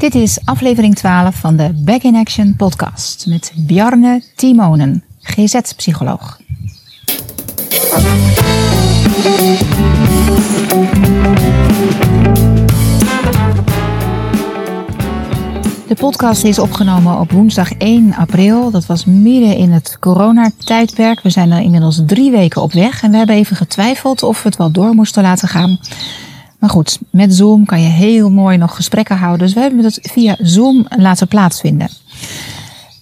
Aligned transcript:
Dit 0.00 0.14
is 0.14 0.38
aflevering 0.44 0.94
12 0.94 1.34
van 1.34 1.56
de 1.56 1.72
Back 1.84 2.02
in 2.02 2.16
Action 2.16 2.56
podcast 2.56 3.26
met 3.26 3.52
Bjarne 3.56 4.22
Timonen, 4.36 5.04
GZ-psycholoog. 5.20 6.40
De 15.88 15.94
podcast 15.96 16.44
is 16.44 16.58
opgenomen 16.58 17.18
op 17.18 17.30
woensdag 17.30 17.72
1 17.72 18.14
april. 18.14 18.70
Dat 18.70 18.86
was 18.86 19.04
midden 19.04 19.56
in 19.56 19.70
het 19.70 19.96
coronatijdperk. 19.98 21.20
We 21.20 21.30
zijn 21.30 21.50
er 21.50 21.60
inmiddels 21.60 22.02
drie 22.06 22.30
weken 22.30 22.62
op 22.62 22.72
weg 22.72 23.02
en 23.02 23.10
we 23.10 23.16
hebben 23.16 23.36
even 23.36 23.56
getwijfeld 23.56 24.22
of 24.22 24.42
we 24.42 24.48
het 24.48 24.58
wel 24.58 24.70
door 24.70 24.94
moesten 24.94 25.22
laten 25.22 25.48
gaan. 25.48 25.78
Maar 26.60 26.70
goed, 26.70 26.98
met 27.10 27.34
Zoom 27.34 27.64
kan 27.64 27.82
je 27.82 27.88
heel 27.88 28.30
mooi 28.30 28.56
nog 28.56 28.74
gesprekken 28.74 29.16
houden. 29.16 29.46
Dus 29.46 29.54
we 29.54 29.60
hebben 29.60 29.84
het 29.84 29.98
via 30.02 30.36
Zoom 30.38 30.86
laten 30.96 31.28
plaatsvinden. 31.28 31.88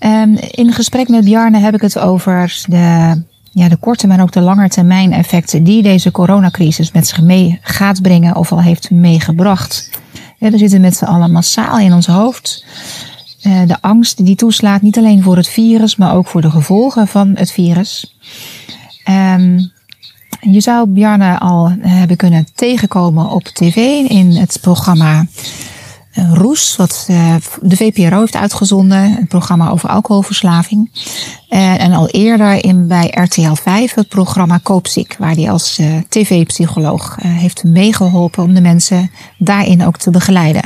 Um, 0.00 0.36
in 0.36 0.72
gesprek 0.72 1.08
met 1.08 1.24
Bjarne 1.24 1.58
heb 1.58 1.74
ik 1.74 1.80
het 1.80 1.98
over 1.98 2.62
de, 2.68 3.22
ja, 3.50 3.68
de 3.68 3.76
korte, 3.76 4.06
maar 4.06 4.20
ook 4.20 4.32
de 4.32 4.40
lange 4.40 4.68
termijn 4.68 5.12
effecten 5.12 5.64
die 5.64 5.82
deze 5.82 6.10
coronacrisis 6.10 6.92
met 6.92 7.06
zich 7.08 7.22
mee 7.22 7.58
gaat 7.62 8.02
brengen 8.02 8.36
of 8.36 8.52
al 8.52 8.62
heeft 8.62 8.90
meegebracht. 8.90 9.90
We 10.38 10.58
zitten 10.58 10.80
met 10.80 10.96
z'n 10.96 11.04
allen 11.04 11.32
massaal 11.32 11.78
in 11.78 11.92
ons 11.92 12.06
hoofd. 12.06 12.64
Uh, 13.46 13.60
de 13.66 13.76
angst 13.80 14.24
die 14.24 14.36
toeslaat, 14.36 14.82
niet 14.82 14.98
alleen 14.98 15.22
voor 15.22 15.36
het 15.36 15.48
virus, 15.48 15.96
maar 15.96 16.14
ook 16.14 16.26
voor 16.26 16.40
de 16.40 16.50
gevolgen 16.50 17.08
van 17.08 17.32
het 17.34 17.50
virus. 17.50 18.16
Um, 19.08 19.72
je 20.40 20.60
zou 20.60 20.88
Bjarne 20.88 21.38
al 21.38 21.72
hebben 21.80 22.16
kunnen 22.16 22.46
tegenkomen 22.54 23.30
op 23.30 23.44
tv 23.44 23.76
in 24.08 24.30
het 24.36 24.58
programma 24.60 25.26
eh, 26.18 26.32
Roes, 26.34 26.76
wat 26.76 27.06
eh, 27.08 27.34
de 27.60 27.76
VPRO 27.76 28.20
heeft 28.20 28.36
uitgezonden, 28.36 28.98
een 28.98 29.26
programma 29.26 29.68
over 29.68 29.88
alcoholverslaving. 29.88 30.90
Eh, 31.48 31.82
en 31.82 31.92
al 31.92 32.08
eerder 32.08 32.64
in, 32.64 32.86
bij 32.86 33.08
RTL 33.10 33.52
5 33.52 33.94
het 33.94 34.08
programma 34.08 34.58
Koopziek, 34.62 35.16
waar 35.18 35.34
hij 35.34 35.50
als 35.50 35.80
tv-psycholoog 36.08 37.16
heeft 37.22 37.64
meegeholpen 37.64 38.42
om 38.42 38.54
de 38.54 38.60
mensen 38.60 39.10
daarin 39.38 39.84
ook 39.84 39.96
te 39.96 40.10
begeleiden. 40.10 40.62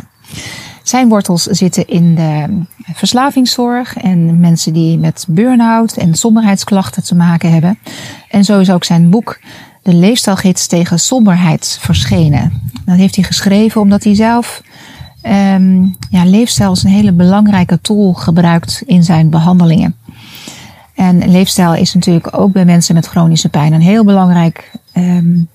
Zijn 0.82 1.08
wortels 1.08 1.42
zitten 1.42 1.88
in 1.88 2.14
de 2.14 2.64
verslavingszorg 2.94 3.96
en 3.96 4.40
mensen 4.40 4.72
die 4.72 4.98
met 4.98 5.24
burn-out 5.28 5.96
en 5.96 6.14
somberheidsklachten 6.14 7.04
te 7.04 7.14
maken 7.14 7.52
hebben. 7.52 7.78
En 8.32 8.44
zo 8.44 8.60
is 8.60 8.70
ook 8.70 8.84
zijn 8.84 9.10
boek 9.10 9.40
De 9.82 9.94
Leefstijlgids 9.94 10.66
tegen 10.66 10.98
Somberheid 10.98 11.78
verschenen. 11.80 12.52
Dat 12.84 12.96
heeft 12.96 13.14
hij 13.14 13.24
geschreven 13.24 13.80
omdat 13.80 14.04
hij 14.04 14.14
zelf 14.14 14.62
um, 15.26 15.96
ja, 16.10 16.24
leefstijl 16.24 16.68
als 16.68 16.82
een 16.82 16.90
hele 16.90 17.12
belangrijke 17.12 17.80
tool 17.80 18.12
gebruikt 18.12 18.82
in 18.86 19.02
zijn 19.04 19.30
behandelingen. 19.30 19.96
En 20.94 21.30
leefstijl 21.30 21.74
is 21.74 21.94
natuurlijk 21.94 22.38
ook 22.38 22.52
bij 22.52 22.64
mensen 22.64 22.94
met 22.94 23.06
chronische 23.06 23.48
pijn 23.48 23.72
een 23.72 23.80
heel 23.80 24.04
belangrijk 24.04 24.70
um, 24.94 25.48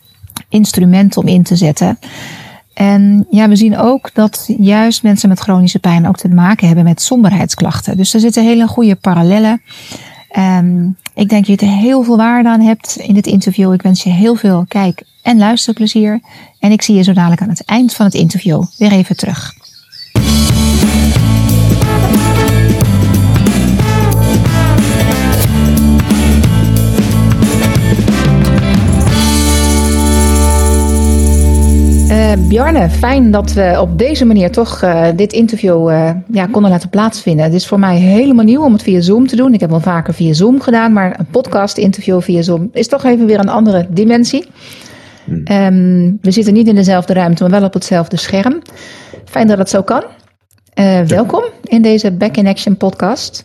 instrument 0.50 1.18
om 1.18 1.28
in 1.28 1.44
te 1.44 1.56
zetten. 1.56 2.00
En 2.74 3.28
ja, 3.32 3.50
we 3.50 3.56
zien 3.56 3.78
ook 3.78 4.14
dat 4.14 4.46
juist 4.60 5.04
mensen 5.04 5.30
met 5.30 5.40
chronische 5.40 5.80
pijn 5.80 6.08
ook 6.08 6.18
te 6.18 6.30
maken 6.30 6.68
hebben 6.68 6.86
met 6.86 7.02
somberheidsklachten. 7.02 7.98
Dus 7.98 8.14
er 8.14 8.20
zitten 8.20 8.44
hele 8.44 8.68
goede 8.68 8.96
parallellen. 8.96 9.62
Um, 10.38 10.98
ik 11.18 11.30
denk 11.30 11.48
dat 11.48 11.60
je 11.60 11.66
er 11.66 11.74
heel 11.74 12.04
veel 12.04 12.18
waarde 12.18 12.50
aan 12.50 12.62
hebt 12.62 12.96
in 12.96 13.14
dit 13.14 13.28
interview. 13.28 13.74
Ik 13.74 13.82
wens 13.82 14.04
je 14.04 14.10
heel 14.10 14.36
veel 14.36 14.66
kijk- 14.68 15.04
en 15.22 15.38
luisterplezier. 15.38 16.20
En 16.60 16.72
ik 16.72 16.82
zie 16.82 16.96
je 16.96 17.04
zo 17.04 17.14
dadelijk 17.14 17.42
aan 17.42 17.50
het 17.50 17.66
eind 17.66 17.94
van 17.94 18.06
het 18.06 18.16
interview 18.16 18.64
weer 18.78 18.92
even 18.92 19.18
terug. 19.18 19.54
Uh, 32.28 32.34
Bjarne, 32.48 32.90
fijn 32.90 33.32
dat 33.32 33.54
we 33.54 33.78
op 33.80 33.98
deze 33.98 34.26
manier 34.26 34.52
toch 34.52 34.84
uh, 34.84 35.08
dit 35.16 35.34
interview 35.34 35.90
uh, 35.90 36.12
ja, 36.32 36.46
konden 36.46 36.72
laten 36.72 36.90
plaatsvinden. 36.90 37.46
Het 37.46 37.54
is 37.54 37.68
voor 37.68 37.80
mij 37.80 37.98
helemaal 37.98 38.46
nieuw 38.46 38.64
om 38.64 38.74
het 38.74 38.84
via 38.84 39.02
Zoom 39.02 39.28
te 39.28 39.36
doen. 39.36 39.54
Ik 39.54 39.60
heb 39.60 39.70
wel 39.70 39.80
vaker 39.80 40.14
via 40.14 40.34
Zoom 40.34 40.62
gedaan, 40.62 40.94
maar 40.94 41.20
een 41.20 41.26
podcast-interview 41.26 42.22
via 42.22 42.42
Zoom 42.42 42.70
is 42.74 42.88
toch 42.88 43.04
even 43.04 43.26
weer 43.26 43.40
een 43.40 43.50
andere 43.50 43.88
dimensie. 43.90 44.46
Hmm. 45.24 45.44
Um, 45.52 46.18
we 46.22 46.32
zitten 46.32 46.54
niet 46.54 46.68
in 46.68 46.76
dezelfde 46.76 47.14
ruimte, 47.14 47.44
maar 47.44 47.52
wel 47.52 47.64
op 47.64 47.74
hetzelfde 47.74 48.18
scherm. 48.18 48.62
Fijn 49.26 49.48
dat 49.48 49.58
het 49.58 49.70
zo 49.70 49.82
kan. 49.82 50.04
Ja. 50.74 51.06
Welkom 51.06 51.44
in 51.64 51.82
deze 51.82 52.12
Back 52.12 52.38
in 52.38 52.48
Action 52.48 52.78
podcast. 52.78 53.44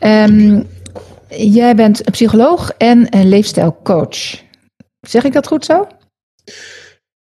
Um, 0.00 0.66
jij 1.28 1.74
bent 1.74 2.06
een 2.06 2.12
psycholoog 2.12 2.70
en 2.78 3.06
een 3.10 3.28
leefstijlcoach. 3.28 4.42
Zeg 5.00 5.24
ik 5.24 5.32
dat 5.32 5.46
goed 5.46 5.64
zo? 5.64 5.86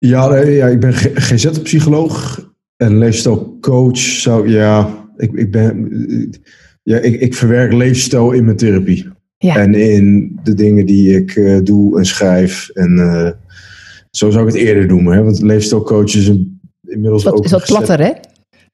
Ja, 0.07 0.35
ja 0.35 0.67
ik 0.67 0.79
ben 0.79 0.93
GZ-psycholoog 0.93 2.45
en 2.77 2.97
leefstijlcoach. 2.97 3.97
Zou, 3.97 4.49
ja, 4.49 5.07
ik, 5.17 5.31
ik, 5.33 5.51
ben, 5.51 5.89
ja 6.83 6.97
ik, 6.97 7.21
ik 7.21 7.35
verwerk 7.35 7.73
leefstijl 7.73 8.31
in 8.31 8.45
mijn 8.45 8.57
therapie. 8.57 9.09
Ja. 9.37 9.55
En 9.55 9.73
in 9.73 10.39
de 10.43 10.53
dingen 10.53 10.85
die 10.85 11.15
ik 11.15 11.35
uh, 11.35 11.59
doe 11.63 11.97
en 11.97 12.05
schrijf. 12.05 12.69
En 12.69 12.97
uh, 12.97 13.29
zo 14.11 14.29
zou 14.29 14.47
ik 14.47 14.53
het 14.53 14.61
eerder 14.61 14.85
noemen. 14.85 15.13
Hè? 15.13 15.23
Want 15.23 15.41
leefstijlcoach 15.41 16.15
is 16.15 16.27
een, 16.27 16.59
inmiddels 16.87 17.23
dat, 17.23 17.33
ook... 17.33 17.43
Is 17.43 17.51
dat 17.51 17.65
platter, 17.65 17.99
hè? 17.99 18.11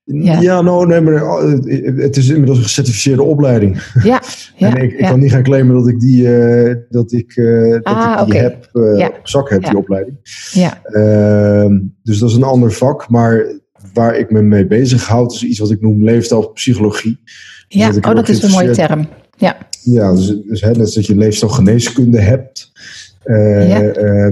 Ja, 0.05 0.41
ja 0.41 0.61
nou, 0.61 0.87
nee, 0.87 1.01
maar 1.01 1.13
eh, 1.13 1.97
het 1.97 2.17
is 2.17 2.29
inmiddels 2.29 2.57
een 2.57 2.63
gecertificeerde 2.63 3.23
opleiding. 3.23 3.83
Ja, 4.03 4.21
ja 4.55 4.69
en 4.75 4.83
ik, 4.83 4.93
ik 4.93 4.99
ja. 4.99 5.09
kan 5.09 5.19
niet 5.19 5.31
gaan 5.31 5.43
claimen 5.43 5.75
dat 5.75 5.87
ik 5.87 5.99
die, 5.99 6.21
uh, 6.21 6.75
dat 6.89 7.11
ik, 7.11 7.35
uh, 7.35 7.71
dat 7.71 7.83
ah, 7.83 8.19
ik 8.19 8.25
die 8.25 8.35
okay. 8.35 8.41
heb, 8.41 8.69
uh, 8.73 9.07
op 9.07 9.19
zak 9.23 9.49
heb, 9.49 9.63
die 9.63 9.77
opleiding. 9.77 10.17
Ja. 10.51 10.83
Ehm, 10.83 11.79
dus 12.03 12.17
dat 12.17 12.29
is 12.29 12.35
een 12.35 12.43
ander 12.43 12.71
vak, 12.71 13.09
maar 13.09 13.45
waar 13.93 14.17
ik 14.17 14.31
me 14.31 14.41
mee 14.41 14.67
bezig 14.67 15.07
houd, 15.07 15.33
is 15.33 15.43
iets 15.43 15.59
wat 15.59 15.71
ik 15.71 15.81
noem 15.81 16.03
leefstijlpsychologie. 16.03 17.19
Ja, 17.67 17.91
dat 17.91 18.05
oh, 18.05 18.15
dat 18.15 18.29
is 18.29 18.43
een 18.43 18.51
mooie 18.51 18.71
term. 18.71 19.07
Ja, 19.37 19.57
ja 19.81 20.13
dus, 20.13 20.35
dus 20.47 20.61
hè, 20.61 20.67
net 20.67 20.79
als 20.79 20.93
dat 20.93 21.05
je 21.05 21.17
leefstijlgeneeskunde 21.17 22.19
hebt, 22.19 22.71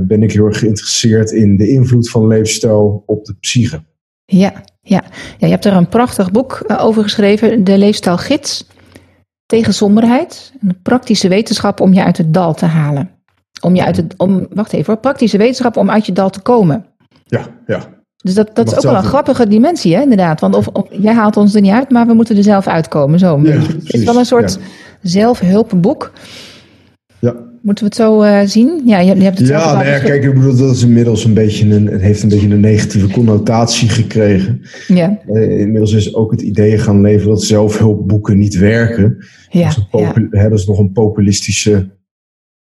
ben 0.07 0.23
ik 0.23 0.31
heel 0.31 0.45
erg 0.45 0.59
geïnteresseerd 0.59 1.31
in 1.31 1.57
de 1.57 1.69
invloed 1.69 2.09
van 2.09 2.27
leefstijl 2.27 3.03
op 3.05 3.25
de 3.25 3.35
psyche. 3.39 3.83
Ja, 4.25 4.63
ja. 4.81 5.03
ja, 5.37 5.47
je 5.47 5.53
hebt 5.53 5.65
er 5.65 5.73
een 5.73 5.89
prachtig 5.89 6.31
boek 6.31 6.63
over 6.77 7.03
geschreven, 7.03 7.63
De 7.63 7.77
Leefstijlgids 7.77 8.65
tegen 9.45 9.73
somberheid. 9.73 10.53
Een 10.61 10.81
praktische 10.81 11.27
wetenschap 11.27 11.79
om 11.79 11.93
je 11.93 12.03
uit 12.03 12.17
het 12.17 12.33
dal 12.33 12.53
te 12.53 12.65
halen. 12.65 13.09
Om 13.61 13.75
je 13.75 13.85
uit 13.85 13.97
het, 13.97 14.13
om, 14.17 14.47
wacht 14.53 14.73
even 14.73 14.93
hoor, 14.93 15.01
praktische 15.01 15.37
wetenschap 15.37 15.77
om 15.77 15.89
uit 15.89 16.05
je 16.05 16.11
dal 16.11 16.29
te 16.29 16.39
komen. 16.39 16.85
Ja, 17.25 17.47
ja. 17.67 17.79
Dus 18.23 18.33
dat, 18.33 18.55
dat 18.55 18.67
is 18.67 18.75
ook 18.75 18.81
wel 18.81 18.95
een 18.95 19.03
grappige 19.03 19.47
dimensie, 19.47 19.95
hè, 19.95 20.01
inderdaad. 20.01 20.39
Want 20.39 20.55
of, 20.55 20.67
of, 20.67 20.87
jij 20.89 21.13
haalt 21.13 21.37
ons 21.37 21.55
er 21.55 21.61
niet 21.61 21.71
uit, 21.71 21.89
maar 21.89 22.07
we 22.07 22.13
moeten 22.13 22.37
er 22.37 22.43
zelf 22.43 22.67
uitkomen. 22.67 23.19
Zo. 23.19 23.39
Ja, 23.43 23.51
het 23.51 23.93
is 23.93 24.03
wel 24.03 24.17
een 24.17 24.25
soort 24.25 24.53
ja. 24.59 24.65
zelfhulpboek. 25.09 26.11
Moeten 27.61 27.83
we 27.83 27.89
het 27.89 27.99
zo 27.99 28.23
uh, 28.23 28.41
zien? 28.45 28.81
Ja, 28.85 28.99
je, 28.99 29.15
je 29.15 29.23
hebt 29.23 29.37
het 29.37 29.47
ja, 29.47 29.73
nou 29.73 29.85
ja 29.85 29.99
kijk, 29.99 30.23
ik 30.23 30.33
bedoel, 30.33 30.55
dat 30.55 30.75
is 30.75 30.83
inmiddels 30.83 31.23
een 31.23 31.33
beetje 31.33 31.75
een, 31.75 31.87
het 31.87 32.01
heeft 32.01 32.23
een 32.23 32.29
beetje 32.29 32.49
een 32.49 32.59
negatieve 32.59 33.07
connotatie 33.07 33.89
gekregen. 33.89 34.61
Ja. 34.87 35.19
Uh, 35.27 35.59
inmiddels 35.59 35.93
is 35.93 36.15
ook 36.15 36.31
het 36.31 36.41
idee 36.41 36.77
gaan 36.77 37.01
leven 37.01 37.27
dat 37.27 37.43
zelfhulpboeken 37.43 38.37
niet 38.37 38.57
werken. 38.57 39.17
Ja, 39.49 39.67
dat, 39.67 39.77
is 39.91 39.99
ja. 39.99 40.27
hè, 40.29 40.49
dat 40.49 40.59
is 40.59 40.65
nog 40.65 40.79
een 40.79 40.91
populistische 40.91 41.89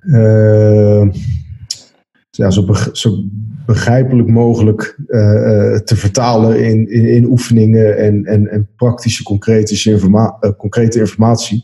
uh, 0.00 1.08
ja, 2.31 2.50
zo, 2.50 2.67
zo 2.93 3.25
begrijpelijk 3.67 4.29
mogelijk 4.29 4.99
uh, 5.06 5.79
te 5.79 5.97
vertalen 5.97 6.64
in, 6.64 6.91
in, 6.91 7.08
in, 7.08 7.25
oefeningen 7.25 7.99
en, 7.99 8.25
en, 8.25 8.50
en 8.50 8.69
praktische 8.76 9.23
concrete, 9.23 9.91
informa 9.91 10.38
concrete 10.56 10.99
informatie. 10.99 11.62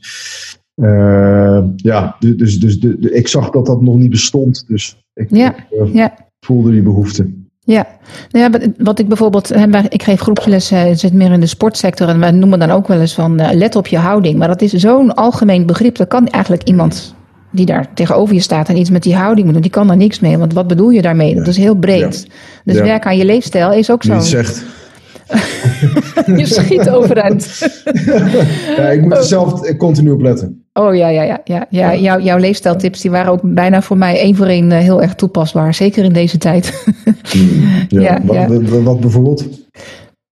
ja, 1.77 2.17
dus, 2.19 2.61
dus, 2.61 2.81
de, 2.81 2.99
de, 2.99 3.13
ik 3.13 3.29
zag 3.29 3.51
dat 3.51 3.67
dat 3.67 3.81
nog 3.81 3.97
niet 3.97 4.11
bestond. 4.11 4.65
Dus 4.67 5.05
ik, 5.15 5.27
ja, 5.31 5.57
ik 5.71 5.93
ja. 5.93 6.31
voelde 6.41 6.71
die 6.71 6.83
behoefte. 6.83 7.42
Ja, 7.65 7.87
nou 8.31 8.53
ja, 8.53 8.71
wat 8.79 8.99
ik 8.99 9.09
bijvoorbeeld, 9.09 9.53
ik 9.89 10.03
geef 10.03 10.21
groepslessen, 10.21 10.99
zit 10.99 11.13
meer 11.13 11.33
in 11.33 11.41
de 11.41 11.47
sportsector 11.47 12.09
en 12.09 12.21
wij 12.21 12.31
noemen 12.31 12.59
dan 12.59 12.71
ook 12.71 12.89
wel 12.89 13.01
eens 13.01 13.15
van 13.15 13.57
let 13.57 13.77
op 13.77 13.87
je 13.87 13.99
houding. 13.99 14.39
Maar 14.39 14.49
dat 14.49 14.63
is 14.63 14.73
zo'n 14.73 15.15
algemeen 15.15 15.67
begrip, 15.67 15.97
dat 15.97 16.09
kan 16.09 16.29
eigenlijk 16.29 16.63
iemand 16.63 17.15
die 17.53 17.67
daar 17.67 17.95
tegenover 17.95 18.35
je 18.35 18.41
staat 18.41 18.69
en 18.69 18.77
iets 18.77 18.91
met 18.91 19.03
die 19.03 19.15
houding 19.15 19.45
moet 19.45 19.55
doen, 19.55 19.63
die 19.63 19.71
kan 19.71 19.87
daar 19.87 19.97
niks 19.97 20.21
mee. 20.21 20.39
Want 20.39 20.53
wat 20.53 20.67
bedoel 20.67 20.91
je 20.91 21.03
daarmee? 21.03 21.35
Dat 21.35 21.47
is 21.47 21.57
heel 21.57 21.75
breed. 21.75 22.27
Dus 22.65 22.81
werk 22.81 23.07
aan 23.07 23.17
je 23.17 23.25
leefstijl 23.25 23.73
is 23.73 23.91
ook 23.91 24.03
zo. 24.03 24.21
zegt. 24.21 24.65
je 26.37 26.47
schiet 26.47 26.91
overeind. 26.91 27.59
ja, 28.77 28.91
ik 28.91 29.03
moet 29.03 29.17
er 29.17 29.25
zelf 29.25 29.77
continu 29.77 30.11
op 30.11 30.21
letten. 30.21 30.62
Oh 30.73 30.95
ja, 30.95 31.09
ja, 31.09 31.23
ja. 31.23 31.41
ja. 31.45 31.67
ja, 31.71 31.95
Jouw, 31.95 32.21
jouw 32.21 32.39
leefstijltips 32.39 33.01
die 33.01 33.11
waren 33.11 33.33
ook 33.33 33.41
bijna 33.43 33.83
voor 33.83 33.97
mij 33.97 34.19
één 34.19 34.37
voor 34.37 34.47
één 34.47 34.73
eh, 34.73 34.79
heel 34.79 35.03
erg 35.03 35.15
toepasbaar. 35.15 35.75
Zeker 35.75 36.05
in 36.05 36.13
deze 36.13 36.39
tijd. 36.39 36.71
Hmm, 37.33 37.87
ja, 37.89 38.21
wat, 38.25 38.83
wat, 38.83 39.01
bijvoorbeeld? 39.01 39.49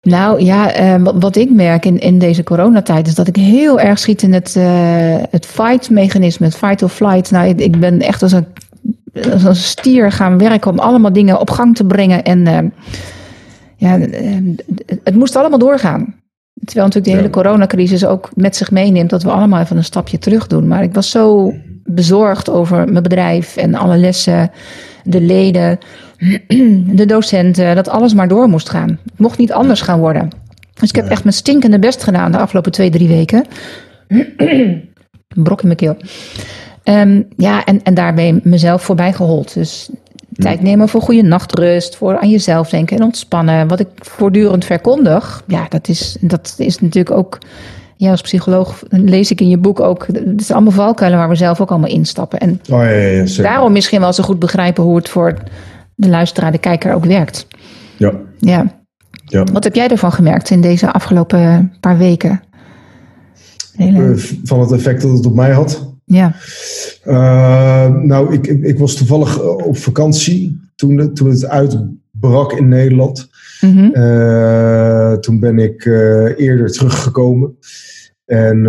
Nou 0.03 0.45
ja, 0.45 0.73
eh, 0.73 1.03
wat, 1.15 1.37
ik 1.37 1.51
merk 1.51 1.85
in, 1.85 1.99
in 1.99 2.19
deze 2.19 2.43
coronatijd 2.43 3.07
is 3.07 3.15
dat 3.15 3.29
ik 3.29 3.37
heel 3.37 3.81
erg 3.81 3.99
schiet 3.99 4.23
in 4.23 4.33
het, 4.33 4.55
uh, 4.59 4.65
het 5.31 5.47
fight-mechanisme, 5.47 6.47
het 6.47 6.57
fight 6.57 6.83
or 6.83 6.89
flight. 6.89 7.31
Nou, 7.31 7.49
ik, 7.49 7.61
ik 7.61 7.81
ben 7.81 8.01
echt 8.01 8.23
als 8.23 8.33
een, 8.33 8.47
als 9.33 9.45
een 9.45 9.57
stier 9.57 10.13
gaan 10.13 10.39
werken 10.39 10.71
om 10.71 10.79
allemaal 10.79 11.13
dingen 11.13 11.41
op 11.41 11.51
gang 11.51 11.77
te 11.77 11.85
brengen. 11.85 12.25
En 12.25 12.39
uh, 12.39 12.59
ja, 13.77 13.99
het 15.05 15.15
moest 15.15 15.37
allemaal 15.37 15.59
doorgaan. 15.59 16.20
Terwijl 16.65 16.87
natuurlijk 16.87 17.15
de 17.15 17.21
hele 17.21 17.31
coronacrisis 17.31 18.05
ook 18.05 18.31
met 18.35 18.57
zich 18.57 18.71
meeneemt 18.71 19.11
dat 19.11 19.23
we 19.23 19.31
allemaal 19.31 19.61
even 19.61 19.77
een 19.77 19.85
stapje 19.85 20.19
terug 20.19 20.47
doen. 20.47 20.69
Maar 20.69 20.83
ik 20.83 20.95
was 20.95 21.11
zo 21.11 21.55
bezorgd 21.85 22.51
over 22.51 22.89
mijn 22.89 23.03
bedrijf 23.03 23.57
en 23.57 23.75
alle 23.75 23.97
lessen, 23.97 24.51
de 25.05 25.21
leden, 25.21 25.79
de 27.01 27.07
docenten, 27.07 27.75
dat 27.75 27.89
alles 27.89 28.15
maar 28.15 28.29
door 28.29 28.49
moest 28.49 28.69
gaan. 28.69 28.89
Het 28.89 29.19
mocht 29.19 29.39
niet 29.39 29.53
anders 29.53 29.81
gaan 29.81 29.99
worden. 29.99 30.29
Dus 30.75 30.89
ik 30.89 30.97
heb 30.97 31.09
echt 31.09 31.25
mijn 31.25 31.35
stinkende 31.35 31.79
best 31.79 32.03
gedaan 32.03 32.33
de 32.33 32.39
afgelopen 32.39 32.73
twee, 32.73 32.91
drie 32.91 33.09
weken. 33.09 33.45
Brok 35.45 35.61
in 35.61 35.67
mijn 35.67 35.77
keel. 35.77 35.97
Um, 36.85 37.29
ja, 37.37 37.65
en, 37.65 37.83
en 37.83 37.95
daarbij 37.95 38.41
mezelf 38.43 38.83
voorbij 38.83 39.13
gehold. 39.13 39.55
Dus 39.55 39.91
tijd 40.41 40.63
nemen 40.63 40.89
voor 40.89 41.03
goede 41.03 41.23
nachtrust, 41.23 41.97
voor 41.97 42.19
aan 42.19 42.31
jezelf 42.31 42.69
denken 42.69 42.97
en 42.97 43.03
ontspannen. 43.03 43.69
Wat 43.69 43.81
ik 43.81 43.89
voortdurend 43.97 44.65
verkondig, 44.65 45.43
ja, 45.47 45.67
dat 45.69 45.89
is, 45.89 46.17
dat 46.21 46.55
is 46.59 46.81
natuurlijk 46.81 47.17
ook. 47.17 47.39
Ja, 47.97 48.11
als 48.11 48.21
psycholoog 48.21 48.83
lees 48.89 49.31
ik 49.31 49.41
in 49.41 49.49
je 49.49 49.59
boek 49.59 49.81
ook. 49.81 50.07
Het 50.07 50.41
is 50.41 50.51
allemaal 50.51 50.73
valkuilen 50.73 51.19
waar 51.19 51.29
we 51.29 51.35
zelf 51.35 51.61
ook 51.61 51.71
allemaal 51.71 51.91
instappen. 51.91 52.39
En 52.39 52.61
oh, 52.71 52.83
ja, 52.83 52.91
ja, 52.91 53.43
daarom 53.43 53.73
misschien 53.73 54.01
wel 54.01 54.13
zo 54.13 54.23
goed 54.23 54.39
begrijpen 54.39 54.85
hoe 54.85 54.97
het 54.97 55.09
voor 55.09 55.35
de 55.95 56.09
luisteraar, 56.09 56.53
de 56.53 56.59
kijker 56.59 56.95
ook 56.95 57.05
werkt. 57.05 57.47
Ja. 57.97 58.13
ja. 58.39 58.83
ja. 59.25 59.45
Wat 59.53 59.65
heb 59.65 59.75
jij 59.75 59.89
ervan 59.89 60.13
gemerkt 60.13 60.51
in 60.51 60.61
deze 60.61 60.93
afgelopen 60.93 61.73
paar 61.81 61.99
weken? 61.99 62.43
Hele... 63.77 64.13
Eh, 64.13 64.19
van 64.45 64.61
het 64.61 64.73
effect 64.73 65.03
dat 65.03 65.11
het 65.11 65.27
op 65.27 65.35
mij 65.35 65.51
had? 65.51 65.90
Ja. 66.11 66.35
Uh, 67.07 67.95
nou, 68.03 68.35
ik, 68.35 68.47
ik, 68.47 68.65
ik, 68.65 68.79
was 68.79 68.95
toevallig 68.95 69.39
eh, 69.39 69.67
op 69.67 69.77
vakantie 69.77 70.61
toen, 70.75 71.15
toen 71.15 71.31
het 71.31 71.47
uitbrak 71.47 72.53
in 72.53 72.69
Nederland. 72.69 73.29
Mm 73.61 73.71
-hmm. 73.71 73.95
uh, 73.95 75.13
toen 75.13 75.41
ben 75.41 75.59
ik 75.59 75.85
uh, 75.85 76.39
eerder 76.39 76.73
teruggekomen. 76.73 77.57
En 78.25 78.63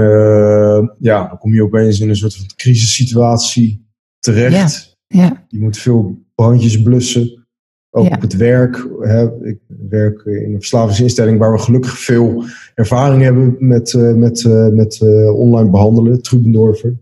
ja, 1.00 1.28
dan 1.28 1.38
kom 1.38 1.54
je 1.54 1.64
opeens 1.64 2.00
in 2.00 2.10
een 2.10 2.16
soort 2.16 2.36
van 2.36 2.46
crisissituatie 2.56 3.86
terecht. 4.20 4.98
Ja. 5.08 5.24
ja. 5.24 5.46
Je 5.48 5.60
moet 5.60 5.78
veel 5.78 6.22
brandjes 6.36 6.82
blussen. 6.82 7.46
Ook 7.90 8.14
op 8.14 8.22
het 8.22 8.36
werk. 8.38 8.88
Hè. 9.00 9.46
Ik 9.48 9.60
werk 9.90 10.22
in 10.26 10.54
een 10.54 10.60
verslavingsinstelling 10.60 11.40
waar 11.40 11.52
we 11.52 11.58
gelukkig 11.58 12.00
veel 12.00 12.44
ervaring 12.76 13.22
hebben 13.22 13.56
met, 13.60 13.94
met, 14.16 14.44
met 14.74 15.02
online 15.34 15.70
behandelen, 15.70 16.22
Trubendorfer. 16.22 16.98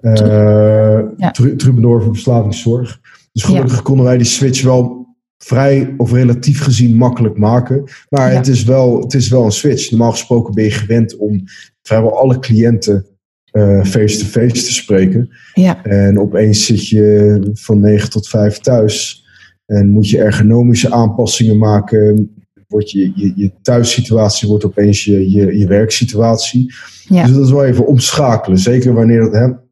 Uh, 0.00 1.00
ja. 1.16 1.34
Voor 1.34 2.02
verslavingszorg. 2.02 3.00
Dus 3.32 3.42
gelukkig 3.42 3.82
konden 3.82 4.04
wij 4.04 4.16
die 4.16 4.26
switch 4.26 4.62
wel 4.62 5.06
vrij 5.38 5.94
of 5.96 6.12
relatief 6.12 6.62
gezien 6.62 6.96
makkelijk 6.96 7.38
maken. 7.38 7.84
Maar 8.08 8.32
het, 8.32 8.46
is 8.46 8.64
wel, 8.64 9.00
het 9.00 9.14
is 9.14 9.28
wel 9.28 9.44
een 9.44 9.52
switch. 9.52 9.90
Normaal 9.90 10.10
gesproken 10.10 10.54
ben 10.54 10.64
je 10.64 10.70
gewend 10.70 11.16
om 11.16 11.44
vrijwel 11.82 12.18
alle 12.18 12.38
cliënten 12.38 13.06
eh, 13.50 13.84
face-to-face 13.84 14.48
-face 14.48 14.64
te 14.64 14.72
spreken. 14.72 15.28
Ja. 15.54 15.84
En 15.84 16.18
opeens 16.18 16.66
zit 16.66 16.88
je 16.88 17.50
van 17.52 17.80
9 17.80 18.10
tot 18.10 18.28
5 18.28 18.58
thuis. 18.58 19.26
En 19.66 19.90
moet 19.90 20.10
je 20.10 20.18
ergonomische 20.18 20.90
aanpassingen 20.90 21.58
maken. 21.58 22.36
Wordt 22.68 22.90
je, 22.90 23.12
je, 23.14 23.32
je 23.34 23.52
thuissituatie 23.62 24.48
wordt 24.48 24.64
opeens 24.64 25.04
je, 25.04 25.30
je, 25.30 25.58
je 25.58 25.66
werksituatie. 25.66 26.74
Ja. 27.08 27.24
Dus 27.24 27.34
dat 27.34 27.44
is 27.44 27.50
wel 27.50 27.64
even 27.64 27.86
omschakelen. 27.86 28.58
Zeker 28.58 28.94
wanneer 28.94 29.30
dat. 29.30 29.66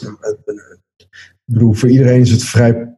Ik 0.00 1.52
bedoel, 1.52 1.72
voor 1.72 1.88
iedereen 1.88 2.20
is 2.20 2.30
het 2.30 2.44
vrij 2.44 2.94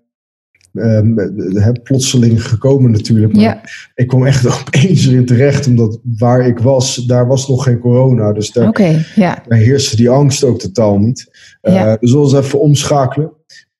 uh, 0.72 1.68
plotseling 1.82 2.46
gekomen 2.46 2.90
natuurlijk. 2.90 3.32
Maar 3.32 3.42
ja. 3.42 3.60
ik 3.94 4.06
kwam 4.06 4.26
echt 4.26 4.46
opeens 4.60 5.06
erin 5.06 5.26
terecht, 5.26 5.66
omdat 5.66 6.00
waar 6.18 6.46
ik 6.46 6.58
was, 6.58 6.96
daar 6.96 7.26
was 7.26 7.48
nog 7.48 7.62
geen 7.62 7.78
corona. 7.78 8.32
Dus 8.32 8.52
daar, 8.52 8.68
okay, 8.68 9.06
ja. 9.14 9.42
daar 9.48 9.58
heerste 9.58 9.96
die 9.96 10.10
angst 10.10 10.44
ook 10.44 10.58
totaal 10.58 10.98
niet. 10.98 11.30
Uh, 11.62 11.74
ja. 11.74 11.96
Dus 11.96 12.12
was 12.12 12.34
even 12.34 12.60
omschakelen. 12.60 13.32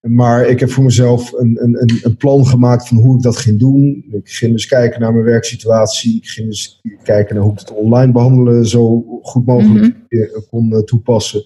Maar 0.09 0.49
ik 0.49 0.61
heb 0.61 0.71
voor 0.71 0.85
mezelf 0.85 1.33
een, 1.33 1.59
een, 1.63 2.01
een 2.03 2.17
plan 2.17 2.47
gemaakt 2.47 2.89
van 2.89 2.97
hoe 2.97 3.17
ik 3.17 3.23
dat 3.23 3.37
ging 3.37 3.59
doen. 3.59 4.05
Ik 4.11 4.29
ging 4.29 4.53
dus 4.53 4.67
kijken 4.67 5.01
naar 5.01 5.13
mijn 5.13 5.25
werksituatie. 5.25 6.17
Ik 6.17 6.29
ging 6.29 6.49
dus 6.49 6.81
kijken 7.03 7.35
naar 7.35 7.45
hoe 7.45 7.53
ik 7.53 7.59
het 7.59 7.73
online 7.73 8.13
behandelen 8.13 8.67
zo 8.67 9.05
goed 9.23 9.47
mogelijk 9.47 9.97
mhm. 10.09 10.25
kon 10.51 10.73
eh, 10.73 10.79
toepassen. 10.79 11.43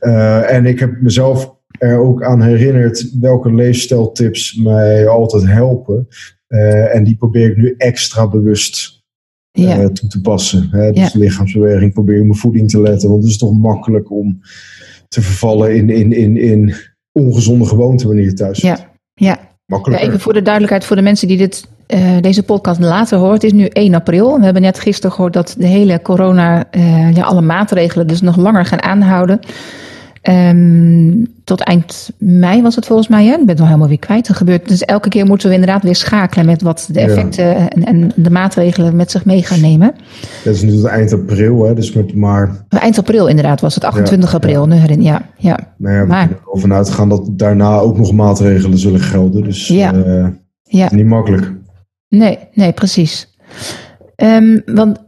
Uh, 0.00 0.52
en 0.52 0.66
ik 0.66 0.78
heb 0.78 1.00
mezelf 1.00 1.56
er 1.78 1.98
ook 1.98 2.22
aan 2.22 2.42
herinnerd 2.42 3.18
welke 3.20 3.54
leefstijltips 3.54 4.54
mij 4.54 5.08
altijd 5.08 5.46
helpen. 5.46 6.08
Uh, 6.48 6.94
en 6.94 7.04
die 7.04 7.16
probeer 7.16 7.50
ik 7.50 7.56
nu 7.56 7.74
extra 7.76 8.28
bewust 8.28 9.02
ja. 9.50 9.88
toe 9.88 10.08
te 10.08 10.20
passen. 10.20 10.68
Hè? 10.70 10.92
Dus 10.92 11.12
ja. 11.12 11.18
lichaamsbeweging 11.18 11.92
probeer 11.92 12.16
ik 12.16 12.22
mijn 12.22 12.34
voeding 12.34 12.70
te 12.70 12.80
letten. 12.80 13.08
Want 13.08 13.22
het 13.22 13.32
is 13.32 13.38
toch 13.38 13.58
makkelijk 13.58 14.10
om 14.10 14.40
te 15.08 15.22
vervallen 15.22 15.74
in, 15.74 15.90
in, 15.90 16.12
in, 16.12 16.36
in 16.36 16.74
ongezonde 17.18 17.64
gewoonte 17.64 18.06
wanneer 18.06 18.24
je 18.24 18.32
thuis 18.32 18.58
zit. 18.58 18.78
Ja, 18.78 18.88
ja. 19.14 19.38
Ja, 19.84 19.98
even 19.98 20.20
voor 20.20 20.32
de 20.32 20.42
duidelijkheid 20.42 20.84
voor 20.84 20.96
de 20.96 21.02
mensen 21.02 21.28
die 21.28 21.36
dit, 21.36 21.68
uh, 21.94 22.20
deze 22.20 22.42
podcast 22.42 22.80
later 22.80 23.18
hoort. 23.18 23.42
Het 23.42 23.44
is 23.44 23.52
nu 23.52 23.66
1 23.66 23.94
april. 23.94 24.38
We 24.38 24.44
hebben 24.44 24.62
net 24.62 24.80
gisteren 24.80 25.12
gehoord 25.12 25.32
dat 25.32 25.54
de 25.58 25.66
hele 25.66 26.02
corona, 26.02 26.64
uh, 26.76 27.14
ja, 27.14 27.22
alle 27.22 27.40
maatregelen 27.40 28.06
dus 28.06 28.20
nog 28.20 28.36
langer 28.36 28.64
gaan 28.64 28.82
aanhouden. 28.82 29.40
Um, 30.22 31.26
tot 31.48 31.60
eind 31.60 32.10
mei 32.18 32.62
was 32.62 32.74
het 32.74 32.86
volgens 32.86 33.08
mij. 33.08 33.24
Hè? 33.24 33.32
Ik 33.32 33.38
ben 33.38 33.48
het 33.48 33.58
nog 33.58 33.66
helemaal 33.66 33.88
weer 33.88 33.98
kwijt. 33.98 34.28
Er 34.28 34.34
gebeurt, 34.34 34.68
dus 34.68 34.84
elke 34.84 35.08
keer 35.08 35.26
moeten 35.26 35.48
we 35.48 35.54
inderdaad 35.54 35.82
weer 35.82 35.94
schakelen 35.94 36.46
met 36.46 36.62
wat 36.62 36.88
de 36.92 37.00
effecten 37.00 37.70
en, 37.70 37.84
en, 37.84 38.12
de 38.16 38.30
maatregelen 38.30 38.96
met 38.96 39.10
zich 39.10 39.24
mee 39.24 39.42
gaan 39.42 39.60
nemen. 39.60 39.94
Dat 40.44 40.54
is 40.54 40.62
nu 40.62 40.70
tot 40.70 40.84
eind 40.84 41.12
april, 41.12 41.64
hè? 41.64 41.74
dus 41.74 41.92
met 41.92 42.14
maar. 42.14 42.64
Eind 42.68 42.98
april 42.98 43.26
inderdaad 43.26 43.60
was 43.60 43.74
het, 43.74 43.84
28 43.84 44.34
april. 44.34 44.66
Nu 44.66 44.74
herinner, 44.74 45.06
ja, 45.06 45.22
ja. 45.36 45.58
Nou 45.76 45.94
ja, 45.94 46.00
we 46.00 46.06
maar, 46.06 46.26
kunnen 46.26 46.44
ervan 46.52 46.72
uitgaan 46.72 47.08
dat 47.08 47.28
daarna 47.30 47.78
ook 47.78 47.96
nog 47.98 48.12
maatregelen 48.12 48.78
zullen 48.78 49.00
gelden. 49.00 49.44
Dus 49.44 49.68
ja. 49.68 49.94
Uh, 49.94 50.26
ja. 50.62 50.88
niet 50.94 51.06
makkelijk. 51.06 51.52
Nee, 52.08 52.38
nee, 52.52 52.72
precies. 52.72 53.36
Um, 54.16 54.62
want 54.66 54.98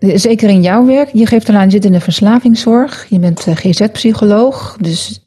zeker 0.00 0.48
in 0.48 0.62
jouw 0.62 0.86
werk, 0.86 1.08
je 1.12 1.26
geeft 1.26 1.48
eraan, 1.48 1.64
je 1.64 1.70
zit 1.70 1.84
in 1.84 1.92
de 1.92 2.00
verslavingszorg, 2.00 3.06
je 3.08 3.18
bent 3.18 3.46
uh, 3.46 3.56
GZ-psycholoog, 3.56 4.76
dus 4.80 5.21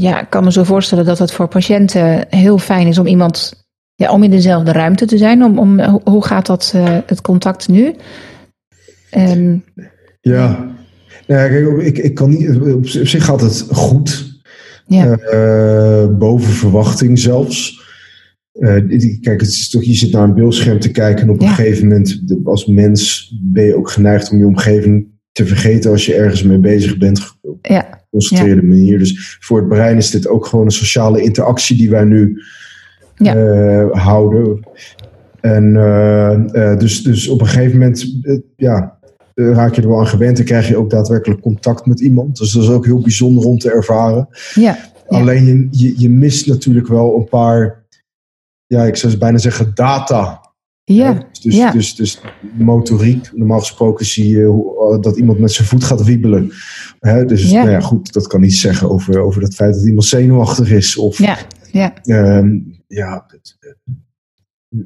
ja, 0.00 0.20
ik 0.20 0.30
kan 0.30 0.44
me 0.44 0.52
zo 0.52 0.64
voorstellen 0.64 1.04
dat 1.04 1.18
het 1.18 1.32
voor 1.32 1.48
patiënten 1.48 2.26
heel 2.28 2.58
fijn 2.58 2.86
is 2.86 2.98
om 2.98 3.06
iemand, 3.06 3.66
ja, 3.94 4.12
om 4.12 4.22
in 4.22 4.30
dezelfde 4.30 4.72
ruimte 4.72 5.06
te 5.06 5.18
zijn. 5.18 5.44
Om, 5.44 5.58
om, 5.58 5.80
hoe 6.04 6.24
gaat 6.24 6.46
dat, 6.46 6.72
uh, 6.76 6.98
het 7.06 7.20
contact 7.20 7.68
nu? 7.68 7.94
Um, 9.16 9.64
ja, 10.20 10.74
ja 11.26 11.48
kijk, 11.48 11.82
ik, 11.82 11.98
ik 11.98 12.14
kan 12.14 12.30
niet, 12.30 12.60
op 12.60 12.86
zich 12.86 13.24
gaat 13.24 13.40
het 13.40 13.66
goed. 13.70 14.34
Ja. 14.86 15.18
Uh, 15.32 16.18
boven 16.18 16.52
verwachting 16.52 17.18
zelfs. 17.18 17.84
Uh, 18.52 19.20
kijk, 19.20 19.40
het 19.40 19.48
is 19.48 19.70
toch, 19.70 19.84
je 19.84 19.94
zit 19.94 20.12
naar 20.12 20.22
een 20.22 20.34
beeldscherm 20.34 20.80
te 20.80 20.90
kijken 20.90 21.22
en 21.22 21.30
op 21.30 21.40
een 21.40 21.48
gegeven 21.48 21.88
moment, 21.88 22.22
als 22.44 22.66
mens, 22.66 23.32
ben 23.42 23.64
je 23.64 23.76
ook 23.76 23.90
geneigd 23.90 24.30
om 24.30 24.38
je 24.38 24.46
omgeving 24.46 25.14
te 25.36 25.46
vergeten 25.46 25.90
als 25.90 26.06
je 26.06 26.14
ergens 26.14 26.42
mee 26.42 26.58
bezig 26.58 26.98
bent. 26.98 27.36
Ja. 27.62 28.00
Geconcentreerde 28.04 28.60
ja. 28.60 28.68
manier. 28.68 28.98
Dus 28.98 29.36
voor 29.40 29.58
het 29.58 29.68
brein 29.68 29.96
is 29.96 30.10
dit 30.10 30.28
ook 30.28 30.46
gewoon 30.46 30.64
een 30.64 30.70
sociale 30.70 31.22
interactie 31.22 31.76
die 31.76 31.90
wij 31.90 32.04
nu 32.04 32.42
ja. 33.14 33.36
uh, 33.36 33.90
houden. 33.90 34.60
En 35.40 35.64
uh, 35.74 36.78
dus, 36.78 37.02
dus 37.02 37.28
op 37.28 37.40
een 37.40 37.46
gegeven 37.46 37.78
moment, 37.78 38.20
ja, 38.56 38.98
raak 39.34 39.74
je 39.74 39.82
er 39.82 39.88
wel 39.88 39.98
aan 39.98 40.06
gewend 40.06 40.38
en 40.38 40.44
krijg 40.44 40.68
je 40.68 40.76
ook 40.76 40.90
daadwerkelijk 40.90 41.40
contact 41.40 41.86
met 41.86 42.00
iemand. 42.00 42.36
Dus 42.36 42.52
dat 42.52 42.62
is 42.62 42.68
ook 42.68 42.84
heel 42.84 43.00
bijzonder 43.00 43.44
om 43.44 43.58
te 43.58 43.70
ervaren. 43.70 44.28
Ja. 44.54 44.78
Alleen 45.08 45.44
je, 45.44 45.68
je, 45.70 45.94
je 46.00 46.10
mist 46.10 46.46
natuurlijk 46.46 46.88
wel 46.88 47.16
een 47.16 47.28
paar 47.28 47.84
ja, 48.66 48.84
ik 48.84 48.96
zou 48.96 49.16
bijna 49.16 49.38
zeggen 49.38 49.70
data. 49.74 50.40
Ja, 50.94 51.28
dus, 51.42 51.56
ja. 51.56 51.70
Dus, 51.70 51.94
dus 51.94 52.20
motoriek, 52.58 53.30
normaal 53.34 53.58
gesproken 53.58 54.06
zie 54.06 54.28
je 54.28 54.44
hoe, 54.44 54.98
dat 55.00 55.16
iemand 55.16 55.38
met 55.38 55.52
zijn 55.52 55.68
voet 55.68 55.84
gaat 55.84 56.04
wiebelen. 56.04 56.52
Hè? 57.00 57.24
Dus 57.24 57.50
ja. 57.50 57.58
Nou 57.58 57.70
ja, 57.70 57.80
goed, 57.80 58.12
dat 58.12 58.26
kan 58.26 58.42
iets 58.42 58.60
zeggen 58.60 58.90
over, 58.90 59.20
over 59.20 59.42
het 59.42 59.54
feit 59.54 59.74
dat 59.74 59.86
iemand 59.86 60.04
zenuwachtig 60.04 60.70
is. 60.70 60.96
Of, 60.96 61.18
ja, 61.18 61.38
ja. 61.72 61.92
Uh, 62.04 62.60
ja, 62.86 63.26
het, 63.26 63.56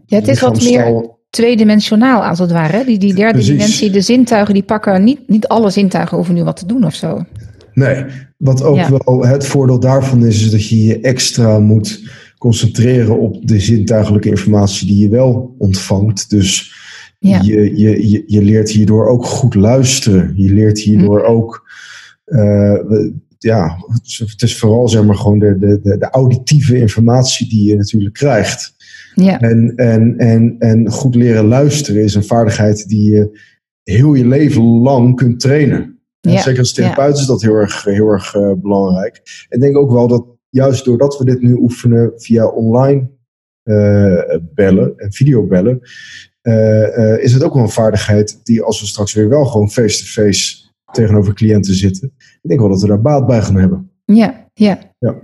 ja, 0.06 0.16
het 0.18 0.28
is 0.28 0.40
wat 0.40 0.62
meer 0.62 1.10
tweedimensionaal 1.30 2.24
als 2.24 2.38
het 2.38 2.52
ware. 2.52 2.84
Die, 2.84 2.98
die 2.98 3.14
derde 3.14 3.44
dimensie, 3.44 3.90
de 3.90 4.00
zintuigen, 4.00 4.54
die 4.54 4.62
pakken 4.62 5.04
niet, 5.04 5.28
niet 5.28 5.48
alle 5.48 5.70
zintuigen 5.70 6.18
over 6.18 6.34
nu 6.34 6.44
wat 6.44 6.56
te 6.56 6.66
doen 6.66 6.84
of 6.84 6.94
zo. 6.94 7.24
Nee, 7.72 8.04
wat 8.36 8.62
ook 8.62 8.86
wel 8.86 9.26
het 9.26 9.46
voordeel 9.46 9.80
daarvan 9.80 10.24
is, 10.24 10.44
is 10.44 10.50
dat 10.50 10.68
je 10.68 10.84
je 10.84 11.00
extra 11.00 11.58
moet 11.58 12.00
concentreren 12.40 13.18
op 13.18 13.46
de 13.46 13.60
zintuigelijke 13.60 14.28
informatie 14.28 14.86
die 14.86 14.98
je 14.98 15.08
wel 15.08 15.54
ontvangt. 15.58 16.30
Dus 16.30 16.74
je, 17.18 17.38
je, 17.42 17.78
je, 17.78 18.22
je, 18.26 18.42
leert 18.42 18.70
hierdoor 18.70 19.06
ook 19.08 19.24
goed 19.24 19.54
luisteren. 19.54 20.32
Je 20.36 20.54
leert 20.54 20.78
hierdoor 20.78 21.20
hm. 21.20 21.26
ook. 21.26 21.70
Uh, 22.26 22.78
ja, 23.38 23.76
het 24.26 24.42
is 24.42 24.58
vooral 24.58 24.88
zeg 24.88 25.04
maar 25.04 25.16
gewoon 25.16 25.38
de, 25.38 25.58
de, 25.58 25.80
de, 25.82 25.98
de 25.98 26.10
auditieve 26.10 26.78
informatie 26.78 27.48
die 27.48 27.68
je 27.68 27.76
natuurlijk 27.76 28.14
krijgt. 28.14 28.74
Ja. 29.14 29.40
En, 29.40 29.72
en, 29.76 30.18
en, 30.18 30.56
en 30.58 30.90
goed 30.90 31.14
leren 31.14 31.44
luisteren 31.44 32.02
is 32.02 32.14
een 32.14 32.24
vaardigheid 32.24 32.88
die 32.88 33.10
je 33.10 33.40
heel 33.82 34.14
je 34.14 34.26
leven 34.26 34.62
lang 34.62 35.16
kunt 35.16 35.40
trainen. 35.40 35.98
Ja. 36.20 36.40
Zeker 36.40 36.58
als 36.58 36.72
therapeut 36.72 37.18
is 37.18 37.26
dat 37.26 37.42
heel 37.42 37.54
erg, 37.54 37.84
heel 37.84 38.08
erg 38.08 38.34
uh, 38.34 38.52
belangrijk. 38.56 39.46
En 39.48 39.56
ik 39.56 39.60
denk 39.60 39.76
ook 39.76 39.90
wel 39.90 40.08
dat 40.08 40.38
juist 40.50 40.84
doordat 40.84 41.18
we 41.18 41.24
dit 41.24 41.42
nu 41.42 41.52
oefenen 41.52 42.12
via 42.16 42.46
online 42.46 43.10
uh, 43.64 44.36
bellen 44.54 44.92
en 44.96 45.12
videobellen, 45.12 45.80
uh, 46.42 47.22
is 47.22 47.32
het 47.32 47.42
ook 47.42 47.54
wel 47.54 47.62
een 47.62 47.68
vaardigheid 47.68 48.40
die 48.44 48.62
als 48.62 48.80
we 48.80 48.86
straks 48.86 49.12
weer 49.12 49.28
wel 49.28 49.44
gewoon 49.44 49.70
face-to-face 49.70 50.68
tegenover 50.92 51.34
cliënten 51.34 51.74
zitten, 51.74 52.12
ik 52.16 52.48
denk 52.48 52.60
wel 52.60 52.68
dat 52.68 52.80
we 52.80 52.86
daar 52.86 53.00
baat 53.00 53.26
bij 53.26 53.42
gaan 53.42 53.56
hebben. 53.56 53.90
Ja, 54.04 54.46
ja. 54.54 54.78
ja. 54.98 55.14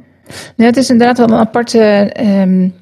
Nou, 0.56 0.70
het 0.70 0.76
is 0.76 0.90
inderdaad 0.90 1.18
wel 1.18 1.28
een 1.28 1.46
aparte. 1.46 2.12
Um, 2.20 2.72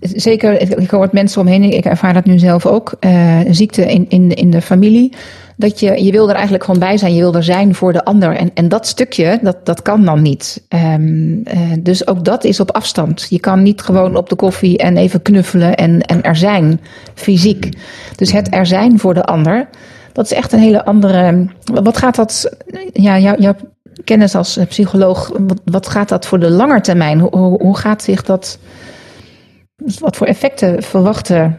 zeker, 0.00 0.80
ik 0.80 0.90
hoor 0.90 1.02
het 1.02 1.12
mensen 1.12 1.40
omheen, 1.40 1.62
ik 1.62 1.84
ervaar 1.84 2.14
dat 2.14 2.24
nu 2.24 2.38
zelf 2.38 2.66
ook. 2.66 2.96
Uh, 3.00 3.40
ziekte 3.50 3.82
in, 3.92 4.08
in, 4.08 4.30
in 4.30 4.50
de 4.50 4.60
familie 4.60 5.12
dat 5.56 5.80
je, 5.80 6.04
je 6.04 6.12
wil 6.12 6.28
er 6.28 6.34
eigenlijk 6.34 6.64
gewoon 6.64 6.80
bij 6.80 6.96
zijn. 6.96 7.14
Je 7.14 7.20
wil 7.20 7.34
er 7.34 7.44
zijn 7.44 7.74
voor 7.74 7.92
de 7.92 8.04
ander. 8.04 8.36
En, 8.36 8.50
en 8.54 8.68
dat 8.68 8.86
stukje, 8.86 9.38
dat, 9.42 9.66
dat 9.66 9.82
kan 9.82 10.04
dan 10.04 10.22
niet. 10.22 10.66
Um, 10.68 11.42
uh, 11.54 11.72
dus 11.78 12.06
ook 12.06 12.24
dat 12.24 12.44
is 12.44 12.60
op 12.60 12.70
afstand. 12.70 13.26
Je 13.30 13.40
kan 13.40 13.62
niet 13.62 13.80
gewoon 13.80 14.16
op 14.16 14.28
de 14.28 14.36
koffie 14.36 14.78
en 14.78 14.96
even 14.96 15.22
knuffelen 15.22 15.74
en, 15.74 16.00
en 16.00 16.22
er 16.22 16.36
zijn, 16.36 16.80
fysiek. 17.14 17.68
Dus 18.16 18.32
het 18.32 18.54
er 18.54 18.66
zijn 18.66 18.98
voor 18.98 19.14
de 19.14 19.24
ander, 19.24 19.68
dat 20.12 20.24
is 20.24 20.32
echt 20.32 20.52
een 20.52 20.58
hele 20.58 20.84
andere. 20.84 21.46
Wat 21.64 21.96
gaat 21.96 22.14
dat, 22.14 22.56
ja, 22.92 23.18
jou, 23.18 23.40
jouw 23.40 23.54
kennis 24.04 24.34
als 24.34 24.58
psycholoog, 24.68 25.32
wat, 25.38 25.60
wat 25.64 25.88
gaat 25.88 26.08
dat 26.08 26.26
voor 26.26 26.38
de 26.38 26.50
lange 26.50 26.80
termijn? 26.80 27.20
Hoe, 27.20 27.36
hoe, 27.36 27.62
hoe 27.62 27.76
gaat 27.76 28.02
zich 28.02 28.22
dat, 28.22 28.58
wat 29.98 30.16
voor 30.16 30.26
effecten 30.26 30.82
verwachten, 30.82 31.58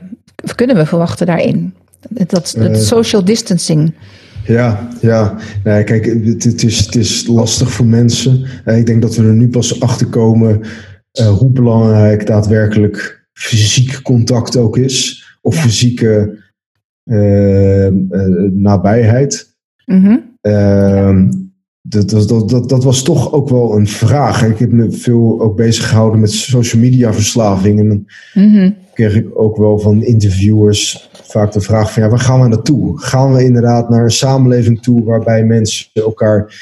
kunnen 0.56 0.76
we 0.76 0.86
verwachten 0.86 1.26
daarin? 1.26 1.74
Dat, 2.10 2.30
dat 2.30 2.54
eh, 2.54 2.74
social 2.74 3.26
distancing. 3.26 3.94
Ja, 4.46 4.88
ja. 5.02 5.38
Nee, 5.64 5.84
kijk, 5.84 6.06
het, 6.06 6.44
het, 6.44 6.64
is, 6.64 6.80
het 6.80 6.96
is 6.96 7.28
lastig 7.28 7.72
voor 7.72 7.86
mensen. 7.86 8.46
Eh, 8.66 8.78
ik 8.78 8.86
denk 8.86 9.02
dat 9.02 9.16
we 9.16 9.24
er 9.24 9.34
nu 9.34 9.50
pas 9.50 9.82
achter 9.82 10.08
komen 10.08 10.62
uh, 11.20 11.28
hoe 11.28 11.50
belangrijk 11.50 12.26
daadwerkelijk 12.26 13.28
fysiek 13.34 14.02
contact 14.02 14.58
ook 14.58 14.78
is. 14.78 15.24
Of 15.42 15.56
fysieke 15.56 16.44
uh, 17.04 17.88
nabijheid. 18.52 19.54
Mm 19.86 20.34
dat, 21.88 22.10
dat, 22.10 22.50
dat, 22.50 22.70
dat 22.70 22.84
was 22.84 23.04
toch 23.04 23.34
ook 23.34 23.50
wel 23.50 23.76
een 23.76 23.88
vraag. 23.88 24.44
Ik 24.44 24.60
heb 24.60 24.72
me 24.72 24.92
veel 24.92 25.42
ook 25.42 25.56
bezig 25.56 25.90
gehouden 25.90 26.20
met 26.20 26.32
social 26.32 26.82
media 26.82 27.14
verslaving. 27.14 27.80
En 27.80 27.88
dan 27.88 28.06
mm 28.34 28.84
kreeg 28.96 29.16
ik 29.16 29.28
ook 29.34 29.58
wel 29.58 29.80
van 29.80 30.04
interviewers 30.04 31.10
vaak 31.24 31.52
de 31.52 31.62
vraag 31.62 31.94
van 31.94 32.04
ja, 32.04 32.10
waar 32.10 32.20
gaan 32.20 32.42
we 32.42 32.48
naartoe? 32.48 33.00
Gaan 33.02 33.34
we 33.34 33.44
inderdaad 33.44 33.90
naar 33.90 34.04
een 34.04 34.12
samenleving 34.12 34.82
toe 34.82 35.04
waarbij 35.04 35.44
mensen 35.44 35.88
elkaar 35.94 36.54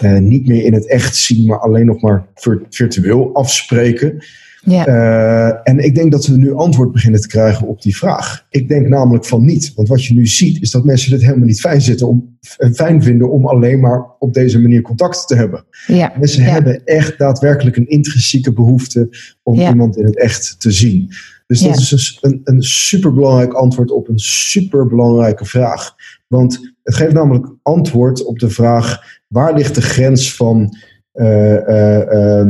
eh, 0.00 0.18
niet 0.18 0.46
meer 0.46 0.64
in 0.64 0.74
het 0.74 0.88
echt 0.88 1.16
zien, 1.16 1.46
maar 1.46 1.58
alleen 1.58 1.86
nog 1.86 2.00
maar 2.00 2.26
virtueel 2.68 3.30
afspreken? 3.34 4.24
Ja. 4.66 4.88
Uh, 4.88 5.60
en 5.62 5.78
ik 5.78 5.94
denk 5.94 6.12
dat 6.12 6.26
we 6.26 6.36
nu 6.36 6.54
antwoord 6.54 6.92
beginnen 6.92 7.20
te 7.20 7.28
krijgen 7.28 7.66
op 7.66 7.82
die 7.82 7.96
vraag. 7.96 8.46
Ik 8.50 8.68
denk 8.68 8.88
namelijk 8.88 9.24
van 9.24 9.44
niet. 9.44 9.72
Want 9.74 9.88
wat 9.88 10.04
je 10.04 10.14
nu 10.14 10.26
ziet, 10.26 10.62
is 10.62 10.70
dat 10.70 10.84
mensen 10.84 11.12
het 11.12 11.22
helemaal 11.22 11.46
niet 11.46 11.60
fijn, 11.60 11.80
zitten 11.80 12.08
om, 12.08 12.38
eh, 12.56 12.70
fijn 12.70 13.02
vinden 13.02 13.30
om 13.30 13.46
alleen 13.46 13.80
maar 13.80 14.06
op 14.18 14.34
deze 14.34 14.60
manier 14.60 14.82
contact 14.82 15.28
te 15.28 15.34
hebben. 15.34 15.64
Ja. 15.86 16.12
Mensen 16.18 16.42
hebben 16.42 16.84
echt 16.84 17.18
daadwerkelijk 17.18 17.76
een 17.76 17.88
intrinsieke 17.88 18.52
behoefte 18.52 19.08
om 19.42 19.60
iemand 19.60 19.96
in 19.96 20.04
het 20.04 20.18
echt 20.18 20.60
te 20.60 20.70
zien. 20.70 21.10
Dus 21.46 21.60
dat 21.60 21.76
is 21.76 21.88
dus 21.88 22.18
een, 22.20 22.40
een 22.44 22.62
superbelangrijk 22.62 23.52
antwoord 23.52 23.90
op 23.90 24.08
een 24.08 24.18
superbelangrijke 24.18 25.44
vraag. 25.44 25.94
Want 26.26 26.74
het 26.82 26.94
geeft 26.94 27.12
namelijk 27.12 27.54
antwoord 27.62 28.24
op 28.24 28.38
de 28.38 28.50
vraag: 28.50 29.18
waar 29.28 29.54
ligt 29.54 29.74
de 29.74 29.82
grens 29.82 30.34
van. 30.34 30.76
Uh, 31.14 31.68
uh, 31.68 32.46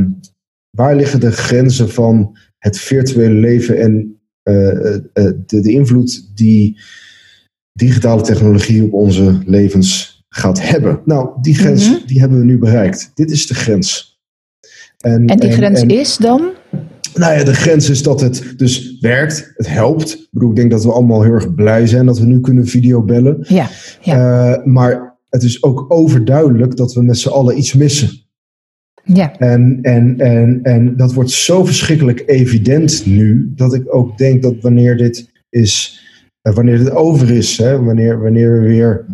waar 0.76 0.97
liggen 0.97 1.21
de 1.21 1.33
grenzen 1.33 1.90
van 1.90 2.37
het 2.59 2.78
virtuele 2.78 3.35
leven 3.35 3.80
en 3.80 4.21
uh, 4.45 4.54
de, 5.47 5.61
de, 5.61 5.71
invloed 5.71 6.30
die 6.35 6.78
digitale 7.73 8.23
technologie 8.23 8.85
op 8.85 8.92
onze 8.92 9.38
levens 9.45 10.21
gaat 10.28 10.68
hebben? 10.68 11.00
Nou, 11.04 11.28
die 11.40 11.54
grens 11.54 11.90
mhm. 11.90 12.06
die 12.06 12.21
hebben 12.21 12.38
we 12.38 12.45
nu 12.45 12.59
bereikt. 12.59 13.11
Dit 13.14 13.30
is 13.30 13.47
de 13.47 13.54
grens. 13.54 14.21
En, 14.99 15.26
en 15.26 15.38
die 15.38 15.50
grens 15.50 15.83
is 15.83 16.16
dan? 16.16 16.50
Nou 17.14 17.38
ja, 17.38 17.45
de 17.45 17.54
grens 17.54 17.90
is 17.90 18.02
dat 18.02 18.21
het 18.21 18.54
dus 18.56 18.99
werkt, 19.00 19.52
het 19.56 19.68
helpt. 19.68 20.12
Ik 20.12 20.28
bedoel, 20.30 20.50
ik 20.50 20.56
denk 20.56 20.71
dat 20.71 20.85
we 20.85 20.92
allemaal 20.92 21.23
heel 21.23 21.33
erg 21.33 21.54
blij 21.54 21.87
zijn 21.87 22.06
dat 22.06 22.18
we 22.18 22.26
nu 22.26 22.40
kunnen 22.40 22.66
videobellen. 22.66 23.45
Ja, 23.49 23.68
ja. 24.00 24.56
Uh, 24.56 24.64
maar 24.64 25.18
het 25.28 25.42
is 25.42 25.62
ook 25.62 25.85
overduidelijk 25.88 26.76
dat 26.76 26.92
we 26.92 27.02
met 27.02 27.18
z'n 27.18 27.28
allen 27.28 27.59
iets 27.59 27.75
missen. 27.75 28.25
Ja. 29.06 29.38
En, 29.38 29.78
en, 29.82 30.18
en, 30.18 30.60
en 30.62 30.96
dat 30.96 31.12
wordt 31.12 31.30
zo 31.30 31.64
verschrikkelijk 31.64 32.22
evident 32.26 33.06
nu, 33.06 33.52
dat 33.56 33.75
ik 33.75 33.94
ook 33.94 34.18
denk 34.18 34.42
dat 34.42 34.54
wanneer 34.60 34.96
dit 34.96 35.30
is, 35.48 36.00
uh, 36.42 36.54
wanneer 36.54 36.78
dit 36.78 36.90
over 36.90 37.30
is, 37.30 37.58
hè, 37.58 37.82
wanneer, 37.82 38.20
wanneer 38.22 38.60
we 38.60 38.68
weer 38.68 39.04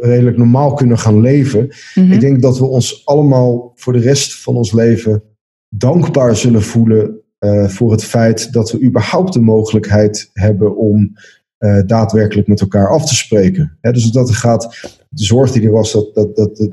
redelijk 0.00 0.36
normaal 0.36 0.74
kunnen 0.74 0.98
gaan 0.98 1.20
leven, 1.20 1.68
mm 1.94 2.12
ik 2.12 2.20
denk 2.20 2.42
dat 2.42 2.58
we 2.58 2.64
ons 2.64 3.06
allemaal 3.06 3.72
voor 3.74 3.92
de 3.92 3.98
rest 3.98 4.42
van 4.42 4.56
ons 4.56 4.72
leven 4.72 5.22
dankbaar 5.68 6.36
zullen 6.36 6.62
voelen 6.62 7.20
uh, 7.40 7.68
voor 7.68 7.90
het 7.90 8.04
feit 8.04 8.52
dat 8.52 8.72
we 8.72 8.82
überhaupt 8.82 9.32
de 9.32 9.40
mogelijkheid 9.40 10.30
hebben 10.32 10.76
om 10.76 11.12
uh, 11.58 11.80
daadwerkelijk 11.86 12.48
met 12.48 12.60
elkaar 12.60 12.88
af 12.88 13.08
te 13.08 13.14
spreken. 13.14 13.78
dus 13.80 14.10
dat 14.10 14.28
er 14.28 14.34
gaat, 14.34 14.98
de 15.08 15.24
zorg 15.24 15.52
die 15.52 15.62
er 15.62 15.72
was, 15.72 15.92
dat, 15.92 16.14
dat, 16.14 16.36
dat, 16.36 16.68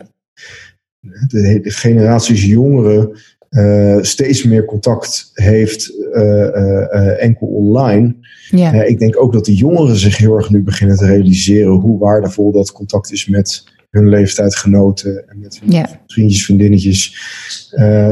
de, 1.28 1.60
de, 1.62 1.70
generaties 1.72 2.46
jongeren 2.46 3.20
uh, 3.50 3.98
steeds 4.02 4.44
meer 4.44 4.66
contact 4.66 5.32
heeft, 5.34 5.92
enkel 7.20 7.48
online. 7.48 8.16
Ja. 8.50 8.84
ik 8.84 9.00
denk 9.00 9.22
ook 9.22 9.34
dat 9.34 9.46
de 9.46 9.56
jongeren 9.56 9.96
zich 9.96 10.18
heel 10.18 10.36
erg 10.36 10.50
nu 10.50 10.64
beginnen 10.64 10.98
te 10.98 11.06
realiseren 11.06 11.72
hoe 11.72 12.00
waardevol 12.00 12.52
dat 12.52 12.72
contact 12.72 13.12
is 13.12 13.28
met 13.28 13.64
hun 13.90 14.10
leeftijdgenoten 14.10 15.30
en 15.30 15.40
met 15.40 15.60
hun 15.64 15.86
vriendjes, 16.08 16.46
vriendinnetjes. 16.46 17.18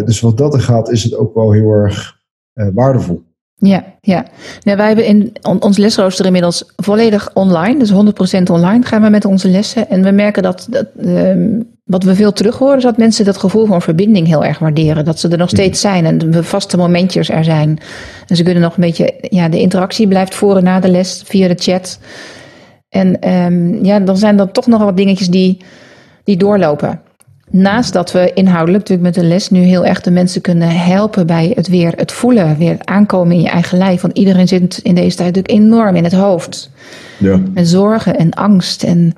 dus 0.05 0.19
wat 0.19 0.37
dat 0.37 0.53
er 0.53 0.59
gaat, 0.59 0.91
is 0.91 1.03
het 1.03 1.15
ook 1.15 1.33
wel 1.33 1.51
heel 1.51 1.71
erg 1.71 2.19
waardevol. 2.53 3.23
Ja, 3.57 3.85
ja. 4.01 4.25
Nou, 4.63 4.77
wij 4.77 4.87
hebben 4.87 5.05
in 5.05 5.33
ons 5.59 5.77
lesrooster 5.77 6.25
inmiddels 6.25 6.73
volledig 6.75 7.33
online, 7.33 7.79
dus 7.79 7.91
100% 7.91 8.51
online 8.51 8.85
gaan 8.85 9.01
we 9.01 9.09
met 9.09 9.25
onze 9.25 9.49
lessen. 9.49 9.89
En 9.89 10.03
we 10.03 10.11
merken 10.11 10.43
dat, 10.43 10.67
dat 10.69 10.87
ehm, 10.97 11.61
wat 11.85 12.03
we 12.03 12.15
veel 12.15 12.33
terug 12.33 12.57
horen, 12.57 12.77
is 12.77 12.83
dat 12.83 12.97
mensen 12.97 13.25
dat 13.25 13.37
gevoel 13.37 13.65
van 13.65 13.81
verbinding 13.81 14.27
heel 14.27 14.45
erg 14.45 14.59
waarderen. 14.59 15.05
Dat 15.05 15.19
ze 15.19 15.27
er 15.27 15.37
nog 15.37 15.49
steeds 15.49 15.81
zijn 15.81 16.05
en 16.05 16.17
de 16.17 16.43
vaste 16.43 16.77
momentjes 16.77 17.29
er 17.29 17.43
zijn. 17.43 17.79
En 18.27 18.35
ze 18.35 18.43
kunnen 18.43 18.63
nog 18.63 18.75
een 18.75 18.83
beetje, 18.83 19.13
ja, 19.21 19.49
de 19.49 19.59
interactie 19.59 20.07
blijft 20.07 20.35
voeren 20.35 20.63
na 20.63 20.79
de 20.79 20.89
les 20.89 21.23
via 21.25 21.47
de 21.47 21.55
chat. 21.57 21.99
En 22.89 23.29
um, 23.31 23.85
ja, 23.85 23.99
dan 23.99 24.17
zijn 24.17 24.39
er 24.39 24.51
toch 24.51 24.67
nog 24.67 24.83
wat 24.83 24.97
dingetjes 24.97 25.27
die, 25.27 25.57
die 26.23 26.37
doorlopen. 26.37 26.99
Naast 27.49 27.93
dat 27.93 28.11
we 28.11 28.31
inhoudelijk 28.33 28.89
natuurlijk 28.89 29.15
met 29.15 29.23
de 29.23 29.29
les 29.29 29.49
nu 29.49 29.59
heel 29.59 29.85
erg 29.85 30.01
de 30.01 30.11
mensen 30.11 30.41
kunnen 30.41 30.69
helpen 30.69 31.27
bij 31.27 31.51
het 31.55 31.67
weer 31.67 31.93
het 31.95 32.11
voelen, 32.11 32.57
weer 32.57 32.71
het 32.71 32.85
aankomen 32.85 33.35
in 33.35 33.41
je 33.41 33.49
eigen 33.49 33.77
lijf. 33.77 34.01
Want 34.01 34.17
iedereen 34.17 34.47
zit 34.47 34.79
in 34.83 34.95
deze 34.95 35.15
tijd 35.17 35.35
natuurlijk 35.35 35.63
enorm 35.63 35.95
in 35.95 36.03
het 36.03 36.13
hoofd. 36.13 36.71
Ja. 37.17 37.39
Met 37.53 37.67
zorgen 37.67 38.17
en 38.17 38.31
angst. 38.31 38.83
En 38.83 39.13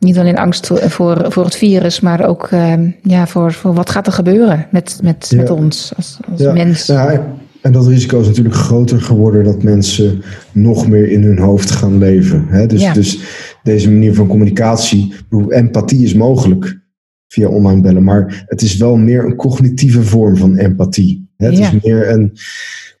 niet 0.00 0.18
alleen 0.18 0.38
angst 0.38 0.66
voor, 0.66 1.26
voor 1.28 1.44
het 1.44 1.56
virus, 1.56 2.00
maar 2.00 2.28
ook 2.28 2.48
ehm, 2.50 2.90
ja, 3.02 3.26
voor, 3.26 3.52
voor 3.52 3.74
wat 3.74 3.90
gaat 3.90 4.06
er 4.06 4.12
gebeuren 4.12 4.66
met, 4.70 4.98
met, 5.02 5.32
met 5.34 5.50
ons 5.50 5.92
als, 5.96 6.18
als 6.30 6.40
ja. 6.40 6.52
mens. 6.52 6.86
Ja, 6.86 7.26
en 7.60 7.72
dat 7.72 7.86
risico 7.86 8.20
is 8.20 8.26
natuurlijk 8.26 8.54
groter 8.54 9.00
geworden 9.00 9.44
dat 9.44 9.62
mensen 9.62 10.22
nog 10.52 10.88
meer 10.88 11.08
in 11.08 11.22
hun 11.22 11.38
hoofd 11.38 11.70
gaan 11.70 11.98
leven. 11.98 12.46
Hè? 12.48 12.66
Dus, 12.66 12.92
dus 12.92 13.18
deze 13.62 13.90
manier 13.90 14.14
van 14.14 14.26
communicatie, 14.26 15.14
empathie 15.48 16.04
is 16.04 16.14
mogelijk 16.14 16.80
via 17.28 17.48
online 17.48 17.80
bellen. 17.80 18.04
Maar 18.04 18.44
het 18.46 18.62
is 18.62 18.76
wel 18.76 18.96
meer 18.96 19.24
een 19.24 19.36
cognitieve 19.36 20.02
vorm 20.02 20.36
van 20.36 20.56
empathie. 20.56 21.28
Het 21.36 21.58
is 21.58 21.70
meer 21.82 22.10
een, 22.10 22.20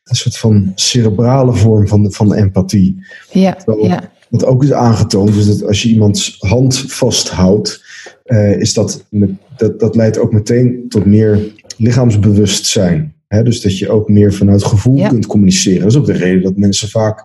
een 0.04 0.16
soort 0.16 0.36
van 0.36 0.72
cerebrale 0.74 1.54
vorm 1.54 1.88
van, 1.88 2.12
van 2.12 2.34
empathie. 2.34 3.04
Ja, 3.30 3.56
ja. 3.82 4.10
Wat 4.30 4.44
ook 4.44 4.62
is 4.62 4.72
aangetoond, 4.72 5.34
is 5.34 5.46
dat 5.46 5.66
als 5.66 5.82
je 5.82 5.88
iemands 5.88 6.36
hand 6.38 6.78
vasthoudt, 6.78 7.84
uh, 8.26 8.60
is 8.60 8.74
dat, 8.74 9.04
met, 9.10 9.30
dat, 9.56 9.80
dat 9.80 9.96
leidt 9.96 10.18
ook 10.18 10.32
meteen 10.32 10.84
tot 10.88 11.04
meer 11.04 11.52
lichaamsbewustzijn. 11.76 13.14
Hè? 13.26 13.42
Dus 13.42 13.60
dat 13.60 13.78
je 13.78 13.88
ook 13.88 14.08
meer 14.08 14.32
vanuit 14.32 14.64
gevoel 14.64 15.08
kunt 15.08 15.26
communiceren. 15.26 15.80
Dat 15.80 15.90
is 15.90 15.96
ook 15.96 16.06
de 16.06 16.12
reden 16.12 16.42
dat 16.42 16.56
mensen 16.56 16.88
vaak 16.88 17.24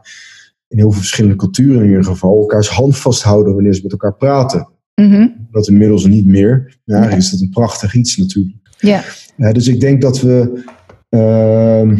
in 0.68 0.78
heel 0.78 0.92
veel 0.92 1.00
verschillende 1.00 1.36
culturen 1.36 1.82
in 1.82 1.88
ieder 1.88 2.04
geval 2.04 2.38
elkaars 2.38 2.70
hand 2.70 2.98
vasthouden 2.98 3.54
wanneer 3.54 3.74
ze 3.74 3.82
met 3.84 3.92
elkaar 3.92 4.16
praten. 4.16 4.70
Mm 4.96 5.48
Dat 5.52 5.68
inmiddels 5.68 6.06
niet 6.06 6.26
meer. 6.26 6.78
Ja, 6.84 7.04
ja. 7.04 7.10
is 7.10 7.30
dat 7.32 7.40
een 7.40 7.50
prachtig 7.50 7.96
iets 7.96 8.18
natuurlijk. 8.18 8.56
Ja. 8.78 9.04
dus 9.52 9.68
ik 9.68 9.80
denk 9.80 10.02
dat 10.02 10.22
we 10.22 10.64
uh, 11.10 11.98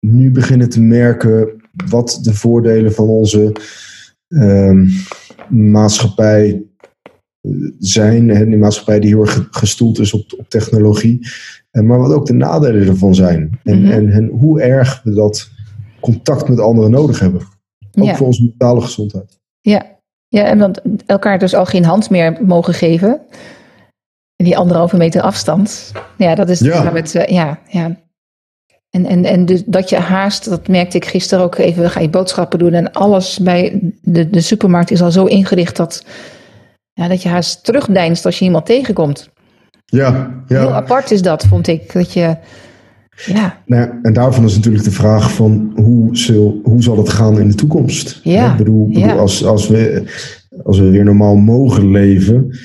nu 0.00 0.30
beginnen 0.30 0.68
te 0.68 0.80
merken 0.80 1.62
wat 1.88 2.18
de 2.22 2.34
voordelen 2.34 2.94
van 2.94 3.08
onze 3.08 3.52
uh, 4.28 4.90
maatschappij 5.48 6.62
eh, 7.40 7.52
zijn. 7.78 8.28
Hè, 8.28 8.46
die 8.46 8.56
maatschappij 8.56 9.00
die 9.00 9.08
heel 9.08 9.20
erg 9.20 9.48
gestoeld 9.50 9.98
is 9.98 10.12
op, 10.12 10.34
op 10.38 10.48
technologie. 10.48 11.28
Uh, 11.72 11.82
maar 11.82 11.98
wat 11.98 12.12
ook 12.12 12.26
de 12.26 12.32
nadelen 12.32 12.88
ervan 12.88 13.14
zijn. 13.14 13.60
En, 13.64 13.80
mm 13.80 13.90
en, 13.90 14.10
en, 14.12 14.26
hoe 14.26 14.60
erg 14.60 15.00
we 15.04 15.14
dat 15.14 15.50
contact 16.00 16.48
met 16.48 16.60
anderen 16.60 16.90
nodig 16.90 17.20
hebben. 17.20 17.40
Ook 17.98 18.04
ja. 18.04 18.16
voor 18.16 18.26
onze 18.26 18.44
mentale 18.44 18.80
gezondheid. 18.80 19.38
Ja, 19.60 19.98
ja, 20.28 20.44
en 20.44 20.58
want 20.58 20.80
elkaar 21.06 21.38
dus 21.38 21.54
al 21.54 21.64
geen 21.64 21.84
hand 21.84 22.10
meer 22.10 22.38
mogen 22.46 22.74
geven. 22.74 23.20
En 24.36 24.44
die 24.44 24.56
anderhalve 24.56 24.96
meter 24.96 25.22
afstand. 25.22 25.92
Ja, 26.16 26.34
dat 26.34 26.48
is 26.48 26.60
ja. 26.60 26.92
Het, 26.92 27.14
eh, 27.14 27.26
ja, 27.26 27.58
ja. 27.68 27.96
En, 28.90 29.06
en, 29.06 29.24
en 29.24 29.46
dus 29.46 29.62
dat 29.66 29.88
je 29.88 29.96
haast, 29.96 30.48
dat 30.48 30.68
merkte 30.68 30.96
ik 30.96 31.04
gisteren 31.04 31.44
ook 31.44 31.56
even, 31.56 31.90
ga 31.90 32.00
je 32.00 32.08
boodschappen 32.08 32.58
doen 32.58 32.72
en 32.72 32.92
alles 32.92 33.38
bij 33.38 33.92
de, 34.02 34.30
de 34.30 34.40
supermarkt 34.40 34.90
is 34.90 35.02
al 35.02 35.10
zo 35.10 35.24
ingericht 35.24 35.76
dat, 35.76 36.04
ja, 36.92 37.08
dat 37.08 37.22
je 37.22 37.28
haast 37.28 37.64
terugdeinst 37.64 38.24
als 38.24 38.38
je 38.38 38.44
iemand 38.44 38.66
tegenkomt. 38.66 39.30
Ja, 39.84 40.42
ja. 40.46 40.58
Heel 40.58 40.72
apart 40.72 41.10
is 41.10 41.22
dat, 41.22 41.46
vond 41.46 41.66
ik. 41.66 41.92
Dat 41.92 42.12
je, 42.12 42.36
ja. 43.26 43.62
Nou, 43.66 43.90
en 44.02 44.12
daarvan 44.12 44.44
is 44.44 44.56
natuurlijk 44.56 44.84
de 44.84 44.90
vraag 44.90 45.32
van 45.32 45.72
hoe, 45.74 46.16
zal, 46.16 46.60
hoe 46.62 46.82
zal 46.82 46.96
het 46.96 47.08
gaan 47.08 47.38
in 47.38 47.48
de 47.48 47.54
toekomst? 47.54 48.20
Ja. 48.22 48.50
Ik 48.50 48.56
bedoel, 48.56 48.88
bedoel 48.88 49.18
als, 49.18 49.44
als, 49.44 49.68
we, 49.68 50.02
als 50.64 50.78
we 50.78 50.90
weer 50.90 51.04
normaal 51.04 51.36
mogen 51.36 51.90
leven, 51.90 52.58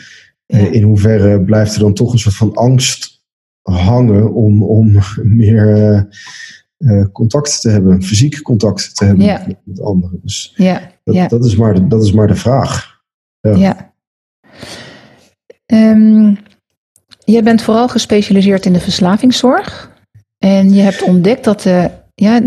eh, 0.45 0.73
in 0.73 0.83
hoeverre 0.83 1.41
blijft 1.41 1.73
er 1.73 1.79
dan 1.79 1.93
toch 1.93 2.13
een 2.13 2.19
soort 2.19 2.35
van 2.35 2.53
angst 2.53 3.12
hangen 3.63 4.33
om, 4.33 4.63
om 4.63 4.97
meer 5.23 5.77
uh, 5.77 6.01
uh, 6.77 7.05
contact 7.11 7.61
te 7.61 7.69
hebben, 7.69 8.03
fysiek 8.03 8.41
contact 8.41 8.95
te 8.95 9.05
hebben 9.05 9.25
met, 9.25 9.57
met, 9.63 9.81
anderen. 9.81 10.19
Dus 10.23 10.53
ja. 10.55 10.91
Dat, 11.03 11.29
dat, 11.29 11.45
is 11.45 11.55
maar 11.55 11.73
de, 11.73 11.87
dat 11.87 12.03
is 12.03 12.11
maar 12.11 12.27
de 12.27 12.35
vraag. 12.35 13.01
Ja. 13.39 13.55
ja. 13.55 13.93
Um, 15.65 16.37
jij 17.25 17.43
bent 17.43 17.61
vooral 17.61 17.87
gespecialiseerd 17.87 18.65
in 18.65 18.73
de 18.73 18.79
verslavingszorg. 18.79 19.91
En 20.37 20.73
je 20.73 20.81
hebt 20.81 21.01
ontdekt 21.01 21.43
dat, 21.43 21.65
uh, 21.65 21.85
ja, 22.15 22.41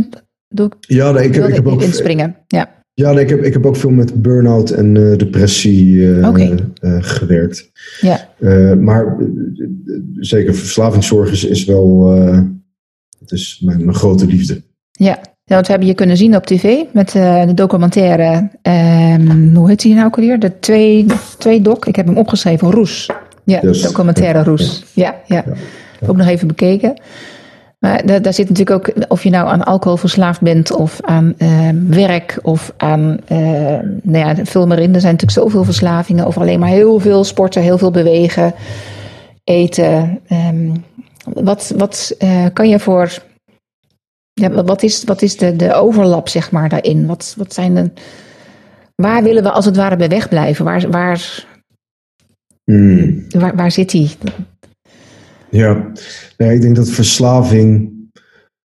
doe, 0.49 0.71
ja 0.81 1.11
nee, 1.11 1.25
ik, 1.25 1.35
heb, 1.35 1.49
ik 1.49 1.55
heb 1.55 1.67
ook 1.67 1.83
inspringen. 1.83 2.37
Ja, 2.47 2.76
ja 2.97 3.13
nee, 3.13 3.23
ik, 3.23 3.31
heb, 3.31 3.43
ik 3.43 3.53
heb 3.53 3.67
ook 3.67 3.77
veel 3.77 3.91
met 3.91 4.23
burn-out 4.23 4.71
en 4.71 4.95
uh, 4.95 5.17
depressie 5.17 5.87
uh, 5.87 6.29
okay. 6.29 6.59
gewerkt. 7.01 7.71
Ja. 8.01 8.29
maar 8.75 9.17
zeker 10.15 10.55
verslavingszorg 10.55 11.31
is, 11.31 11.45
is 11.45 11.65
wel 11.65 12.09
het 13.19 13.33
is 13.33 13.61
mijn, 13.65 13.85
mijn 13.85 13.97
grote 13.97 14.27
liefde. 14.27 14.63
Ja, 14.93 15.19
want 15.45 15.67
we 15.67 15.71
hebben 15.71 15.89
je 15.89 15.95
kunnen 15.95 16.17
zien 16.17 16.37
op 16.37 16.47
tv 16.47 16.83
met 16.93 17.11
de 17.11 17.53
documentaire, 17.55 18.51
um, 18.63 19.55
hoe 19.57 19.69
heet 19.69 19.81
die 19.81 19.95
nou 19.95 20.07
ook 20.07 20.17
alweer? 20.17 20.39
De 20.39 20.59
twee, 20.59 21.07
twee 21.39 21.61
doc, 21.61 21.85
ik 21.85 21.97
heb 21.97 22.07
hem 22.07 22.17
opgeschreven, 22.17 22.71
Roes. 22.71 23.11
Ja, 23.45 23.61
yes. 23.63 23.83
documentaire 23.83 24.43
Roes. 24.43 24.85
Ja, 24.95 25.15
ja. 25.27 25.37
ja. 25.47 25.55
ja. 26.01 26.07
Ook 26.07 26.17
nog 26.17 26.27
even 26.27 26.47
bekeken. 26.47 27.01
Maar 27.79 28.07
daar, 28.07 28.23
daar, 28.23 28.35
zit 28.35 28.49
natuurlijk 28.49 28.89
ook, 28.89 29.11
of 29.11 29.23
je 29.23 29.31
nou 29.31 29.49
aan 29.49 29.65
alcohol 29.65 29.97
verslaafd 29.97 30.41
bent, 30.41 30.73
of 30.73 31.01
aan 31.01 31.35
uh, 31.39 31.71
werk, 31.89 32.39
of 32.43 32.73
aan, 32.77 33.19
uh, 33.33 33.39
nou 34.03 34.19
ja, 34.19 34.45
vul 34.45 34.67
maar 34.67 34.79
in. 34.79 34.95
Er 34.95 35.01
zijn 35.01 35.13
natuurlijk 35.13 35.41
zoveel 35.41 35.65
verslavingen, 35.65 36.27
of 36.27 36.39
alleen 36.39 36.59
maar 36.59 36.69
heel 36.69 36.99
veel 36.99 37.25
sporten, 37.25 37.63
heel 37.63 37.79
veel 37.79 37.91
bewegen, 37.91 38.55
eten. 39.45 40.21
Um, 40.33 40.85
wat 41.25 41.73
wat 41.77 42.17
uh, 42.19 42.47
kan 42.53 42.69
je 42.69 42.79
voor, 42.79 43.23
ja, 44.33 44.65
wat 44.65 44.83
is, 44.83 45.05
wat 45.05 45.23
is 45.23 45.37
de, 45.37 45.57
de 45.57 45.75
overlap, 45.75 46.29
zeg 46.29 46.51
maar, 46.51 46.69
daarin? 46.69 47.07
Wat, 47.07 47.35
wat 47.37 47.55
zijn 47.55 47.75
de, 47.75 47.91
waar 48.95 49.23
willen 49.23 49.43
we 49.43 49.51
als 49.51 49.65
het 49.65 49.77
ware 49.77 49.97
bij 49.97 50.09
wegblijven? 50.09 50.65
Waar, 50.65 50.91
waar, 50.91 51.47
hmm. 52.65 53.27
waar, 53.29 53.57
waar 53.57 53.71
zit 53.71 53.91
die? 53.91 54.17
Ja, 55.51 55.93
nee, 56.37 56.55
ik 56.55 56.61
denk 56.61 56.77
dat 56.77 56.91
verslaving 56.91 57.95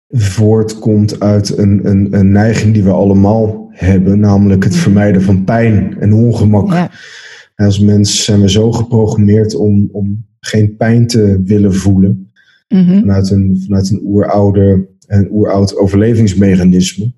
voortkomt 0.10 1.20
uit 1.20 1.58
een, 1.58 1.88
een, 1.88 2.08
een 2.14 2.32
neiging 2.32 2.74
die 2.74 2.84
we 2.84 2.92
allemaal 2.92 3.70
hebben, 3.70 4.20
namelijk 4.20 4.64
het 4.64 4.76
vermijden 4.76 5.22
van 5.22 5.44
pijn 5.44 5.98
en 6.00 6.14
ongemak. 6.14 6.72
Ja. 6.72 6.92
Als 7.56 7.80
mens 7.80 8.24
zijn 8.24 8.42
we 8.42 8.50
zo 8.50 8.72
geprogrammeerd 8.72 9.56
om, 9.56 9.90
om 9.92 10.26
geen 10.40 10.76
pijn 10.76 11.08
te 11.08 11.42
willen 11.46 11.74
voelen. 11.74 12.32
Mm 12.68 13.00
vanuit, 13.00 13.30
een, 13.30 13.62
vanuit 13.66 13.90
een 13.90 14.02
oeroude, 14.04 14.88
een 15.08 15.28
oeroud 15.32 15.78
overlevingsmechanisme. 15.78 17.14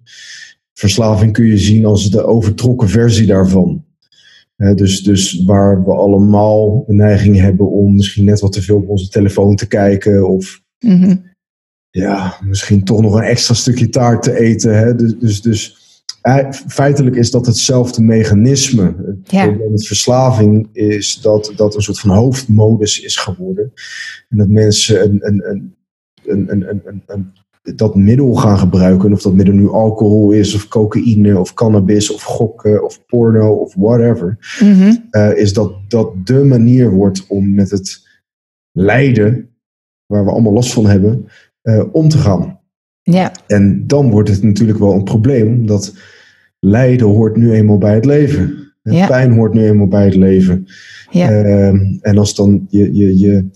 Verslaving 0.74 1.34
kun 1.34 1.46
je 1.46 1.58
zien 1.58 1.86
als 1.86 2.12
de 2.12 2.24
overtrokken 2.24 2.90
versie 2.90 3.26
daarvan 3.26 3.84
dus, 4.56 5.04
dus 5.04 5.44
waar 5.44 5.84
we 5.84 5.94
allemaal 5.94 6.84
de 6.88 6.94
neiging 6.94 7.40
hebben 7.40 7.72
om 7.72 7.96
misschien 7.96 8.26
net 8.26 8.40
wat 8.40 8.52
te 8.52 8.62
veel 8.62 8.78
op 8.78 8.90
onze 8.90 9.10
telefoon 9.10 9.56
te 9.56 9.68
kijken. 9.68 10.30
Of 10.30 10.62
mhm. 10.80 11.16
ja, 11.90 12.38
misschien 12.42 12.84
toch 12.84 13.02
nog 13.02 13.16
een 13.16 13.24
extra 13.24 13.54
stukje 13.54 13.90
taart 13.90 14.24
te 14.24 14.40
eten. 14.40 14.78
Hè? 14.78 14.96
Dus, 14.96 15.20
dus, 15.20 15.42
dus 15.42 15.82
eh, 16.22 16.52
feitelijk 16.52 17.16
is 17.16 17.32
dat 17.32 17.46
hetzelfde 17.46 18.02
mechanisme. 18.02 18.96
Het 19.06 19.32
ja. 19.32 19.46
probleem 19.46 19.72
met 19.72 19.88
verslaving 19.88 20.70
is 20.72 21.22
dat 21.22 21.54
dat 21.56 21.76
een 21.76 21.82
soort 21.82 22.00
van 22.00 22.10
hoofdmodus 22.10 23.02
is 23.02 23.16
geworden. 23.18 23.74
En 24.30 24.38
dat 24.38 24.48
mensen 24.48 25.04
een, 25.04 25.28
een, 25.28 25.50
een, 25.50 25.76
een, 26.26 26.52
een, 26.52 26.82
een, 26.86 27.04
een 27.06 27.32
dat 27.76 27.96
middel 27.96 28.34
gaan 28.34 28.58
gebruiken. 28.58 29.14
Of 29.14 29.22
dat 29.22 29.34
middel 29.34 29.54
nu 29.54 29.70
alcohol 29.70 30.32
is, 30.32 30.56
of 30.56 30.68
cocaïne, 30.68 31.40
of 31.40 31.54
cannabis, 31.54 32.14
of 32.14 32.22
gokken, 32.22 32.84
of 32.84 33.06
porno, 33.06 33.54
of 33.54 33.74
whatever. 33.76 34.38
Mhm. 34.60 34.96
Eh, 35.10 35.38
is 35.38 35.54
dat 35.54 35.74
dat 35.88 36.26
de 36.26 36.44
manier 36.44 36.92
wordt 36.92 37.28
om 37.28 37.54
met 37.54 37.72
het 37.72 38.08
lijden, 38.72 39.50
waar 40.06 40.26
we 40.26 40.32
allemaal 40.32 40.54
last 40.54 40.74
van 40.74 40.86
hebben, 40.86 41.28
uh, 41.64 41.84
om 41.92 42.10
te 42.10 42.18
gaan. 42.18 42.60
Ja. 43.02 43.32
En 43.48 43.88
dan 43.88 44.10
wordt 44.10 44.30
het 44.30 44.44
natuurlijk 44.44 44.80
wel 44.80 44.94
een 44.94 45.04
probleem, 45.04 45.48
omdat 45.48 45.94
lijden 46.60 47.08
hoort 47.08 47.36
nu 47.36 47.52
eenmaal 47.52 47.78
bij 47.78 47.94
het 47.94 48.06
leven. 48.06 48.74
Pijn 48.84 49.34
hoort 49.34 49.54
nu 49.54 49.66
eenmaal 49.66 49.88
bij 49.88 50.06
het 50.06 50.16
leven. 50.16 50.66
Ja. 51.10 51.30
Ehm, 51.30 51.98
en 52.02 52.18
als 52.18 52.36
dan 52.36 52.66
je, 52.70 52.94
je, 52.94 53.18
je, 53.18 53.50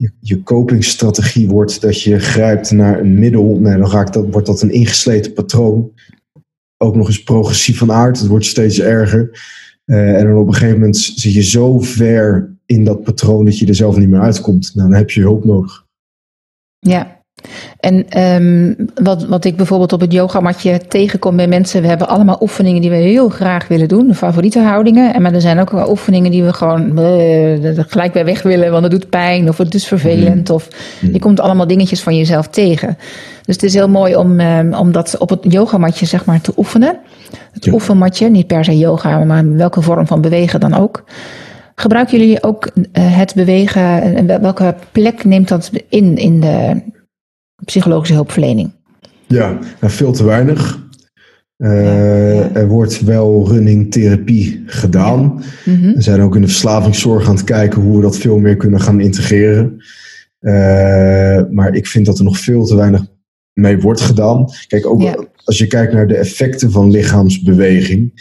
je, 0.00 0.12
je 0.20 0.42
copingstrategie 0.42 1.48
wordt 1.48 1.80
dat 1.80 2.02
je 2.02 2.18
grijpt 2.18 2.70
naar 2.70 3.00
een 3.00 3.14
middel, 3.14 3.58
nou, 3.58 3.78
dan 3.78 3.90
raakt 3.90 4.12
dat, 4.12 4.26
wordt 4.30 4.46
dat 4.46 4.62
een 4.62 4.70
ingesleten 4.70 5.32
patroon. 5.32 5.92
Ook 6.76 6.96
nog 6.96 7.06
eens 7.06 7.22
progressief 7.22 7.78
van 7.78 7.92
aard, 7.92 8.18
het 8.18 8.28
wordt 8.28 8.44
steeds 8.44 8.80
erger. 8.80 9.40
Uh, 9.84 10.18
en 10.18 10.26
dan 10.26 10.36
op 10.36 10.46
een 10.46 10.52
gegeven 10.52 10.78
moment 10.78 10.96
zit 10.96 11.32
je 11.32 11.42
zo 11.42 11.80
ver 11.80 12.56
in 12.66 12.84
dat 12.84 13.02
patroon 13.02 13.44
dat 13.44 13.58
je 13.58 13.66
er 13.66 13.74
zelf 13.74 13.96
niet 13.96 14.08
meer 14.08 14.20
uitkomt. 14.20 14.74
Nou, 14.74 14.88
dan 14.88 14.98
heb 14.98 15.10
je 15.10 15.20
hulp 15.20 15.44
nodig. 15.44 15.86
Ja, 16.78 17.19
en 17.80 18.22
um, 18.22 18.76
wat, 18.94 19.26
wat 19.26 19.44
ik 19.44 19.56
bijvoorbeeld 19.56 19.92
op 19.92 20.00
het 20.00 20.12
yogamatje 20.12 20.80
tegenkom 20.88 21.36
bij 21.36 21.48
mensen, 21.48 21.82
we 21.82 21.88
hebben 21.88 22.08
allemaal 22.08 22.38
oefeningen 22.40 22.80
die 22.80 22.90
we 22.90 22.96
heel 22.96 23.28
graag 23.28 23.68
willen 23.68 23.88
doen, 23.88 24.06
de 24.06 24.14
favoriete 24.14 24.60
houdingen. 24.60 25.14
En 25.14 25.22
maar 25.22 25.34
er 25.34 25.40
zijn 25.40 25.58
ook 25.58 25.70
wel 25.70 25.90
oefeningen 25.90 26.30
die 26.30 26.44
we 26.44 26.52
gewoon 26.52 26.98
uh, 26.98 27.78
gelijk 27.86 28.12
bij 28.12 28.24
weg 28.24 28.42
willen, 28.42 28.70
want 28.70 28.82
het 28.82 28.92
doet 28.92 29.10
pijn 29.10 29.48
of 29.48 29.58
het 29.58 29.74
is 29.74 29.86
vervelend. 29.86 30.48
Mm. 30.48 30.54
Of 30.54 30.68
mm. 31.00 31.12
je 31.12 31.18
komt 31.18 31.40
allemaal 31.40 31.66
dingetjes 31.66 32.02
van 32.02 32.16
jezelf 32.16 32.48
tegen. 32.48 32.98
Dus 33.44 33.54
het 33.54 33.64
is 33.64 33.74
heel 33.74 33.88
mooi 33.88 34.16
om, 34.16 34.40
um, 34.40 34.74
om 34.74 34.92
dat 34.92 35.18
op 35.18 35.28
het 35.28 35.40
yogamatje 35.42 36.06
zeg 36.06 36.24
maar 36.24 36.40
te 36.40 36.52
oefenen. 36.56 36.98
Het 37.52 37.64
ja. 37.64 37.72
oefenmatje, 37.72 38.30
niet 38.30 38.46
per 38.46 38.64
se 38.64 38.78
yoga, 38.78 39.24
maar 39.24 39.56
welke 39.56 39.82
vorm 39.82 40.06
van 40.06 40.20
bewegen 40.20 40.60
dan 40.60 40.74
ook. 40.74 41.04
Gebruiken 41.74 42.18
jullie 42.18 42.42
ook 42.42 42.70
uh, 42.74 42.82
het 42.92 43.34
bewegen 43.34 44.16
en 44.16 44.42
welke 44.42 44.74
plek 44.92 45.24
neemt 45.24 45.48
dat 45.48 45.70
in 45.88 46.16
in 46.16 46.40
de 46.40 46.82
psychologische 47.64 48.14
hulpverlening? 48.14 48.70
Ja, 49.26 49.58
nou, 49.80 49.92
veel 49.92 50.12
te 50.12 50.24
weinig. 50.24 50.88
Uh, 51.58 52.56
Er 52.56 52.68
wordt 52.68 53.00
wel 53.00 53.48
running 53.48 53.90
therapie 53.92 54.62
gedaan. 54.66 55.42
Ja. 55.64 55.72
Mm 55.72 55.82
-hmm. 55.82 55.94
We 55.94 56.02
zijn 56.02 56.20
ook 56.20 56.34
in 56.34 56.40
de 56.40 56.46
verslavingszorg 56.46 57.28
aan 57.28 57.34
het 57.34 57.44
kijken 57.44 57.82
hoe 57.82 57.96
we 57.96 58.02
dat 58.02 58.18
veel 58.18 58.38
meer 58.38 58.56
kunnen 58.56 58.80
gaan 58.80 59.00
integreren. 59.00 59.84
Uh, 60.40 61.42
maar 61.50 61.74
ik 61.74 61.86
vind 61.86 62.06
dat 62.06 62.18
er 62.18 62.24
nog 62.24 62.38
veel 62.38 62.64
te 62.64 62.76
weinig 62.76 63.06
mee 63.52 63.78
wordt 63.78 64.00
gedaan. 64.00 64.44
Kijk, 64.66 64.86
ook 64.86 65.00
ja. 65.00 65.24
als 65.44 65.58
je 65.58 65.66
kijkt 65.66 65.92
naar 65.92 66.06
de 66.06 66.16
effecten 66.16 66.70
van 66.70 66.90
lichaamsbeweging, 66.90 68.12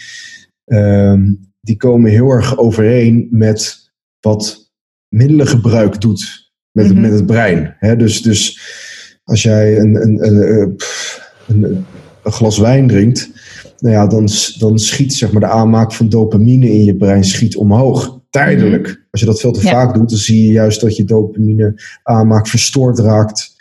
uh, 0.66 1.14
die 1.62 1.78
komen 1.78 2.12
heel 2.12 2.30
erg 2.30 2.58
overeen 2.58 3.28
met 3.32 3.92
wat 4.20 4.72
middelengebruik 5.08 6.02
doet 6.02 6.52
met, 6.72 6.86
mm 6.86 6.92
-hmm. 6.92 7.02
met 7.02 7.12
het 7.12 7.26
brein. 7.26 7.76
Dus, 7.98 8.22
dus 8.22 8.60
als 9.30 9.42
jij 9.44 9.78
een, 9.78 9.96
een, 9.96 10.26
een, 10.28 10.76
een, 11.48 11.86
een 12.24 12.32
glas 12.32 12.58
wijn 12.58 12.88
drinkt, 12.88 13.30
nou 13.80 13.96
ja, 13.96 14.08
dan, 14.08 14.28
dan 14.58 14.80
schiet 14.80 15.14
zeg 15.14 15.32
maar, 15.32 15.42
de 15.42 15.48
aanmaak 15.48 15.94
van 15.94 16.10
dopamine 16.10 16.72
in 16.74 16.84
je 16.84 16.96
brein 16.96 17.24
schiet 17.24 17.56
omhoog. 17.56 18.18
Tijdelijk. 18.30 18.86
-hmm. 18.88 18.98
Als 19.12 19.22
je 19.22 19.28
dat 19.28 19.40
veel 19.40 19.52
te 19.52 19.64
ja. 19.64 19.72
vaak 19.72 19.94
doet, 19.94 20.10
dan 20.10 20.18
zie 20.18 20.46
je 20.46 20.52
juist 20.52 20.82
dat 20.82 20.96
je 20.96 21.04
dopamine 21.04 21.82
aanmaak 22.04 22.48
verstoord 22.48 23.00
raakt. 23.00 23.58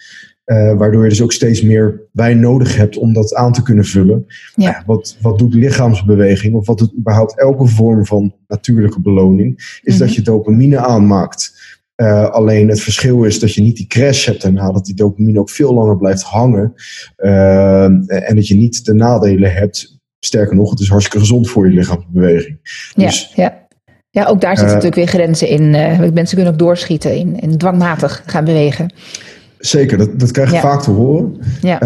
Uh, 0.46 0.76
waardoor 0.76 1.02
je 1.02 1.08
dus 1.08 1.22
ook 1.22 1.32
steeds 1.32 1.62
meer 1.62 2.00
wijn 2.12 2.40
nodig 2.40 2.76
hebt 2.76 2.96
om 2.96 3.12
dat 3.12 3.34
aan 3.34 3.52
te 3.52 3.62
kunnen 3.62 3.84
vullen. 3.84 4.26
Ja. 4.54 4.70
Ja, 4.70 4.82
wat, 4.86 5.16
wat 5.20 5.38
doet 5.38 5.54
lichaamsbeweging, 5.54 6.54
of 6.54 6.66
wat 6.66 6.78
doet 6.78 6.94
überhaupt 6.98 7.38
elke 7.38 7.66
vorm 7.66 8.06
van 8.06 8.34
natuurlijke 8.46 9.00
beloning, 9.00 9.56
is 9.56 9.80
mm 9.82 9.82
-hmm. 9.90 9.98
dat 9.98 10.14
je 10.14 10.22
dopamine 10.22 10.78
aanmaakt. 10.78 11.57
Uh, 12.02 12.30
alleen 12.30 12.68
het 12.68 12.80
verschil 12.80 13.24
is 13.24 13.40
dat 13.40 13.54
je 13.54 13.62
niet 13.62 13.76
die 13.76 13.86
crash 13.86 14.26
hebt 14.26 14.42
daarna, 14.42 14.72
dat 14.72 14.84
die 14.84 14.94
dopamine 14.94 15.38
ook 15.38 15.50
veel 15.50 15.74
langer 15.74 15.96
blijft 15.96 16.22
hangen. 16.22 16.74
Uh, 17.16 17.84
en 18.28 18.34
dat 18.34 18.48
je 18.48 18.54
niet 18.54 18.84
de 18.84 18.94
nadelen 18.94 19.52
hebt. 19.52 19.96
Sterker 20.18 20.56
nog, 20.56 20.70
het 20.70 20.80
is 20.80 20.88
hartstikke 20.88 21.18
gezond 21.18 21.50
voor 21.50 21.68
je 21.68 21.74
lichaamsbeweging. 21.74 22.58
Dus, 22.94 23.32
ja, 23.34 23.42
ja. 23.42 23.66
ja, 24.10 24.26
ook 24.26 24.40
daar 24.40 24.56
zitten 24.56 24.76
uh, 24.76 24.82
natuurlijk 24.82 24.94
weer 24.94 25.20
grenzen 25.20 25.48
in. 25.48 25.70
mensen 26.14 26.36
kunnen 26.36 26.52
ook 26.52 26.58
doorschieten 26.58 27.16
in, 27.16 27.40
in 27.40 27.58
dwangmatig 27.58 28.22
gaan 28.26 28.44
bewegen. 28.44 28.92
Zeker, 29.58 29.98
dat, 29.98 30.20
dat 30.20 30.30
krijg 30.30 30.48
je 30.48 30.54
ja. 30.54 30.60
vaak 30.60 30.82
te 30.82 30.90
horen. 30.90 31.36
Ja. 31.62 31.78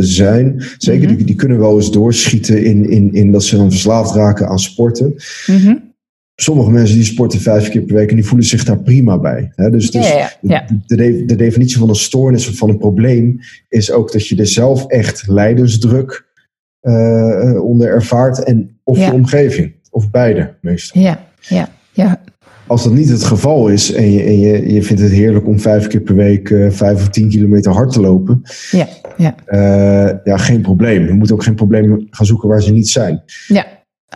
zijn. 0.00 0.62
Zeker, 0.78 1.02
mm 1.02 1.08
-hmm. 1.08 1.16
die, 1.16 1.26
die, 1.26 1.34
kunnen 1.34 1.58
wel 1.58 1.76
eens 1.76 1.90
doorschieten 1.90 2.64
in, 2.64 2.90
in, 2.90 3.12
in 3.12 3.32
dat 3.32 3.44
ze 3.44 3.56
dan 3.56 3.70
verslaafd 3.70 4.14
raken 4.14 4.48
aan 4.48 4.58
sporten. 4.58 5.14
Mm 5.46 5.56
-hmm. 5.56 5.90
Sommige 6.34 6.70
mensen 6.70 6.96
die 6.96 7.04
sporten 7.04 7.40
vijf 7.40 7.68
keer 7.68 7.82
per 7.82 7.94
week 7.94 8.10
en 8.10 8.16
die 8.16 8.24
voelen 8.24 8.46
zich 8.46 8.64
daar 8.64 8.82
prima 8.82 9.18
bij. 9.18 9.52
Hè? 9.54 9.70
Dus, 9.70 9.90
dus 9.90 10.08
ja, 10.08 10.18
ja, 10.18 10.30
ja. 10.40 10.66
De, 10.86 10.96
de, 10.96 11.24
de, 11.24 11.36
definitie 11.36 11.78
van 11.78 11.88
een 11.88 11.94
stoornis 11.94 12.48
of 12.48 12.56
van 12.56 12.68
een 12.68 12.78
probleem 12.78 13.40
is 13.68 13.90
ook 13.90 14.12
dat 14.12 14.26
je 14.26 14.36
er 14.36 14.46
zelf 14.46 14.86
echt 14.86 15.28
lijdensdruk 15.28 16.26
uh, 16.82 17.64
onder 17.64 17.88
ervaart 17.88 18.42
en 18.42 18.78
of 18.84 18.98
je 18.98 19.12
omgeving. 19.12 19.72
Of 19.90 20.10
beide 20.10 20.54
meestal. 20.60 21.02
Ja, 21.02 21.26
ja, 21.40 21.68
ja 21.92 22.22
als 22.66 22.85
dat 22.85 22.92
niet 22.92 23.09
het 23.09 23.25
geval 23.25 23.68
is 23.68 23.92
en 23.92 24.12
je, 24.12 24.22
en 24.22 24.40
je, 24.40 24.72
je 24.72 24.83
vindt 24.83 25.03
het 25.03 25.11
heerlijk 25.11 25.46
om 25.46 25.61
vijf 25.61 25.87
keer 25.87 26.01
per 26.01 26.14
week 26.14 26.51
uh, 26.51 26.70
vijf 26.70 27.01
of 27.01 27.09
tien 27.09 27.29
kilometer 27.29 27.72
hard 27.72 27.92
te 27.92 28.01
lopen, 28.01 28.42
ja, 28.70 28.88
ja. 29.16 29.35
Uh, 29.46 30.14
ja, 30.25 30.37
geen 30.37 30.61
probleem. 30.61 31.07
Je 31.07 31.12
moet 31.12 31.33
ook 31.33 31.42
geen 31.42 31.55
problemen 31.55 32.07
gaan 32.11 32.27
zoeken 32.27 32.48
waar 32.48 32.62
ze 32.62 32.72
niet 32.72 32.88
zijn. 32.88 33.22
Ja. 33.46 33.66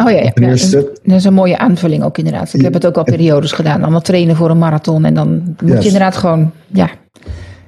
Oh 0.05 0.11
ja, 0.11 0.23
ja. 0.23 0.31
Ten 0.31 0.45
eerste, 0.45 0.99
dat 1.05 1.17
is 1.17 1.25
een 1.25 1.35
mooie 1.35 1.59
aanvulling 1.59 2.03
ook 2.03 2.19
inderdaad. 2.19 2.55
Ik 2.55 2.61
heb 2.61 2.73
het 2.73 2.87
ook 2.87 2.97
al 2.97 3.05
periodes 3.05 3.53
gedaan. 3.53 3.83
Allemaal 3.83 4.01
trainen 4.01 4.37
voor 4.37 4.51
een 4.51 4.59
marathon 4.59 5.05
en 5.05 5.15
dan 5.15 5.57
moet 5.63 5.73
yes. 5.73 5.79
je 5.79 5.85
inderdaad 5.85 6.17
gewoon, 6.17 6.53
ja, 6.67 6.91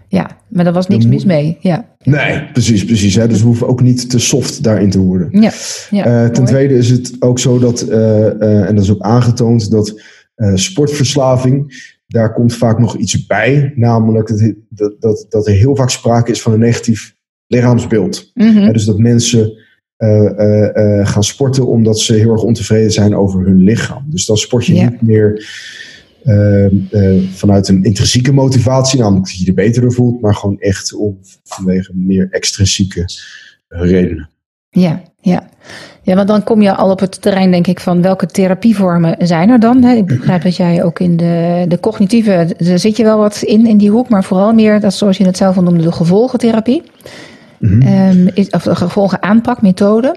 ja, 0.08 0.30
maar 0.48 0.66
er 0.66 0.72
was 0.72 0.86
niks 0.86 1.06
mis 1.06 1.24
mee. 1.24 1.56
Ja. 1.60 1.84
Nee, 2.02 2.42
precies, 2.52 2.84
precies. 2.84 3.14
Hè. 3.14 3.28
Dus 3.28 3.40
we 3.40 3.46
hoeven 3.46 3.68
ook 3.68 3.80
niet 3.80 4.10
te 4.10 4.18
soft 4.18 4.62
daarin 4.62 4.90
te 4.90 4.98
worden. 4.98 5.28
Ja, 5.40 5.50
ja, 5.90 6.06
uh, 6.06 6.28
ten 6.28 6.42
mooi. 6.42 6.46
tweede 6.46 6.74
is 6.74 6.90
het 6.90 7.16
ook 7.18 7.38
zo 7.38 7.58
dat, 7.58 7.86
uh, 7.88 7.96
uh, 7.96 8.68
en 8.68 8.74
dat 8.74 8.84
is 8.84 8.90
ook 8.90 9.02
aangetoond, 9.02 9.70
dat 9.70 10.00
uh, 10.38 10.54
sportverslaving. 10.54 11.86
Daar 12.06 12.32
komt 12.32 12.54
vaak 12.54 12.78
nog 12.78 12.96
iets 12.96 13.26
bij, 13.26 13.72
namelijk 13.74 14.28
dat, 14.68 14.94
dat, 15.00 15.26
dat 15.28 15.46
er 15.46 15.52
heel 15.52 15.76
vaak 15.76 15.90
sprake 15.90 16.30
is 16.30 16.42
van 16.42 16.52
een 16.52 16.58
negatief 16.58 17.14
lichaamsbeeld. 17.46 18.30
Mm 18.34 18.48
-hmm. 18.48 18.66
uh, 18.66 18.72
dus 18.72 18.84
dat 18.84 18.98
mensen 18.98 19.52
uh, 19.98 21.06
gaan 21.06 21.24
sporten 21.24 21.66
omdat 21.66 22.00
ze 22.00 22.14
heel 22.14 22.30
erg 22.30 22.42
ontevreden 22.42 22.92
zijn 22.92 23.16
over 23.16 23.44
hun 23.44 23.58
lichaam. 23.58 24.04
Dus 24.06 24.26
dan 24.26 24.36
sport 24.36 24.66
je 24.66 24.74
yeah. 24.74 24.90
niet 24.90 25.02
meer 25.02 25.46
vanuit 27.32 27.68
een 27.68 27.84
intrinsieke 27.84 28.32
motivatie, 28.32 28.98
namelijk 28.98 29.26
dat 29.26 29.34
je 29.34 29.42
je 29.42 29.48
er 29.48 29.54
beter 29.54 29.82
door 29.82 29.92
voelt, 29.92 30.20
maar 30.20 30.34
gewoon 30.34 30.58
echt 30.58 30.94
om, 30.94 31.18
vanwege 31.44 31.92
meer 31.94 32.28
extrinsieke 32.30 33.04
redenen. 33.68 34.30
Ja, 34.70 35.02
ja. 35.20 35.48
Ja, 36.02 36.14
want 36.14 36.28
dan 36.28 36.44
kom 36.44 36.62
je 36.62 36.74
al 36.74 36.90
op 36.90 37.00
het 37.00 37.22
terrein, 37.22 37.50
denk 37.50 37.66
ik, 37.66 37.80
van 37.80 38.02
welke 38.02 38.26
therapievormen 38.26 39.16
zijn 39.18 39.50
er 39.50 39.60
dan? 39.60 39.82
Hè? 39.82 39.94
Ik 39.94 40.06
begrijp 40.06 40.42
dat 40.42 40.56
jij 40.56 40.84
ook 40.84 40.98
in 40.98 41.16
de, 41.16 41.64
de 41.68 41.80
cognitieve, 41.80 42.54
er 42.58 42.78
zit 42.78 42.96
je 42.96 43.04
wel 43.04 43.18
wat 43.18 43.42
in, 43.42 43.66
in 43.66 43.76
die 43.76 43.90
hoek, 43.90 44.08
maar 44.08 44.24
vooral 44.24 44.52
meer, 44.52 44.80
dat 44.80 44.94
zoals 44.94 45.16
je 45.16 45.24
het 45.24 45.36
zelf 45.36 45.56
al 45.56 45.62
noemde, 45.62 45.82
de 45.82 45.92
gevolgentherapie. 45.92 46.82
Mm 47.58 47.82
-hmm. 47.82 48.18
um, 48.18 48.30
is, 48.34 48.50
of 48.50 48.62
de 48.62 48.74
gevolgen 48.74 49.22
aanpakmethode. 49.22 50.16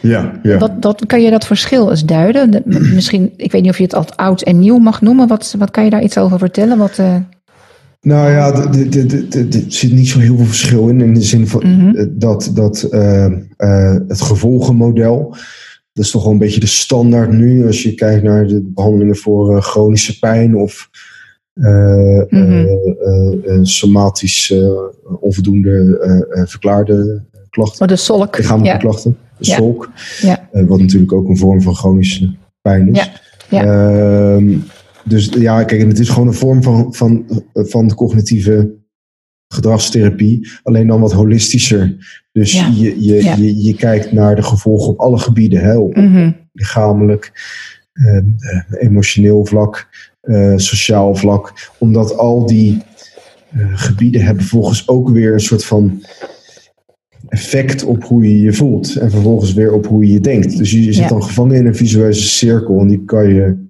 Ja, 0.00 0.32
ja. 0.42 0.58
Wat, 0.58 0.70
wat, 0.80 1.06
kan 1.06 1.22
je 1.22 1.30
dat 1.30 1.46
verschil 1.46 1.90
eens 1.90 2.04
duiden? 2.04 2.50
De, 2.50 2.62
misschien, 2.94 3.32
ik 3.36 3.52
weet 3.52 3.62
niet 3.62 3.70
of 3.70 3.76
je 3.76 3.82
het 3.82 3.94
al 3.94 4.04
oud 4.16 4.42
en 4.42 4.58
nieuw 4.58 4.78
mag 4.78 5.00
noemen. 5.00 5.28
Wat, 5.28 5.54
wat 5.58 5.70
kan 5.70 5.84
je 5.84 5.90
daar 5.90 6.02
iets 6.02 6.18
over 6.18 6.38
vertellen? 6.38 6.78
Wat, 6.78 6.98
uh... 6.98 7.14
Nou 8.00 8.30
ja, 8.30 8.52
er 8.52 9.64
zit 9.68 9.92
niet 9.92 10.08
zo 10.08 10.18
heel 10.18 10.36
veel 10.36 10.46
verschil 10.46 10.88
in. 10.88 11.00
In 11.00 11.14
de 11.14 11.22
zin 11.22 11.46
van 11.46 11.66
mm 11.66 11.80
-hmm. 11.80 12.18
dat, 12.18 12.50
dat 12.54 12.88
uh, 12.90 13.26
uh, 13.58 13.96
het 14.08 14.20
gevolgenmodel. 14.20 15.36
Dat 15.92 16.04
is 16.04 16.10
toch 16.10 16.22
wel 16.22 16.32
een 16.32 16.38
beetje 16.38 16.60
de 16.60 16.66
standaard 16.66 17.32
nu. 17.32 17.66
Als 17.66 17.82
je 17.82 17.94
kijkt 17.94 18.22
naar 18.22 18.46
de 18.46 18.70
behandelingen 18.74 19.16
voor 19.16 19.56
uh, 19.56 19.62
chronische 19.62 20.18
pijn 20.18 20.56
of 20.56 20.88
mm 21.54 22.26
-hmm. 22.28 23.64
somatisch 23.64 24.54
onvoldoende 25.20 26.44
verklaarde 26.48 27.22
klachten. 27.50 27.82
Oh, 27.82 27.88
de 27.88 27.96
solk. 27.96 28.36
Lichamelijke 28.38 28.76
ja. 28.76 28.82
klachten. 28.82 29.16
De 29.38 29.46
ja. 29.46 29.56
solk. 29.56 29.90
Ja. 30.20 30.48
wat 30.52 30.80
natuurlijk 30.80 31.12
ook 31.12 31.28
een 31.28 31.38
vorm 31.38 31.62
van 31.62 31.74
chronische 31.74 32.34
pijn 32.62 32.94
is. 32.94 33.10
Ja. 33.48 34.38
Ehm, 35.02 35.10
dus 35.10 35.28
ja, 35.28 35.64
kijk, 35.64 35.80
en 35.80 35.88
het 35.88 35.98
is 35.98 36.08
gewoon 36.08 36.28
een 36.28 36.34
vorm 36.34 36.62
van, 36.62 36.94
van, 36.94 37.24
van 37.52 37.94
cognitieve 37.94 38.78
gedragstherapie, 39.48 40.48
alleen 40.62 40.86
dan 40.86 41.00
wat 41.00 41.12
holistischer. 41.12 41.96
Dus 42.32 42.52
ja. 42.52 42.66
je, 42.66 43.04
je, 43.04 43.22
ja. 43.22 43.34
je, 43.34 43.62
je, 43.62 43.74
kijkt 43.74 44.12
naar 44.12 44.36
de 44.36 44.42
gevolgen 44.42 44.88
op 44.88 44.98
alle 44.98 45.18
gebieden, 45.18 45.60
hè, 45.60 45.76
op, 45.76 45.96
mm 45.96 46.14
-hmm. 46.14 46.36
lichamelijk, 46.52 47.32
uh, 47.92 48.22
emotioneel 48.80 49.46
vlak, 49.46 49.88
uh, 50.22 50.56
sociaal 50.56 51.14
vlak, 51.14 51.70
omdat 51.78 52.16
al 52.16 52.46
die 52.46 52.82
uh, 53.56 53.66
gebieden 53.72 54.22
hebben 54.22 54.44
volgens 54.44 54.88
ook 54.88 55.08
weer 55.08 55.32
een 55.32 55.40
soort 55.40 55.64
van 55.64 56.02
effect 57.28 57.84
op 57.84 58.04
hoe 58.04 58.22
je 58.22 58.40
je 58.40 58.52
voelt 58.52 58.96
en 58.96 59.10
vervolgens 59.10 59.52
weer 59.52 59.72
op 59.72 59.86
hoe 59.86 60.06
je 60.06 60.12
je 60.12 60.20
denkt. 60.20 60.58
Dus 60.58 60.70
je, 60.70 60.84
je 60.84 60.92
zit 60.92 61.02
ja. 61.02 61.08
dan 61.08 61.22
gevangen 61.22 61.56
in 61.56 61.66
een 61.66 61.76
visueuze 61.76 62.28
cirkel 62.28 62.80
en 62.80 62.88
die 62.88 63.04
kan 63.04 63.28
je 63.34 63.68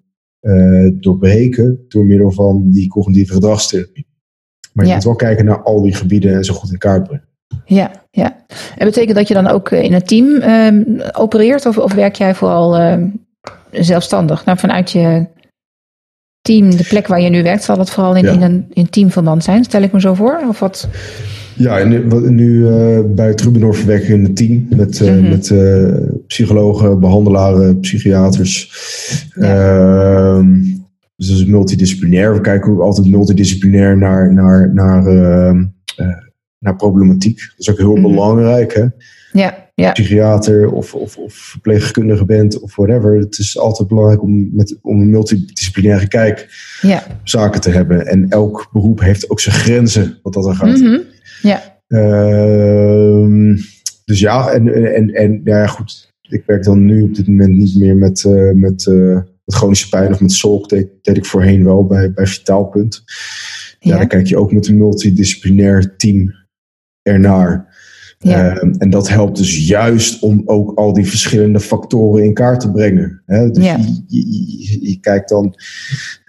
doorbreken 1.00 1.84
door 1.88 2.04
middel 2.04 2.30
van 2.30 2.70
die 2.70 2.88
cognitieve 2.88 3.32
gedragstherapie. 3.32 4.06
Maar 4.72 4.86
je 4.86 4.94
moet 4.94 5.04
wel 5.04 5.14
kijken 5.14 5.44
naar 5.44 5.62
al 5.62 5.82
die 5.82 5.94
gebieden 5.94 6.34
en 6.34 6.44
zo 6.44 6.54
goed 6.54 6.72
in 6.72 6.78
kaart 6.78 7.02
brengen. 7.02 7.28
Ja, 7.64 7.90
ja. 8.10 8.36
En 8.76 8.86
betekent 8.86 9.16
dat 9.16 9.28
je 9.28 9.34
dan 9.34 9.46
ook 9.46 9.70
in 9.70 9.92
een 9.92 10.02
team 10.02 10.26
uh, 10.26 11.06
opereert 11.12 11.66
of, 11.66 11.78
of 11.78 11.92
werk 11.94 12.14
jij 12.14 12.34
vooral 12.34 12.80
uh, 12.80 13.04
zelfstandig? 13.70 14.44
Nou, 14.44 14.58
vanuit 14.58 14.90
je 14.90 15.26
team, 16.40 16.76
de 16.76 16.84
plek 16.88 17.06
waar 17.06 17.20
je 17.20 17.30
nu 17.30 17.42
werkt, 17.42 17.64
zal 17.64 17.76
dat 17.76 17.90
vooral 17.90 18.16
in, 18.16 18.26
in 18.26 18.42
een 18.42 18.66
in 18.72 18.90
teamverband 18.90 19.44
zijn, 19.44 19.64
stel 19.64 19.82
ik 19.82 19.92
me 19.92 20.00
zo 20.00 20.14
voor? 20.14 20.40
Of 20.48 20.58
wat? 20.58 20.88
Ja, 21.56 21.78
en 21.78 21.88
nu, 21.88 22.30
nu 22.30 22.50
uh, 22.50 23.00
bij 23.06 23.34
Trubendorf 23.34 23.84
werken 23.84 24.06
we 24.06 24.14
in 24.14 24.24
een 24.24 24.34
team 24.34 24.66
met, 24.68 25.00
mm 25.00 25.08
-hmm. 25.08 25.28
met 25.28 25.50
psychologen, 26.30 27.00
behandelaren, 27.00 27.80
psychiaters. 27.80 28.72
Ja. 29.34 30.36
Ehm, 30.36 30.62
dus 31.16 31.28
dat 31.28 31.38
is 31.38 31.44
multidisciplinair. 31.44 32.34
We 32.34 32.40
kijken 32.40 32.72
ook 32.72 32.80
altijd 32.80 33.06
multidisciplinair 33.06 33.96
naar, 33.98 34.32
naar, 34.32 34.74
naar, 34.74 35.06
ehm, 35.06 35.64
naar 36.58 36.76
problematiek. 36.76 37.38
Dat 37.38 37.58
is 37.58 37.70
ook 37.70 37.78
heel 37.78 37.96
mm 37.96 38.04
-hmm. 38.04 38.14
belangrijk. 38.14 38.74
Hè? 38.74 38.86
Ja 39.32 39.70
ja. 39.80 39.92
psychiater 39.92 40.72
of, 40.72 40.94
of, 40.94 41.16
of 41.16 41.34
verpleegkundige 41.34 42.24
bent 42.24 42.60
of 42.60 42.76
whatever. 42.76 43.18
Het 43.18 43.38
is 43.38 43.58
altijd 43.58 43.88
belangrijk 43.88 44.22
om, 44.22 44.48
met, 44.52 44.78
om 44.82 45.00
een 45.00 45.10
multidisciplinaire 45.10 46.08
kijk 46.08 46.48
ja. 46.80 47.04
zaken 47.24 47.60
te 47.60 47.70
hebben. 47.70 48.06
En 48.06 48.28
elk 48.28 48.68
beroep 48.72 49.00
heeft 49.00 49.30
ook 49.30 49.40
zijn 49.40 49.56
grenzen 49.56 50.18
wat 50.22 50.32
dat 50.32 50.46
er 50.46 50.54
gaat. 50.54 50.76
Mm 50.76 50.86
-hmm. 50.86 51.02
Ja. 51.42 51.78
Uh, 51.88 53.56
dus 54.04 54.20
ja, 54.20 54.50
en, 54.50 54.94
en, 54.94 55.10
en 55.14 55.40
ja, 55.44 55.66
goed. 55.66 56.09
Ik 56.30 56.42
werk 56.46 56.64
dan 56.64 56.84
nu 56.84 57.02
op 57.02 57.14
dit 57.14 57.28
moment 57.28 57.56
niet 57.56 57.78
meer 57.78 57.96
met, 57.96 58.24
uh, 58.24 58.52
met, 58.52 58.86
uh, 58.86 59.14
met 59.14 59.54
chronische 59.54 59.88
pijn 59.88 60.12
of 60.12 60.20
met 60.20 60.32
zolk. 60.32 60.68
Dat 60.68 60.86
deed 61.02 61.16
ik 61.16 61.26
voorheen 61.26 61.64
wel 61.64 61.86
bij, 61.86 62.12
bij 62.12 62.26
Vitaalpunt. 62.26 63.02
Ja, 63.78 63.92
ja, 63.92 63.98
dan 63.98 64.08
kijk 64.08 64.26
je 64.26 64.36
ook 64.36 64.52
met 64.52 64.68
een 64.68 64.78
multidisciplinair 64.78 65.96
team 65.96 66.34
ernaar. 67.02 67.68
Ja. 68.24 68.62
Um, 68.62 68.74
en 68.78 68.90
dat 68.90 69.08
helpt 69.08 69.36
dus 69.36 69.66
juist 69.66 70.22
om 70.22 70.42
ook 70.44 70.78
al 70.78 70.92
die 70.92 71.06
verschillende 71.06 71.60
factoren 71.60 72.24
in 72.24 72.34
kaart 72.34 72.60
te 72.60 72.70
brengen. 72.70 73.22
Hè? 73.26 73.50
Dus 73.50 73.64
ja. 73.64 73.76
je, 73.76 74.04
je, 74.06 74.88
je, 74.88 75.00
kijkt 75.00 75.28
dan 75.28 75.54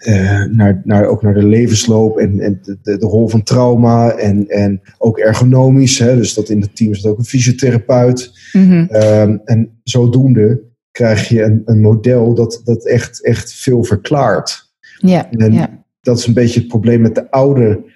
uh, 0.06 0.44
naar, 0.44 0.80
naar, 0.84 1.06
ook 1.06 1.22
naar 1.22 1.34
de 1.34 1.46
levensloop 1.46 2.18
en, 2.18 2.40
en 2.40 2.58
de, 2.62 2.78
de, 2.82 2.98
de, 2.98 3.06
rol 3.06 3.28
van 3.28 3.42
trauma 3.42 4.10
en, 4.10 4.48
en 4.48 4.80
ook 4.98 5.18
ergonomisch. 5.18 5.98
Hè? 5.98 6.16
Dus 6.16 6.34
dat 6.34 6.48
in 6.48 6.60
het 6.60 6.76
team 6.76 6.94
zit 6.94 7.06
ook 7.06 7.18
een 7.18 7.24
fysiotherapeut. 7.24 8.32
Mm 8.52 8.68
-hmm. 8.70 8.88
um, 9.02 9.40
en 9.44 9.80
zodoende 9.84 10.62
krijg 10.90 11.28
je 11.28 11.42
een, 11.42 11.62
een 11.64 11.80
model 11.80 12.34
dat, 12.34 12.60
dat 12.64 12.86
echt, 12.86 13.24
echt 13.24 13.52
veel 13.54 13.84
verklaart. 13.84 14.70
Ja. 14.98 15.30
En 15.30 15.52
ja. 15.52 15.84
dat 16.00 16.18
is 16.18 16.26
een 16.26 16.34
beetje 16.34 16.58
het 16.60 16.68
probleem 16.68 17.00
met 17.00 17.14
de 17.14 17.30
oude 17.30 17.90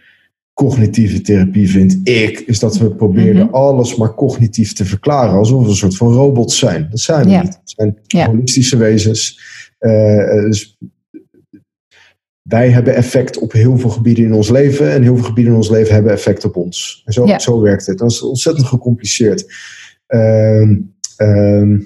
cognitieve 0.52 1.20
therapie, 1.20 1.70
vind 1.70 2.00
ik, 2.08 2.40
is 2.40 2.58
dat 2.58 2.78
we 2.78 2.90
proberen 2.94 3.46
Mhm. 3.46 3.54
alles 3.54 3.96
maar 3.96 4.14
cognitief 4.14 4.72
te 4.72 4.84
verklaren. 4.84 5.34
Alsof 5.34 5.62
we 5.62 5.68
een 5.68 5.74
soort 5.74 5.96
van 5.96 6.12
robots 6.12 6.58
zijn. 6.58 6.86
Dat 6.90 7.00
zijn 7.00 7.24
we 7.24 7.30
Ja. 7.30 7.42
niet. 7.42 7.52
We 7.52 7.60
zijn 7.64 7.98
Ja. 8.06 8.26
holistische 8.26 8.76
wezens. 8.76 9.40
Eh, 9.78 10.42
dus 10.42 10.76
wij 12.42 12.70
hebben 12.70 12.94
effect 12.94 13.38
op 13.38 13.52
heel 13.52 13.78
veel 13.78 13.90
gebieden 13.90 14.24
in 14.24 14.32
ons 14.32 14.48
leven. 14.50 14.90
En 14.92 15.02
heel 15.02 15.16
veel 15.16 15.24
gebieden 15.24 15.52
in 15.52 15.58
ons 15.58 15.70
leven 15.70 15.94
hebben 15.94 16.12
effect 16.12 16.44
op 16.44 16.56
ons. 16.56 17.02
En 17.04 17.12
zo, 17.12 17.26
Ja. 17.26 17.38
zo 17.38 17.60
werkt 17.60 17.86
het. 17.86 17.98
Dat 17.98 18.10
is 18.10 18.22
ontzettend 18.22 18.66
gecompliceerd. 18.66 19.46
Ehm, 20.06 20.76
ehm, 21.16 21.80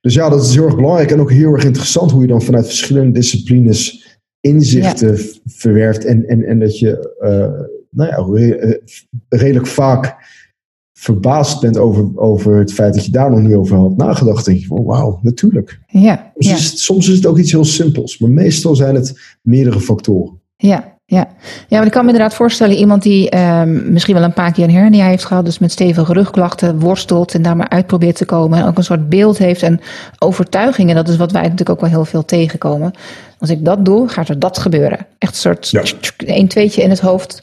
dus 0.00 0.14
ja, 0.14 0.28
dat 0.28 0.44
is 0.44 0.54
heel 0.54 0.64
erg 0.64 0.76
belangrijk. 0.76 1.10
En 1.10 1.20
ook 1.20 1.30
heel 1.30 1.52
erg 1.52 1.64
interessant 1.64 2.10
hoe 2.10 2.22
je 2.22 2.28
dan 2.28 2.42
vanuit 2.42 2.66
verschillende 2.66 3.12
disciplines 3.12 4.02
inzichten 4.40 5.18
verwerft. 5.44 6.04
En, 6.04 6.26
en, 6.28 6.44
en 6.44 6.58
dat 6.58 6.78
je 6.78 7.14
uh, 7.22 7.66
nou 7.90 8.10
ja, 8.10 8.38
re- 8.46 8.54
eh, 8.56 8.80
redelijk 9.28 9.66
vaak 9.66 10.16
verbaasd 10.98 11.60
bent 11.60 11.76
over, 11.78 12.10
over 12.18 12.56
het 12.58 12.72
feit 12.72 12.94
dat 12.94 13.04
je 13.04 13.10
daar 13.12 13.30
nog 13.30 13.40
niet 13.42 13.54
over 13.54 13.76
had 13.76 13.96
nagedacht. 13.96 14.44
denk 14.44 14.58
je 14.58 14.66
van 14.66 14.84
wauw, 14.84 15.18
natuurlijk. 15.22 15.78
Ja, 15.86 16.00
ja, 16.00 16.32
is 16.36 16.50
het- 16.70 16.78
soms 16.78 17.08
is 17.08 17.16
het 17.16 17.26
ook 17.26 17.38
iets 17.38 17.52
heel 17.52 17.64
simpels. 17.64 18.18
Maar 18.18 18.30
meestal 18.30 18.76
zijn 18.76 18.94
het 18.94 19.36
meerdere 19.42 19.80
factoren. 19.80 20.40
ja, 20.56 20.93
ja. 21.06 21.28
Ja, 21.68 21.76
maar 21.76 21.86
ik 21.86 21.92
kan 21.92 22.04
me 22.04 22.10
inderdaad 22.10 22.34
voorstellen, 22.34 22.76
iemand 22.76 23.02
die 23.02 23.30
ehm, 23.30 23.92
misschien 23.92 24.14
wel 24.14 24.24
een 24.24 24.32
paar 24.32 24.52
keer 24.52 24.64
een 24.64 24.70
hernia 24.74 25.06
heeft 25.06 25.24
gehad, 25.24 25.44
dus 25.44 25.58
met 25.58 25.72
stevige 25.72 26.12
rugklachten 26.12 26.78
worstelt 26.78 27.34
en 27.34 27.42
daar 27.42 27.56
maar 27.56 27.68
uit 27.68 27.86
probeert 27.86 28.16
te 28.16 28.24
komen 28.24 28.58
en 28.58 28.66
ook 28.66 28.76
een 28.78 28.84
soort 28.84 29.08
beeld 29.08 29.38
heeft 29.38 29.62
en 29.62 29.80
overtuigingen, 30.18 30.94
dat 30.94 31.08
is 31.08 31.16
wat 31.16 31.32
wij 31.32 31.42
natuurlijk 31.42 31.70
ook 31.70 31.80
wel 31.80 31.90
heel 31.90 32.04
veel 32.04 32.24
tegenkomen. 32.24 32.92
Als 33.38 33.50
ik 33.50 33.64
dat 33.64 33.84
doe, 33.84 34.08
gaat 34.08 34.28
er 34.28 34.38
dat 34.38 34.58
gebeuren. 34.58 34.98
Echt 35.18 35.32
een 35.32 35.38
soort 35.38 35.70
Ja. 35.70 35.82
een 36.16 36.48
tweetje 36.48 36.82
in 36.82 36.90
het 36.90 37.00
hoofd. 37.00 37.42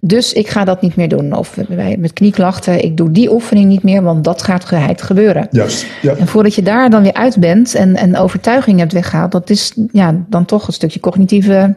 Dus 0.00 0.32
ik 0.32 0.48
ga 0.48 0.64
dat 0.64 0.82
niet 0.82 0.96
meer 0.96 1.08
doen. 1.08 1.32
Of 1.32 1.58
bij- 1.68 1.96
met 1.98 2.12
knieklachten, 2.12 2.84
ik 2.84 2.96
doe 2.96 3.10
die 3.10 3.32
oefening 3.32 3.66
niet 3.66 3.82
meer, 3.82 4.02
want 4.02 4.24
dat 4.24 4.42
gaat 4.42 4.64
geheid 4.64 5.02
gebeuren. 5.02 5.48
Juist. 5.50 5.86
Ja. 6.02 6.14
En 6.14 6.26
voordat 6.26 6.54
je 6.54 6.62
daar 6.62 6.90
dan 6.90 7.02
weer 7.02 7.12
uit 7.14 7.36
bent 7.40 7.74
en, 7.74 7.96
en 7.96 8.16
overtuiging 8.16 8.78
hebt 8.78 8.92
weggehaald, 8.92 9.32
dat 9.32 9.50
is 9.50 9.72
ja, 9.92 10.14
dan 10.28 10.44
toch 10.44 10.66
een 10.66 10.72
stukje 10.72 11.00
cognitieve 11.00 11.74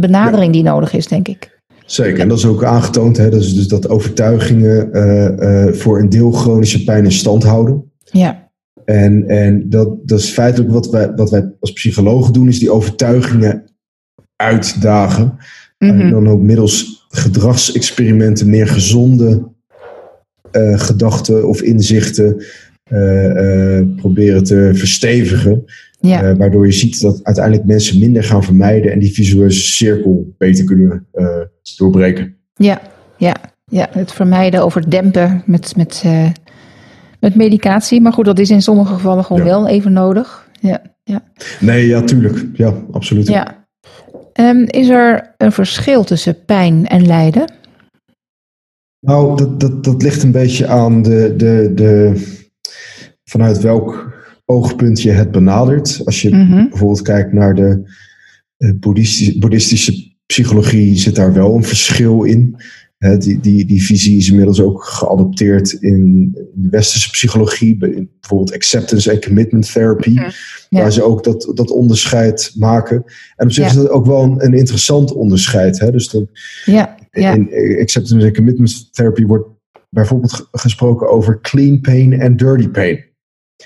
benadering 0.00 0.52
die 0.52 0.62
nodig 0.62 0.92
is, 0.92 1.06
denk 1.06 1.28
ik. 1.28 1.60
Zeker, 1.86 2.20
en 2.20 2.28
dat 2.28 2.38
is 2.38 2.46
ook 2.46 2.64
aangetoond. 2.64 3.16
Hè, 3.16 3.30
dus, 3.30 3.54
dus 3.54 3.68
dat 3.68 3.88
overtuigingen 3.88 4.92
eh, 4.92 5.66
eh, 5.66 5.74
voor 5.74 5.98
een 5.98 6.08
deel 6.08 6.30
chronische 6.30 6.84
pijn 6.84 7.04
in 7.04 7.12
stand 7.12 7.42
houden. 7.42 7.92
Ja, 8.04 8.50
En, 8.84 9.28
en 9.28 9.68
dat, 9.68 10.08
dat 10.08 10.18
is 10.18 10.30
feitelijk 10.30 10.72
wat 10.72 10.90
wij, 10.90 11.12
wat 11.14 11.30
wij 11.30 11.52
als 11.60 11.72
psychologen 11.72 12.32
doen, 12.32 12.48
is 12.48 12.58
die 12.58 12.70
overtuigingen 12.70 13.64
uitdagen. 14.36 15.36
Mhm. 15.78 16.00
En 16.00 16.10
dan 16.10 16.28
ook 16.28 16.40
middels 16.40 17.06
gedragsexperimenten 17.08 18.50
meer 18.50 18.68
gezonde 18.68 19.54
eh, 20.50 20.78
gedachten 20.78 21.48
of 21.48 21.62
inzichten 21.62 22.44
proberen 23.96 24.44
te 24.44 24.70
verstevigen. 24.74 25.64
ja, 26.00 26.22
Eh, 26.22 26.36
waardoor 26.36 26.66
je 26.66 26.72
ziet 26.72 27.00
dat 27.00 27.20
uiteindelijk 27.22 27.66
mensen 27.66 27.98
minder 27.98 28.24
gaan 28.24 28.44
vermijden 28.44 28.92
en 28.92 28.98
die 28.98 29.12
visuele 29.12 29.50
cirkel 29.50 30.34
beter 30.38 30.64
kunnen 30.64 31.06
eh, 31.12 31.26
doorbreken. 31.76 32.36
ja, 32.54 32.80
ja, 33.18 33.34
ja. 33.64 33.88
Het 33.90 34.12
vermijden, 34.12 34.62
overdempen 34.64 35.42
met, 35.46 35.76
met, 35.76 36.02
eh, 36.04 36.30
met 37.20 37.34
medicatie. 37.34 38.00
Maar 38.00 38.12
goed, 38.12 38.24
dat 38.24 38.38
is 38.38 38.50
in 38.50 38.62
sommige 38.62 38.94
gevallen 38.94 39.24
gewoon 39.24 39.42
Ja. 39.44 39.48
wel 39.48 39.68
even 39.68 39.92
nodig. 39.92 40.48
Ja, 40.60 40.82
ja. 41.04 41.22
Nee, 41.60 41.86
ja, 41.86 42.02
tuurlijk. 42.02 42.44
Ja, 42.54 42.74
absoluut. 42.90 43.26
ja. 43.28 43.64
Ehm, 44.32 44.62
is 44.66 44.88
er 44.88 45.34
een 45.36 45.52
verschil 45.52 46.04
tussen 46.04 46.44
pijn 46.44 46.86
en 46.86 47.06
lijden? 47.06 47.52
Nou, 49.06 49.36
dat, 49.36 49.60
dat, 49.60 49.84
dat 49.84 50.02
ligt 50.02 50.22
een 50.22 50.32
beetje 50.32 50.66
aan 50.66 51.02
de, 51.02 51.34
de, 51.36 51.72
de, 51.74 52.12
vanuit 53.30 53.60
welk 53.60 54.14
oogpunt 54.44 55.02
je 55.02 55.10
het 55.10 55.30
benadert. 55.30 56.00
Als 56.04 56.22
je 56.22 56.30
Mhm. 56.34 56.68
bijvoorbeeld 56.68 57.02
kijkt 57.02 57.32
naar 57.32 57.54
de 57.54 57.94
eh, 58.56 58.70
boeddhistische, 58.80 59.38
boeddhistische 59.38 60.14
psychologie, 60.26 60.96
zit 60.96 61.14
daar 61.14 61.32
wel 61.32 61.54
een 61.54 61.64
verschil 61.64 62.22
in. 62.22 62.56
Die, 63.18 63.40
die, 63.40 63.64
die 63.64 63.82
visie 63.82 64.16
is 64.18 64.28
inmiddels 64.30 64.60
ook 64.60 64.84
geadopteerd 64.84 65.72
in 65.72 66.30
de 66.54 66.68
westerse 66.70 67.10
psychologie, 67.10 67.76
bij- 67.76 68.08
bijvoorbeeld 68.20 68.54
acceptance 68.54 69.10
en 69.10 69.20
commitment 69.20 69.72
therapy, 69.72 70.10
Ja. 70.10 70.30
waar 70.68 70.92
ze 70.92 71.02
ook 71.02 71.24
dat, 71.24 71.50
dat 71.54 71.70
onderscheid 71.70 72.52
maken. 72.58 73.04
En 73.36 73.46
op 73.46 73.52
zich 73.52 73.66
is 73.66 73.72
dat 73.74 73.88
ook 73.88 74.06
wel 74.06 74.22
een, 74.22 74.44
een 74.44 74.54
interessant 74.54 75.12
onderscheid. 75.12 75.92
Dus 75.92 76.08
dan, 76.08 76.28
Ja, 76.64 76.94
ja, 77.10 77.32
in 77.34 77.78
acceptance 77.80 78.26
en 78.26 78.34
commitment 78.34 78.88
therapy 78.94 79.24
wordt 79.24 79.48
bijvoorbeeld 79.90 80.32
ge- 80.32 80.46
gesproken 80.52 81.08
over 81.10 81.40
clean 81.40 81.80
pain 81.80 82.12
en 82.12 82.36
dirty 82.36 82.68
pain. 82.68 83.04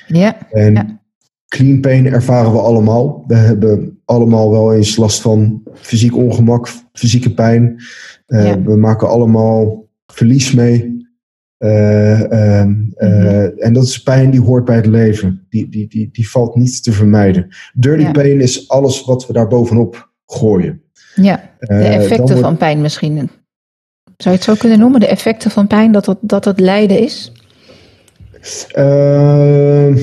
Ja, 0.07 0.37
En 0.51 0.73
Ja. 0.73 1.01
clean 1.49 1.81
pain 1.81 2.07
ervaren 2.07 2.53
we 2.53 2.59
allemaal. 2.59 3.25
We 3.27 3.35
hebben 3.35 4.01
allemaal 4.05 4.51
wel 4.51 4.75
eens 4.75 4.97
last 4.97 5.21
van 5.21 5.63
fysiek 5.75 6.17
ongemak, 6.17 6.69
fysieke 6.93 7.35
pijn. 7.35 7.77
Eh, 8.27 8.47
Ja. 8.47 8.63
We 8.63 8.77
maken 8.77 9.09
allemaal 9.09 9.89
verlies 10.07 10.53
mee. 10.53 10.99
Eh, 11.57 12.33
ehm, 12.33 12.75
eh, 12.95 13.09
Mhm. 13.09 13.51
En 13.59 13.73
dat 13.73 13.85
is 13.85 14.03
pijn 14.03 14.31
die 14.31 14.41
hoort 14.41 14.65
bij 14.65 14.77
het 14.77 14.87
leven. 14.87 15.47
Die, 15.49 15.69
die, 15.69 15.89
die, 15.89 16.09
die 16.13 16.31
valt 16.31 16.57
niet 16.57 16.83
te 16.83 16.93
vermijden. 16.93 17.49
Dirty 17.75 18.03
Ja. 18.03 18.11
pain 18.11 18.41
is 18.41 18.69
alles 18.69 19.05
wat 19.05 19.27
we 19.27 19.33
daar 19.33 19.47
bovenop 19.49 20.11
gooien. 20.27 20.83
ja. 21.15 21.49
De 21.59 21.75
effecten 21.75 22.25
wordt- 22.27 22.41
van 22.41 22.57
pijn 22.57 22.81
misschien. 22.81 23.15
Zou 23.17 23.31
je 24.17 24.31
het 24.31 24.43
zo 24.43 24.55
kunnen 24.55 24.79
noemen? 24.79 25.01
De 25.01 25.07
effecten 25.07 25.51
van 25.51 25.67
pijn, 25.67 25.93
dat 25.93 26.07
het, 26.07 26.19
dat 26.21 26.45
het 26.45 26.61
lijden 26.61 26.99
is? 27.03 27.33
Ehm, 28.73 29.97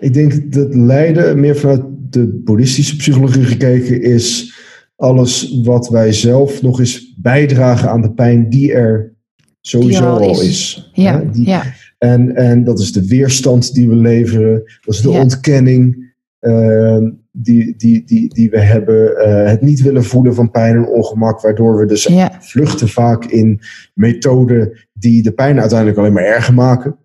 ik 0.00 0.14
denk 0.14 0.52
dat 0.52 0.74
lijden, 0.74 1.40
meer 1.40 1.56
vanuit 1.56 1.82
de 2.10 2.40
boeddhistische 2.44 2.96
psychologie 2.96 3.44
gekeken, 3.44 4.02
is 4.02 4.54
alles 4.96 5.60
wat 5.64 5.88
wij 5.88 6.12
zelf 6.12 6.62
nog 6.62 6.78
eens 6.78 7.14
bijdragen 7.22 7.90
aan 7.90 8.02
de 8.02 8.12
pijn 8.12 8.48
die 8.48 8.72
er 8.72 9.14
sowieso 9.60 10.00
Die 10.00 10.08
al 10.08 10.34
al 10.34 10.40
is. 10.40 10.48
is. 10.48 10.90
Ja, 10.92 11.18
Hè, 11.18 11.30
die- 11.30 11.46
ja, 11.46 11.62
en, 11.98 12.34
en 12.36 12.64
dat 12.64 12.78
is 12.80 12.92
de 12.92 13.06
weerstand 13.06 13.74
die 13.74 13.88
we 13.88 13.94
leveren, 13.96 14.62
dat 14.84 14.94
is 14.94 15.00
de 15.00 15.10
Ja. 15.10 15.20
ontkenning. 15.20 16.08
Ehm, 16.40 17.10
die, 17.32 17.74
die, 17.76 18.02
die, 18.06 18.34
die 18.34 18.50
we 18.50 18.60
hebben. 18.60 19.16
eh, 19.16 19.48
het 19.50 19.60
niet 19.62 19.82
willen 19.82 20.04
voelen 20.04 20.34
van 20.34 20.50
pijn 20.50 20.76
en 20.76 20.86
ongemak, 20.86 21.40
waardoor 21.40 21.78
we 21.78 21.86
dus 21.86 22.04
Ja. 22.04 22.32
vluchten 22.40 22.88
vaak 22.88 23.24
in 23.24 23.60
methoden 23.94 24.72
die 24.92 25.22
de 25.22 25.32
pijn 25.32 25.60
uiteindelijk 25.60 25.98
alleen 25.98 26.12
maar 26.12 26.24
erger 26.24 26.54
maken. 26.54 26.96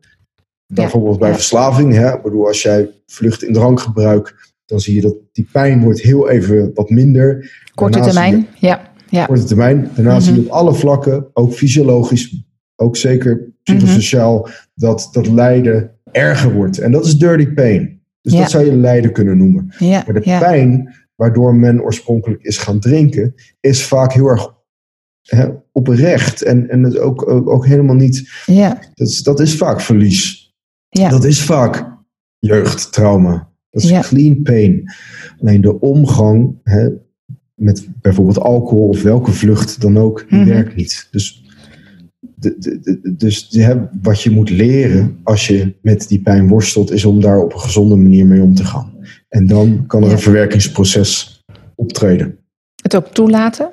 Bijvoorbeeld 0.67 1.19
bij 1.19 1.34
verslaving. 1.34 1.93
Hè? 1.93 2.13
Ik 2.15 2.21
bedoel, 2.21 2.47
als 2.47 2.62
jij 2.62 2.89
vlucht 3.06 3.43
in 3.43 3.54
drankgebruik, 3.54 4.54
dan 4.65 4.80
zie 4.80 4.95
je 4.95 5.01
dat 5.01 5.15
die 5.32 5.47
pijn 5.51 5.84
wordt 5.84 6.01
heel 6.01 6.30
even 6.30 6.71
wat 6.73 6.89
minder. 6.89 7.51
Korte 7.75 7.99
Daarna 7.99 8.13
zie 8.13 8.21
je- 8.23 8.30
termijn. 8.30 8.47
Ja. 8.60 8.91
Ja. 9.10 9.25
korte 9.25 9.43
termijn. 9.43 9.89
Daarna 9.95 10.12
Mhm. 10.13 10.21
zie 10.21 10.34
je 10.34 10.39
op 10.39 10.47
alle 10.47 10.73
vlakken, 10.73 11.28
ook 11.34 11.54
fysiologisch, 11.54 12.43
ook 12.75 12.97
zeker 12.97 13.54
psychosociaal, 13.63 14.47
dat 14.75 15.10
dat 15.12 15.28
lijden 15.28 15.91
erger 16.12 16.54
wordt. 16.54 16.78
En 16.80 16.91
dat 16.91 17.06
is 17.06 17.17
dirty 17.17 17.47
pain. 17.47 18.01
Dus 18.21 18.34
Ja. 18.34 18.39
dat 18.39 18.51
zou 18.51 18.65
je 18.65 18.75
lijden 18.75 19.12
kunnen 19.12 19.38
noemen. 19.38 19.73
Ja. 19.80 20.04
Maar 20.06 20.13
de 20.13 20.19
pijn 20.39 20.93
waardoor 21.15 21.56
men 21.56 21.82
oorspronkelijk 21.82 22.41
is 22.43 22.58
gaan 22.58 22.80
drinken, 22.80 23.34
is 23.60 23.86
vaak 23.86 24.13
heel 24.13 24.28
erg 24.28 24.54
hè, 25.21 25.47
oprecht. 25.71 26.41
En, 26.41 26.69
en 26.69 26.84
het 26.84 26.97
ook, 26.97 27.30
ook, 27.30 27.49
ook 27.49 27.65
helemaal 27.65 27.95
niet. 27.95 28.30
Ja. 28.45 28.80
Dat 28.93 29.08
is, 29.08 29.23
dat 29.23 29.39
is 29.39 29.58
vaak 29.58 29.82
verlies. 29.82 30.44
Ja. 30.99 31.10
Dat 31.10 31.23
is 31.23 31.41
vaak 31.43 31.86
jeugdtrauma. 32.39 33.49
Dat 33.69 33.84
is 33.84 33.89
Ja. 33.89 34.01
clean 34.01 34.41
pain. 34.41 34.91
Alleen 35.41 35.62
de 35.62 35.79
omgang 35.79 36.55
hè, 36.63 36.89
met 37.53 37.88
bijvoorbeeld 38.01 38.39
alcohol 38.39 38.88
of 38.88 39.01
welke 39.01 39.31
vlucht 39.31 39.81
dan 39.81 39.97
ook, 39.97 40.25
die 40.29 40.39
Mhm. 40.39 40.47
werkt 40.49 40.75
niet. 40.75 41.08
Dus, 41.12 41.43
de, 42.36 42.55
de, 42.60 42.79
de- 42.79 43.13
dus 43.17 43.58
wat 44.01 44.21
je 44.21 44.29
moet 44.31 44.49
leren 44.49 45.17
als 45.23 45.47
je 45.47 45.75
met 45.81 46.08
die 46.08 46.21
pijn 46.21 46.47
worstelt, 46.47 46.91
is 46.91 47.05
om 47.05 47.21
daar 47.21 47.39
op 47.39 47.53
een 47.53 47.60
gezonde 47.60 47.95
manier 47.95 48.25
mee 48.25 48.41
om 48.41 48.55
te 48.55 48.65
gaan. 48.65 48.93
En 49.29 49.47
dan 49.47 49.84
kan 49.88 50.03
er 50.03 50.12
een 50.12 50.19
verwerkingsproces 50.19 51.43
optreden. 51.75 52.38
Het 52.81 52.95
ook 52.95 53.08
toelaten. 53.08 53.69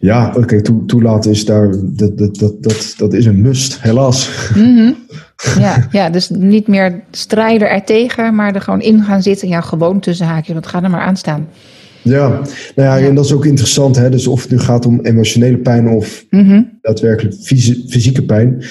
Ja, 0.00 0.34
oké, 0.36 0.62
toe, 0.62 0.84
toelaten 0.84 1.30
is 1.30 1.44
daar, 1.44 1.70
dat, 1.82 2.18
dat, 2.18 2.36
dat, 2.38 2.62
dat, 2.62 2.94
dat 2.98 3.12
is 3.12 3.24
een 3.26 3.40
must, 3.40 3.80
helaas. 3.82 4.50
Mhm. 4.54 4.92
ja, 5.58 5.86
ja, 5.90 6.10
dus 6.10 6.28
niet 6.30 6.68
meer 6.68 7.00
strijden 7.10 7.70
ertegen, 7.70 8.34
maar 8.34 8.54
er 8.54 8.60
gewoon 8.60 8.80
in 8.80 9.02
gaan 9.02 9.22
zitten. 9.22 9.48
Ja, 9.48 9.60
gewoon 9.60 10.00
tussen 10.00 10.26
haakjes, 10.26 10.52
want 10.54 10.66
ga 10.66 10.82
er 10.82 10.90
maar 10.90 11.00
aan 11.00 11.16
staan. 11.16 11.48
Ja, 12.02 12.28
nou 12.28 12.44
ja, 12.74 12.98
en 13.08 13.14
dat 13.14 13.24
is 13.24 13.32
ook 13.32 13.44
interessant. 13.46 13.96
Hè? 13.96 14.10
Dus 14.10 14.26
of 14.26 14.42
het 14.42 14.50
nu 14.50 14.58
gaat 14.58 14.86
om 14.86 15.00
emotionele 15.02 15.58
pijn 15.58 15.88
of 15.88 16.24
Mhm. 16.30 16.62
daadwerkelijk 16.80 17.34
fysi- 17.36 17.84
fysieke 17.88 18.24
pijn. 18.24 18.64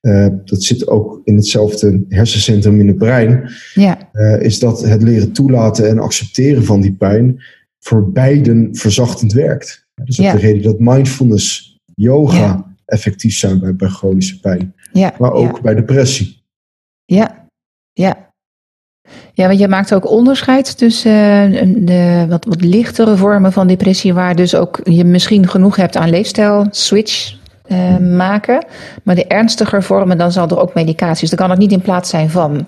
eh, 0.00 0.26
dat 0.44 0.62
zit 0.62 0.86
ook 0.88 1.20
in 1.24 1.36
hetzelfde 1.36 2.04
hersencentrum 2.08 2.80
in 2.80 2.86
het 2.88 2.98
brein. 2.98 3.50
Ja, 3.74 3.98
eh, 4.12 4.40
is 4.40 4.58
dat 4.58 4.80
het 4.84 5.02
leren 5.02 5.32
toelaten 5.32 5.88
en 5.88 5.98
accepteren 5.98 6.64
van 6.64 6.80
die 6.80 6.92
pijn 6.92 7.42
voor 7.80 8.10
beiden 8.12 8.68
verzachtend 8.72 9.32
werkt. 9.32 9.86
Dus 10.04 10.16
dat 10.16 10.26
Ja. 10.26 10.34
is 10.34 10.40
de 10.40 10.46
reden 10.46 10.62
dat 10.62 10.78
mindfulness, 10.78 11.78
yoga 11.94 12.36
Ja. 12.38 12.74
effectief 12.84 13.36
zijn 13.38 13.60
bij, 13.60 13.74
bij 13.76 13.88
chronische 13.88 14.40
pijn. 14.40 14.74
Ja, 14.92 15.12
Maar 15.18 15.32
ook 15.32 15.56
ja, 15.56 15.60
bij 15.62 15.74
depressie. 15.74 16.42
ja, 17.04 17.46
ja. 17.92 18.26
Ja, 19.32 19.46
want 19.46 19.58
je 19.58 19.68
maakt 19.68 19.94
ook 19.94 20.10
onderscheid 20.10 20.78
tussen 20.78 21.12
eh, 21.54 21.68
de 21.76 22.26
wat, 22.28 22.44
wat 22.44 22.60
lichtere 22.60 23.16
vormen 23.16 23.52
van 23.52 23.66
depressie, 23.66 24.14
waar 24.14 24.34
dus 24.36 24.54
ook 24.54 24.80
je 24.84 25.04
misschien 25.04 25.48
genoeg 25.48 25.76
hebt 25.76 25.96
aan 25.96 26.10
leefstijl 26.10 26.66
switch 26.70 27.36
eh, 27.66 27.96
maken. 27.96 28.66
Maar 29.02 29.14
de 29.14 29.26
ernstiger 29.26 29.82
vormen, 29.82 30.18
dan 30.18 30.32
zal 30.32 30.48
er 30.48 30.60
ook 30.60 30.74
medicaties. 30.74 31.28
Dan 31.30 31.38
kan 31.38 31.50
het 31.50 31.58
niet 31.58 31.72
in 31.72 31.80
plaats 31.80 32.10
zijn 32.10 32.30
van. 32.30 32.66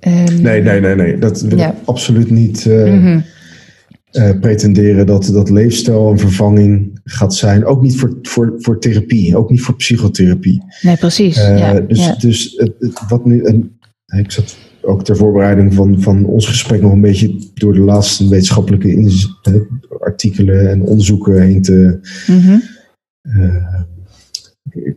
Ehm, 0.00 0.42
Nee, 0.42 0.62
nee, 0.62 0.80
nee, 0.80 0.94
nee. 0.94 1.18
Dat 1.18 1.40
wil 1.40 1.58
Ja. 1.58 1.68
ik 1.68 1.74
absoluut 1.84 2.30
niet 2.30 2.64
mhm. 2.66 3.20
Eh, 4.14 4.38
pretenderen 4.40 5.06
dat, 5.06 5.30
dat 5.32 5.50
leefstijl 5.50 6.10
een 6.10 6.18
vervanging 6.18 7.00
gaat 7.04 7.34
zijn. 7.34 7.64
Ook 7.64 7.82
niet 7.82 7.96
voor, 7.96 8.18
voor, 8.22 8.54
voor 8.56 8.80
therapie, 8.80 9.36
ook 9.36 9.50
niet 9.50 9.60
voor 9.62 9.76
psychotherapie. 9.76 10.62
Nee, 10.82 10.96
precies. 10.96 11.36
Eh, 11.36 11.58
ja, 11.58 11.80
dus 11.80 12.04
ja. 12.04 12.14
dus 12.14 12.62
wat 13.08 13.24
nu. 13.24 13.42
En, 13.42 13.78
ik 14.06 14.30
zat 14.30 14.56
ook 14.82 15.04
ter 15.04 15.16
voorbereiding 15.16 15.74
van, 15.74 16.02
van 16.02 16.24
ons 16.24 16.46
gesprek 16.46 16.80
nog 16.80 16.92
een 16.92 17.00
beetje 17.00 17.50
door 17.54 17.72
de 17.72 17.80
laatste 17.80 18.28
wetenschappelijke 18.28 18.88
eh, 19.42 19.54
artikelen 20.00 20.70
en 20.70 20.82
onderzoeken 20.82 21.42
heen 21.42 21.62
te 21.62 21.98
Mhm. 22.26 22.58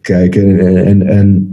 kijken. 0.01 0.60
En, 0.60 0.86
en, 0.86 1.08
en 1.08 1.49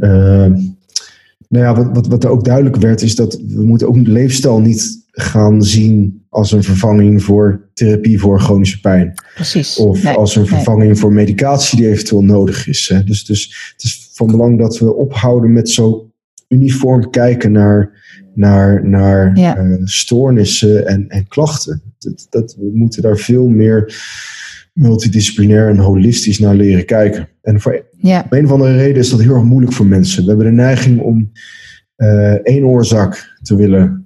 nou 1.49 1.65
ja, 1.65 1.75
wat, 1.75 1.89
wat, 1.93 2.07
wat 2.07 2.25
er 2.25 2.31
ook 2.31 2.45
duidelijk 2.45 2.77
werd, 2.77 3.03
is 3.03 3.15
dat 3.15 3.41
we 3.49 3.65
moeten 3.65 3.89
ook 3.89 4.07
leefstijl 4.07 4.61
niet 4.61 5.05
gaan 5.11 5.63
zien 5.63 6.24
als 6.35 6.53
een 6.53 6.63
vervanging 6.63 7.23
voor 7.23 7.69
therapie 7.75 8.21
voor 8.21 8.41
chronische 8.41 8.81
pijn. 8.81 9.15
Precies. 9.35 9.77
Of 9.77 10.03
Nee, 10.03 10.15
als 10.15 10.37
een 10.37 10.43
nee. 10.43 10.51
vervanging 10.51 10.99
voor 10.99 11.13
medicatie 11.13 11.79
die 11.79 11.89
eventueel 11.89 12.25
nodig 12.25 12.69
is. 12.69 12.89
Hè. 12.89 13.05
Dus, 13.05 13.25
dus 13.25 13.73
het 13.73 13.85
is 13.85 14.11
van 14.13 14.27
belang 14.27 14.59
dat 14.59 14.79
we 14.79 14.95
ophouden 14.95 15.53
met 15.53 15.69
zo 15.71 16.11
uniform 16.49 17.11
kijken 17.11 17.53
naar, 17.53 17.91
naar, 18.35 18.89
naar 18.89 19.37
Ja. 19.39 19.57
eh, 19.57 19.77
stoornissen 19.85 20.87
en, 20.87 21.09
en 21.09 21.29
klachten. 21.29 21.83
Dat, 21.99 22.27
dat, 22.31 22.57
we 22.59 22.71
moeten 22.75 23.03
daar 23.03 23.17
veel 23.17 23.49
meer 23.49 23.95
multidisciplinair 24.73 25.69
en 25.69 25.79
holistisch 25.79 26.39
naar 26.39 26.55
leren 26.55 26.85
kijken. 26.85 27.29
En 27.43 27.61
voor 27.61 27.85
Ja, 27.99 28.27
een 28.31 28.45
of 28.45 28.51
andere 28.53 28.77
reden 28.77 28.97
is 29.03 29.11
dat 29.11 29.21
heel 29.21 29.35
erg 29.35 29.43
moeilijk 29.45 29.73
voor 29.73 29.87
mensen. 29.87 30.23
We 30.23 30.29
hebben 30.29 30.47
de 30.47 30.53
neiging 30.53 31.01
om 31.01 31.31
eh, 31.97 32.33
één 32.33 32.65
oorzaak 32.65 33.37
te 33.43 33.57
willen 33.57 34.04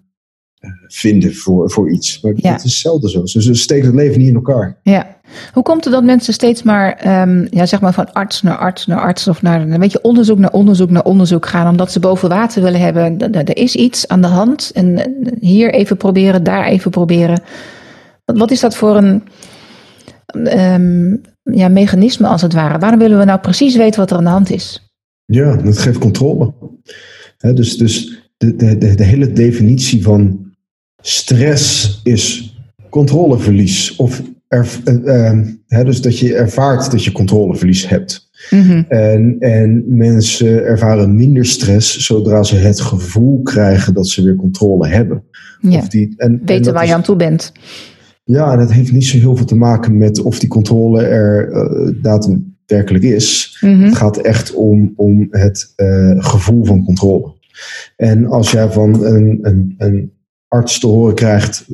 vinden 0.86 1.34
voor, 1.34 1.70
voor 1.70 1.90
iets. 1.90 2.20
Maar 2.20 2.32
Ja. 2.36 2.52
dat 2.52 2.64
is 2.64 2.80
zelden 2.80 3.10
zo. 3.10 3.26
Ze, 3.26 3.42
ze 3.42 3.54
steken 3.54 3.86
het 3.86 3.94
leven 3.94 4.18
niet 4.18 4.28
in 4.28 4.34
elkaar. 4.34 4.78
ja. 4.82 5.16
Hoe 5.52 5.62
komt 5.62 5.84
het 5.84 5.92
dat 5.92 6.04
mensen 6.04 6.32
steeds 6.32 6.62
maar, 6.62 6.92
ehm, 6.92 7.46
ja, 7.50 7.66
zeg 7.66 7.80
maar 7.80 7.92
van 7.92 8.12
arts 8.12 8.42
naar 8.42 8.56
arts 8.56 8.86
naar 8.86 9.00
arts 9.00 9.28
of 9.28 9.42
naar 9.42 9.60
een 9.68 9.80
beetje 9.80 10.02
onderzoek 10.02 10.38
naar 10.38 10.52
onderzoek 10.52 10.90
naar 10.90 11.02
onderzoek 11.04 11.46
gaan, 11.46 11.68
omdat 11.68 11.92
ze 11.92 12.00
boven 12.00 12.28
water 12.28 12.62
willen 12.62 12.80
hebben? 12.80 13.32
Er 13.32 13.56
is 13.56 13.74
iets 13.76 14.08
aan 14.08 14.20
de 14.20 14.26
hand 14.26 14.70
en 14.74 14.98
eh, 14.98 15.32
hier 15.40 15.72
even 15.72 15.96
proberen, 15.96 16.42
daar 16.42 16.64
even 16.66 16.90
proberen. 16.90 17.42
Wat, 18.24 18.50
is 18.50 18.60
dat 18.60 18.76
voor 18.76 18.96
een 18.96 19.22
ehm, 20.44 21.16
ja, 21.42 21.68
mechanisme 21.68 22.26
als 22.26 22.42
het 22.42 22.52
ware? 22.52 22.78
Waarom 22.78 22.98
willen 22.98 23.18
we 23.18 23.24
nou 23.24 23.40
precies 23.40 23.76
weten 23.76 24.00
wat 24.00 24.10
er 24.10 24.16
aan 24.16 24.24
de 24.24 24.30
hand 24.30 24.50
is? 24.50 24.92
Ja, 25.24 25.56
dat 25.56 25.78
geeft 25.78 25.98
controle. 25.98 26.52
Dus 27.38 27.76
dus 27.76 28.22
de, 28.36 28.56
de, 28.56 28.78
de, 28.78 28.94
de 28.94 29.04
hele 29.04 29.32
definitie 29.32 30.02
van 30.02 30.46
stress 31.00 32.00
is 32.04 32.56
controleverlies. 32.90 33.96
Of 33.96 34.22
er, 34.48 34.68
eh, 34.84 35.26
eh, 35.30 35.38
hè, 35.66 35.84
dus 35.84 36.00
dat 36.02 36.18
je 36.18 36.34
ervaart 36.34 36.90
dat 36.90 37.04
je 37.04 37.12
controleverlies 37.12 37.88
hebt. 37.88 38.28
Mhm. 38.50 38.82
En, 38.88 39.36
en 39.38 39.84
mensen 39.86 40.64
ervaren 40.64 41.14
minder 41.16 41.44
stress 41.46 41.98
zodra 41.98 42.42
ze 42.42 42.56
het 42.56 42.80
gevoel 42.80 43.42
krijgen 43.42 43.94
dat 43.94 44.08
ze 44.08 44.22
weer 44.22 44.36
controle 44.36 44.88
hebben. 44.88 45.22
Ja, 45.60 45.78
Of 45.78 45.88
die, 45.88 46.14
en, 46.16 46.28
en 46.32 46.40
weten 46.44 46.72
waar 46.72 46.82
is- 46.82 46.88
je 46.88 46.94
aan 46.94 47.02
toe 47.02 47.16
bent. 47.16 47.52
Ja, 48.24 48.52
en 48.52 48.58
dat 48.58 48.72
heeft 48.72 48.92
niet 48.92 49.04
zo 49.06 49.18
heel 49.18 49.36
veel 49.36 49.46
te 49.46 49.54
maken 49.56 49.96
met 49.96 50.20
of 50.22 50.38
die 50.38 50.48
controle 50.48 51.02
er 51.02 51.50
eh, 51.52 51.92
daadwerkelijk 52.02 53.04
is. 53.04 53.56
Mhm. 53.60 53.80
Het 53.82 53.96
gaat 53.96 54.16
echt 54.16 54.52
om, 54.54 54.92
om 54.96 55.26
het 55.30 55.72
gevoel 56.18 56.64
van 56.64 56.84
controle. 56.84 57.32
En 57.96 58.26
als 58.26 58.50
jij 58.50 58.70
van 58.70 59.04
een, 59.04 59.38
een, 59.42 59.74
een 59.78 60.12
arts 60.48 60.80
te 60.80 60.86
horen 60.86 61.14
krijgt, 61.14 61.66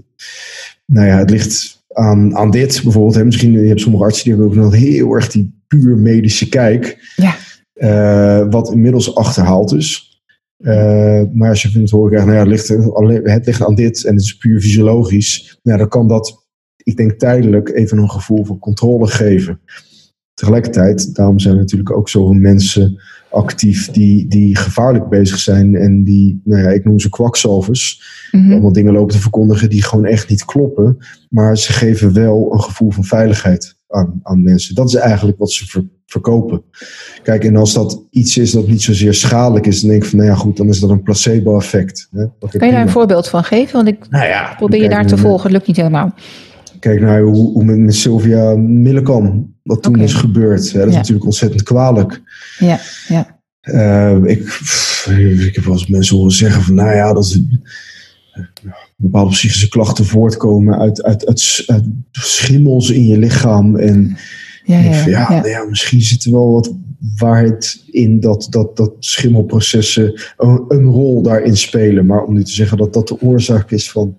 nou 0.86 1.06
ja, 1.06 1.18
het 1.18 1.30
ligt 1.30 1.84
aan, 1.88 2.36
aan 2.36 2.50
dit 2.50 2.80
bijvoorbeeld. 2.82 3.14
Hè. 3.14 3.24
Misschien 3.24 3.52
je 3.52 3.68
hebt 3.68 3.80
sommige 3.80 4.04
artsen 4.04 4.24
die 4.24 4.32
hebben 4.32 4.50
ook 4.50 4.64
nog 4.64 4.74
heel 4.74 5.12
erg 5.12 5.28
die 5.28 5.62
puur 5.66 5.96
medische 5.98 6.48
kijk, 6.48 7.12
Ja, 7.16 7.36
eh, 7.74 8.46
wat 8.50 8.72
inmiddels 8.72 9.14
achterhaald 9.14 9.72
is. 9.72 10.12
Eh, 10.56 11.22
maar 11.32 11.48
als 11.48 11.62
je 11.62 11.70
vindt 11.70 11.90
horen 11.90 12.08
krijgt, 12.10 12.26
nou 12.26 12.38
ja, 12.38 12.44
het 12.44 12.52
ligt, 12.52 12.68
het 13.32 13.46
ligt 13.46 13.62
aan 13.62 13.74
dit 13.74 14.04
en 14.04 14.14
het 14.14 14.22
is 14.22 14.36
puur 14.36 14.60
fysiologisch, 14.60 15.58
nou, 15.62 15.78
dan 15.78 15.88
kan 15.88 16.08
dat, 16.08 16.46
ik 16.76 16.96
denk 16.96 17.12
tijdelijk, 17.12 17.68
even 17.68 17.98
een 17.98 18.10
gevoel 18.10 18.44
van 18.44 18.58
controle 18.58 19.06
geven. 19.06 19.60
Tegelijkertijd, 20.34 21.14
daarom 21.14 21.38
zijn 21.38 21.56
natuurlijk 21.56 21.90
ook 21.90 22.08
zoveel 22.08 22.40
mensen 22.40 23.02
actief 23.34 23.90
die, 23.90 24.28
die 24.28 24.56
gevaarlijk 24.56 25.08
bezig 25.08 25.38
zijn 25.38 25.74
en 25.76 26.04
die, 26.04 26.40
nou 26.44 26.62
ja, 26.62 26.68
ik 26.68 26.84
noem 26.84 27.00
ze 27.00 27.08
kwakzalvers, 27.08 28.12
Mhm. 28.32 28.52
allemaal 28.52 28.72
dingen 28.72 28.92
lopen 28.92 29.14
te 29.14 29.20
verkondigen 29.20 29.70
die 29.70 29.82
gewoon 29.84 30.04
echt 30.04 30.28
niet 30.28 30.44
kloppen, 30.44 30.96
maar 31.30 31.58
ze 31.58 31.72
geven 31.72 32.12
wel 32.12 32.52
een 32.52 32.60
gevoel 32.62 32.90
van 32.90 33.04
veiligheid 33.04 33.76
aan, 33.88 34.20
aan 34.22 34.42
mensen. 34.42 34.74
Dat 34.74 34.88
is 34.88 34.94
eigenlijk 34.94 35.38
wat 35.38 35.52
ze 35.52 35.66
ver- 35.66 35.88
verkopen. 36.06 36.62
Kijk, 37.22 37.44
en 37.44 37.56
als 37.56 37.72
dat 37.74 38.02
iets 38.10 38.38
is 38.38 38.50
dat 38.52 38.66
niet 38.68 38.82
zozeer 38.82 39.14
schadelijk 39.14 39.66
is, 39.66 39.80
dan 39.80 39.90
denk 39.90 40.02
ik 40.02 40.08
van, 40.08 40.18
nou 40.18 40.30
ja, 40.30 40.36
goed, 40.36 40.56
dan 40.56 40.68
is 40.68 40.80
dat 40.80 40.90
een 40.90 41.02
placebo-effect. 41.02 42.08
hè. 42.12 42.24
Kan 42.38 42.68
je 42.68 42.72
daar 42.74 42.82
een 42.82 42.88
voorbeeld 42.88 43.28
van 43.28 43.44
geven? 43.44 43.72
Want 43.74 43.88
ik 43.88 44.08
Nou 44.10 44.26
ja, 44.26 44.54
probeer 44.56 44.82
je 44.82 44.88
daar 44.88 45.06
te 45.06 45.16
volgen, 45.16 45.42
het 45.42 45.52
lukt 45.52 45.66
niet 45.66 45.76
helemaal. 45.76 46.14
Kijk 46.78 47.00
naar 47.00 47.20
hoe, 47.22 47.52
hoe 47.52 47.64
met 47.64 47.94
Sylvia 47.94 48.54
Millekam, 48.56 49.53
wat 49.64 49.82
toen 49.82 50.00
is 50.00 50.12
gebeurd. 50.12 50.70
Ja, 50.70 50.78
dat 50.78 50.88
is 50.88 50.94
natuurlijk 50.94 51.24
ontzettend 51.24 51.62
kwalijk. 51.62 52.22
Ja, 52.58 52.80
ja. 53.08 53.38
Eh, 53.60 54.16
ik, 54.24 54.44
pff, 54.44 55.06
ik 55.38 55.54
heb 55.54 55.64
wel 55.64 55.72
eens 55.72 55.86
mensen 55.86 56.16
horen 56.16 56.32
zeggen 56.32 56.62
van, 56.62 56.74
nou 56.74 56.94
ja, 56.94 57.12
dat 57.12 57.24
is, 57.24 57.40
bepaalde 58.96 59.30
psychische 59.30 59.68
klachten 59.68 60.04
voortkomen 60.04 60.78
uit, 60.78 61.02
uit, 61.02 61.26
uit, 61.26 61.62
uit 61.66 61.84
schimmels 62.10 62.90
in 62.90 63.06
je 63.06 63.18
lichaam. 63.18 63.76
En 63.76 64.16
ja, 64.64 64.78
ja, 64.78 65.06
ja, 65.06 65.26
ja. 65.30 65.46
ja, 65.46 65.64
misschien 65.64 66.00
zit 66.00 66.24
er 66.24 66.32
wel 66.32 66.52
wat 66.52 66.74
waarheid 67.16 67.82
in 67.90 68.20
dat, 68.20 68.46
dat, 68.50 68.76
dat 68.76 68.92
schimmelprocessen 68.98 70.20
een, 70.36 70.64
een, 70.68 70.84
rol 70.84 71.22
daarin 71.22 71.56
spelen. 71.56 72.06
Maar 72.06 72.24
om 72.24 72.34
nu 72.34 72.44
te 72.44 72.52
zeggen 72.52 72.78
dat 72.78 72.92
dat 72.92 73.08
de 73.08 73.20
oorzaak 73.20 73.70
is 73.70 73.90
van 73.90 74.18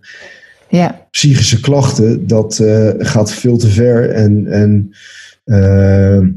ja. 0.69 1.07
psychische 1.11 1.59
klachten, 1.59 2.27
dat 2.27 2.59
uh, 2.59 2.89
gaat 2.97 3.31
veel 3.31 3.57
te 3.57 3.69
ver. 3.69 4.09
En, 4.09 4.47
en 4.47 4.95
uh, 5.45 6.27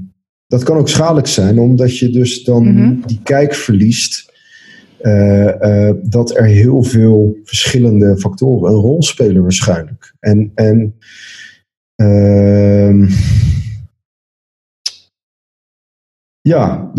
dat 0.46 0.62
kan 0.62 0.76
ook 0.76 0.88
schadelijk 0.88 1.26
zijn, 1.26 1.58
omdat 1.58 1.98
je 1.98 2.10
dus 2.10 2.44
dan 2.44 2.68
mm-hmm. 2.68 3.02
die 3.06 3.20
kijk 3.22 3.54
verliest. 3.54 4.36
Uh, 5.00 5.90
dat 6.02 6.36
er 6.36 6.44
heel 6.44 6.82
veel 6.82 7.36
verschillende 7.44 8.18
factoren 8.18 8.72
een 8.72 8.78
rol 8.78 9.02
spelen 9.02 9.42
waarschijnlijk. 9.42 10.14
En, 10.20 10.52
en 10.54 10.94
ehm, 11.94 13.08
ja, 16.40 16.92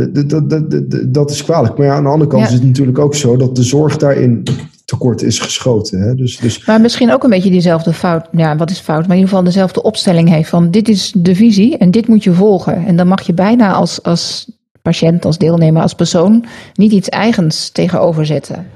dat 1.07 1.31
is 1.31 1.43
kwalijk. 1.43 1.77
Maar 1.77 1.87
ja, 1.87 1.95
aan 1.95 2.03
de 2.03 2.09
andere 2.09 2.29
kant 2.29 2.47
is 2.47 2.53
het 2.53 2.63
natuurlijk 2.63 2.99
ook 2.99 3.15
zo 3.15 3.37
dat 3.37 3.55
de 3.55 3.63
zorg 3.63 3.97
daarin 3.97 4.43
tekort 4.89 5.21
is 5.21 5.39
geschoten. 5.39 6.01
Hè? 6.01 6.15
Dus, 6.15 6.37
dus... 6.37 6.65
Maar 6.65 6.81
misschien 6.81 7.11
ook 7.11 7.23
een 7.23 7.29
beetje 7.29 7.49
diezelfde 7.49 7.93
fout, 7.93 8.27
ja, 8.31 8.55
wat 8.55 8.69
is 8.69 8.79
fout, 8.79 9.01
maar 9.01 9.09
in 9.09 9.21
ieder 9.21 9.29
geval 9.29 9.43
dezelfde 9.43 9.81
opstelling 9.81 10.29
heeft 10.29 10.49
van 10.49 10.71
dit 10.71 10.89
is 10.89 11.13
de 11.15 11.35
visie 11.35 11.77
en 11.77 11.91
dit 11.91 12.07
moet 12.07 12.23
je 12.23 12.33
volgen. 12.33 12.85
En 12.85 12.95
dan 12.95 13.07
mag 13.07 13.21
je 13.21 13.33
bijna 13.33 13.73
als, 13.73 14.03
als 14.03 14.51
patiënt, 14.81 15.25
als 15.25 15.37
deelnemer, 15.37 15.81
als 15.81 15.93
persoon 15.93 16.45
niet 16.73 16.91
iets 16.91 17.09
eigens 17.09 17.69
tegenover 17.69 18.25
zetten. 18.25 18.67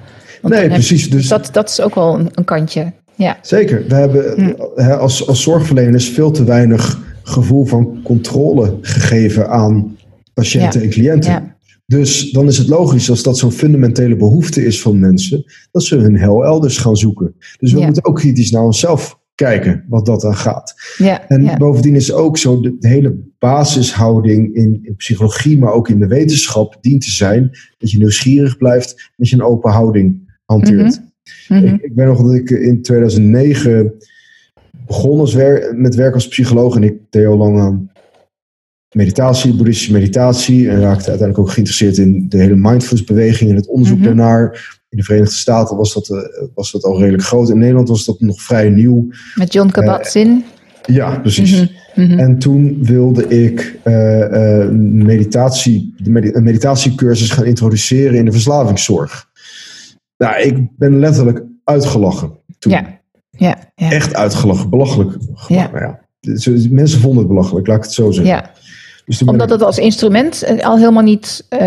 nee, 0.42 0.70
precies. 0.70 1.10
Dus 1.10 1.28
dat, 1.28 1.50
dat 1.52 1.70
is 1.70 1.82
ook 1.82 1.96
wel 1.96 2.20
een, 2.20 2.30
een 2.34 2.46
kantje. 2.46 2.92
Ja. 3.16 3.38
Zeker. 3.42 3.84
We 3.88 3.96
hebben 3.96 4.34
hm. 4.36 4.82
hè, 4.82 4.98
als, 4.98 5.28
als 5.28 5.42
zorgverleners 5.42 6.10
veel 6.10 6.32
te 6.32 6.44
weinig 6.44 7.00
gevoel 7.24 7.66
van 7.66 8.00
controle 8.04 8.78
gegeven 8.82 9.50
aan 9.50 9.98
patiënten 10.34 10.82
en 10.82 10.90
cliënten. 10.90 11.56
Dus 11.86 12.32
dan 12.32 12.48
is 12.48 12.58
het 12.58 12.68
logisch 12.68 13.10
als 13.10 13.24
dat 13.24 13.38
zo'n 13.38 13.52
fundamentele 13.52 14.16
behoefte 14.16 14.66
is 14.66 14.82
van 14.82 15.00
mensen, 15.00 15.44
dat 15.72 15.84
ze 15.84 15.96
hun 15.96 16.18
hel 16.18 16.46
elders 16.46 16.78
gaan 16.78 16.96
zoeken. 16.96 17.36
Dus 17.60 17.74
we 17.74 17.82
moeten 17.82 18.06
ook 18.06 18.16
kritisch 18.16 18.52
naar 18.52 18.64
onszelf 18.64 19.22
kijken 19.36 19.86
wat 19.90 20.06
dat 20.06 20.22
dan 20.22 20.36
gaat. 20.36 20.74
Ja, 20.98 21.28
en 21.28 21.58
bovendien 21.58 21.96
is 21.96 22.12
ook 22.12 22.38
zo, 22.38 22.62
de, 22.62 22.76
hele 22.80 23.18
basishouding 23.40 24.56
in, 24.56 24.80
in, 24.84 24.96
psychologie, 24.96 25.58
maar 25.58 25.72
ook 25.72 25.90
in 25.90 26.00
de 26.00 26.08
wetenschap, 26.08 26.78
dient 26.82 27.02
te 27.02 27.12
zijn 27.12 27.50
dat 27.78 27.92
je 27.92 27.98
nieuwsgierig 27.98 28.58
blijft, 28.58 29.12
dat 29.18 29.30
je 29.30 29.36
een 29.36 29.44
open 29.44 29.72
houding 29.72 30.38
hanteert. 30.46 31.02
Mhm. 31.48 31.60
Mhm. 31.60 31.74
Ik, 31.74 31.82
ik 31.82 31.96
ben 31.96 32.08
nog 32.08 32.22
dat 32.22 32.34
ik 32.34 32.50
in 32.50 32.82
2009 32.82 33.94
begon 34.86 35.20
als 35.20 35.36
met 35.72 35.96
werk 35.96 36.14
als 36.14 36.28
psycholoog 36.28 36.76
en 36.76 36.84
ik 36.84 36.98
deed 37.10 37.26
al 37.26 37.38
lang 37.38 37.60
aan 37.60 37.92
meditatie, 38.94 39.56
boeddhistische 39.56 39.92
meditatie. 39.92 40.70
En 40.70 40.80
raakte 40.80 41.10
uiteindelijk 41.10 41.40
ook 41.40 41.50
geïnteresseerd 41.50 41.98
in 41.98 42.26
de 42.30 42.38
hele 42.38 42.56
mindfulness-beweging 42.56 43.50
en 43.50 43.56
het 43.56 43.68
onderzoek 43.68 43.98
mm 43.98 44.04
daarnaar. 44.04 44.72
In 44.90 44.98
de 44.98 45.04
Verenigde 45.04 45.36
Staten 45.36 45.78
was 45.78 45.94
dat, 45.94 46.10
uh, 46.10 46.18
was 46.54 46.72
dat 46.72 46.84
al 46.84 47.00
redelijk 47.00 47.24
groot. 47.24 47.50
In 47.50 47.58
Nederland 47.58 47.88
was 47.88 48.06
dat 48.06 48.20
nog 48.20 48.42
vrij 48.42 48.70
nieuw. 48.70 49.08
Met 49.36 49.54
John 49.54 49.70
Kabat-Zinn. 49.70 50.46
Uh, 50.86 50.96
ja, 50.96 51.20
precies. 51.20 51.52
Mhm, 51.96 52.06
mhm. 52.06 52.20
En 52.20 52.40
toen 52.40 52.78
wilde 52.84 53.28
ik 53.28 53.80
uh, 53.84 54.70
meditatie, 55.04 55.94
een 56.04 56.44
meditatiecursus 56.44 57.30
gaan 57.30 57.46
introduceren 57.46 58.18
in 58.18 58.26
de 58.26 58.32
verslavingszorg. 58.32 59.32
Nou, 60.18 60.42
ik 60.42 60.78
ben 60.78 61.00
letterlijk 61.00 61.44
uitgelachen 61.64 62.32
toen. 62.60 62.72
Ja. 62.72 63.02
Ja, 63.38 63.58
ja. 63.76 63.92
Echt 63.92 64.16
uitgelachen, 64.16 64.70
belachelijk. 64.70 65.18
Ja. 65.48 65.70
ja. 65.74 66.00
Mensen 66.70 67.00
vonden 67.00 67.20
het 67.20 67.28
belachelijk, 67.28 67.68
laat 67.68 67.78
ik 67.78 67.84
het 67.84 67.94
zo 67.94 68.12
zeggen. 68.12 68.34
Ja. 68.34 68.52
Dus 69.06 69.24
Omdat 69.24 69.50
het 69.50 69.62
als 69.62 69.78
instrument 69.78 70.44
eh, 70.44 70.66
al 70.66 70.78
helemaal 70.78 71.04
niet, 71.04 71.46
uh, 71.50 71.60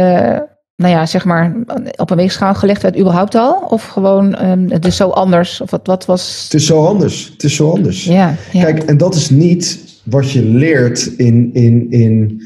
nou 0.76 0.92
ja, 0.92 1.06
zeg 1.06 1.24
maar, 1.24 1.56
op 1.96 2.10
een 2.10 2.16
weegschaal 2.16 2.54
gelegd 2.54 2.82
werd, 2.82 2.98
überhaupt 2.98 3.34
al? 3.34 3.66
Of 3.68 3.86
gewoon, 3.86 4.44
um, 4.44 4.70
het 4.70 4.86
is 4.86 4.96
zo 4.96 5.08
anders? 5.08 5.60
Of 5.60 5.70
wat, 5.70 5.86
wat 5.86 6.06
was... 6.06 6.42
Het 6.44 6.54
is 6.54 6.66
zo 6.66 6.84
anders. 6.84 7.30
Het 7.32 7.44
is 7.44 7.54
zo 7.54 7.70
anders. 7.70 8.04
Ja, 8.04 8.34
ja. 8.52 8.62
Kijk, 8.62 8.82
en 8.82 8.96
dat 8.96 9.14
is 9.14 9.30
niet 9.30 9.78
wat 10.02 10.30
je 10.30 10.42
leert 10.42 11.06
in, 11.16 11.50
in, 11.52 11.90
in 11.90 12.42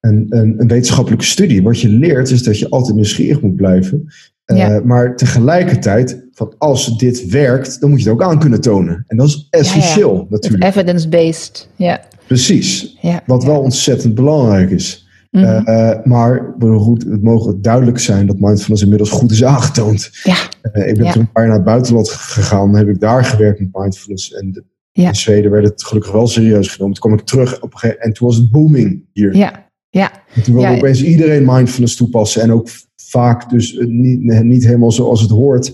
een, 0.00 0.26
een, 0.28 0.54
een, 0.58 0.68
wetenschappelijke 0.68 1.24
studie. 1.24 1.62
Wat 1.62 1.80
je 1.80 1.88
leert 1.88 2.30
is 2.30 2.42
dat 2.42 2.58
je 2.58 2.70
altijd 2.70 2.94
nieuwsgierig 2.94 3.40
moet 3.40 3.56
blijven. 3.56 4.08
Uh, 4.46 4.58
ja. 4.58 4.80
Maar 4.84 5.16
tegelijkertijd, 5.16 6.26
van 6.32 6.54
als 6.58 6.98
dit 6.98 7.26
werkt, 7.26 7.80
dan 7.80 7.90
moet 7.90 8.02
je 8.02 8.08
het 8.08 8.14
ook 8.14 8.28
aan 8.30 8.38
kunnen 8.38 8.60
tonen. 8.60 9.04
En 9.06 9.16
dat 9.16 9.26
is 9.26 9.46
essentieel 9.50 10.14
ja, 10.14 10.24
natuurlijk. 10.28 10.64
Evidence-based, 10.64 11.68
ja. 11.76 12.00
Precies. 12.26 12.96
Ja, 13.00 13.22
wat 13.26 13.44
wel 13.44 13.60
ontzettend 13.60 14.14
belangrijk 14.14 14.70
is. 14.70 15.08
Mm 15.30 15.42
-hmm. 15.44 16.00
maar 16.04 16.54
goed, 16.58 17.04
het 17.04 17.22
mogen 17.22 17.62
duidelijk 17.62 17.98
zijn 17.98 18.26
dat 18.26 18.38
mindfulness 18.38 18.82
inmiddels 18.82 19.10
goed 19.10 19.30
is 19.30 19.44
aangetoond. 19.44 20.10
Ja. 20.22 20.36
Uh, 20.72 20.88
ik 20.88 20.96
ben 20.96 21.12
toen 21.12 21.20
een 21.20 21.32
paar 21.32 21.42
jaar 21.42 21.46
naar 21.46 21.56
het 21.56 21.64
buitenland 21.64 22.10
gegaan, 22.10 22.76
heb 22.76 22.88
ik 22.88 23.00
daar 23.00 23.24
gewerkt 23.24 23.60
met 23.60 23.68
mindfulness. 23.72 24.32
En 24.32 24.64
in 24.92 25.14
Zweden 25.14 25.50
werd 25.50 25.64
het 25.64 25.84
gelukkig 25.84 26.12
wel 26.12 26.26
serieus 26.26 26.68
genomen. 26.68 26.94
Toen 26.94 27.10
kwam 27.10 27.20
ik 27.20 27.26
terug 27.26 27.62
op 27.62 27.74
een 27.80 27.98
en 27.98 28.12
toen 28.12 28.26
was 28.26 28.36
het 28.36 28.50
booming 28.50 29.04
hier. 29.12 29.36
Ja. 29.36 29.64
Ja. 29.88 30.12
En 30.34 30.42
toen 30.42 30.54
wilde 30.54 30.76
opeens 30.76 31.04
iedereen 31.04 31.44
mindfulness 31.44 31.96
toepassen. 31.96 32.42
En 32.42 32.52
ook 32.52 32.68
vaak 32.96 33.50
dus 33.50 33.78
niet, 33.86 34.42
niet 34.42 34.64
helemaal 34.64 34.92
zoals 34.92 35.20
het 35.20 35.30
hoort. 35.30 35.72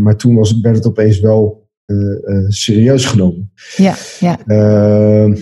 maar 0.00 0.16
toen 0.16 0.34
was, 0.34 0.60
werd 0.60 0.76
het 0.76 0.86
opeens 0.86 1.20
wel 1.20 1.59
eh, 1.59 1.59
eh, 1.59 1.59
serieus 2.48 3.04
genomen. 3.04 3.52
Ja, 3.76 3.94
ja. 4.20 4.38
Eh, 4.46 5.38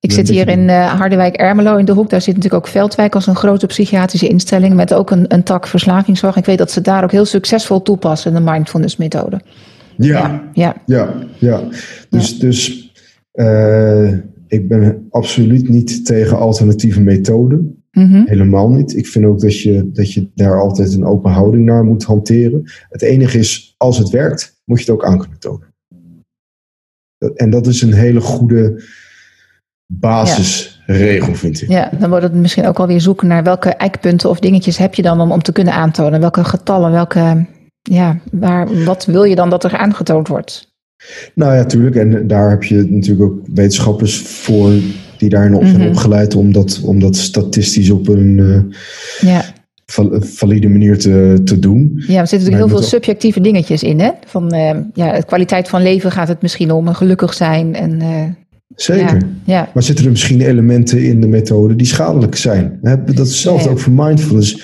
ik 0.00 0.12
zit 0.12 0.28
hier 0.28 0.48
in 0.48 0.68
Harderwijk-Ermelo 0.68 1.76
in 1.76 1.84
de 1.84 1.92
hoek. 1.92 2.10
Daar 2.10 2.22
zit 2.22 2.34
natuurlijk 2.34 2.64
ook 2.64 2.72
Veldwijk 2.72 3.14
als 3.14 3.26
een 3.26 3.36
grote 3.36 3.66
psychiatrische 3.66 4.28
instelling 4.28 4.74
met 4.74 4.94
ook 4.94 5.10
een, 5.10 5.24
een 5.34 5.42
tak 5.42 5.66
verslavingszorg. 5.66 6.36
Ik 6.36 6.44
weet 6.44 6.58
dat 6.58 6.70
ze 6.70 6.80
daar 6.80 7.04
ook 7.04 7.12
heel 7.12 7.24
succesvol 7.24 7.82
toepassen, 7.82 8.34
de 8.34 8.40
mindfulness 8.40 8.96
methode. 8.96 9.40
Ja, 9.96 10.50
ja, 10.52 10.74
ja. 10.86 11.14
ja, 11.38 11.60
Dus, 12.08 12.38
dus 12.38 12.90
ik 14.48 14.68
ben 14.68 15.06
absoluut 15.10 15.68
niet 15.68 16.06
tegen 16.06 16.38
alternatieve 16.38 17.00
methoden. 17.00 17.82
Mhm. 17.92 18.22
Helemaal 18.24 18.70
niet. 18.70 18.96
Ik 18.96 19.06
vind 19.06 19.24
ook 19.24 19.40
dat 19.40 19.60
je, 19.60 19.90
dat 19.92 20.12
je 20.12 20.30
daar 20.34 20.60
altijd 20.60 20.94
een 20.94 21.04
open 21.04 21.30
houding 21.30 21.64
naar 21.64 21.84
moet 21.84 22.04
hanteren. 22.04 22.62
Het 22.88 23.02
enige 23.02 23.38
is, 23.38 23.74
als 23.76 23.98
het 23.98 24.10
werkt, 24.10 24.60
moet 24.64 24.78
je 24.78 24.84
het 24.84 24.94
ook 24.94 25.04
aan 25.04 25.18
kunnen 25.18 25.38
tonen. 25.38 25.67
En 27.34 27.50
dat 27.50 27.66
is 27.66 27.82
een 27.82 27.92
hele 27.92 28.20
goede 28.20 28.82
basisregel, 29.86 31.34
vind 31.34 31.62
ik. 31.62 31.68
Ja, 31.68 31.90
dan 31.98 32.08
wordt 32.08 32.24
het 32.24 32.34
misschien 32.34 32.66
ook 32.66 32.78
alweer 32.78 33.00
zoeken 33.00 33.28
naar 33.28 33.42
welke 33.42 33.70
eikpunten 33.70 34.30
of 34.30 34.40
dingetjes 34.40 34.76
heb 34.76 34.94
je 34.94 35.02
dan 35.02 35.20
om, 35.20 35.32
om 35.32 35.42
te 35.42 35.52
kunnen 35.52 35.74
aantonen. 35.74 36.20
Welke 36.20 36.44
getallen, 36.44 36.90
welke, 36.90 37.46
ja, 37.82 38.18
waar, 38.32 38.84
wat 38.84 39.04
wil 39.04 39.24
je 39.24 39.34
dan 39.34 39.50
dat 39.50 39.64
er 39.64 39.76
aangetoond 39.76 40.28
wordt? 40.28 40.76
Nou 41.34 41.54
ja, 41.54 41.64
tuurlijk. 41.64 41.96
En 41.96 42.26
daar 42.26 42.50
heb 42.50 42.62
je 42.62 42.84
natuurlijk 42.88 43.30
ook 43.30 43.40
wetenschappers 43.54 44.18
voor 44.22 44.72
die 45.18 45.28
daarin 45.28 45.54
op 45.54 45.64
zijn 45.64 45.80
mhm. 45.80 45.88
opgeleid 45.88 46.34
om 46.34 46.52
dat, 46.52 46.80
om 46.84 47.00
dat 47.00 47.16
statistisch 47.16 47.90
op 47.90 48.08
een 48.08 48.38
uh, 48.38 48.60
ja 49.20 49.44
valide 50.20 50.68
manier 50.68 50.98
te, 50.98 51.40
te 51.44 51.58
doen. 51.58 51.92
Ja, 51.94 52.20
er 52.20 52.26
zitten 52.26 52.38
natuurlijk 52.38 52.56
heel 52.56 52.68
veel 52.68 52.88
subjectieve 52.88 53.40
dingetjes 53.40 53.82
in. 53.82 54.00
Hè? 54.00 54.10
Van 54.26 54.54
uh, 54.54 54.70
ja, 54.94 55.12
de 55.12 55.24
kwaliteit 55.24 55.68
van 55.68 55.82
leven 55.82 56.10
gaat 56.10 56.28
het 56.28 56.42
misschien 56.42 56.70
om, 56.70 56.88
gelukkig 56.88 57.34
zijn. 57.34 57.74
En, 57.74 58.02
uh, 58.02 58.24
Zeker. 58.74 59.22
Ja, 59.44 59.70
Maar 59.74 59.82
zitten 59.82 60.04
er 60.04 60.10
misschien 60.10 60.40
elementen 60.40 61.02
in 61.02 61.20
de 61.20 61.26
methode 61.26 61.76
die 61.76 61.86
schadelijk 61.86 62.36
zijn? 62.36 62.78
Dat 62.82 63.08
is 63.08 63.16
hetzelfde 63.16 63.68
ook 63.68 63.78
voor 63.78 63.92
mindfulness. 63.92 64.62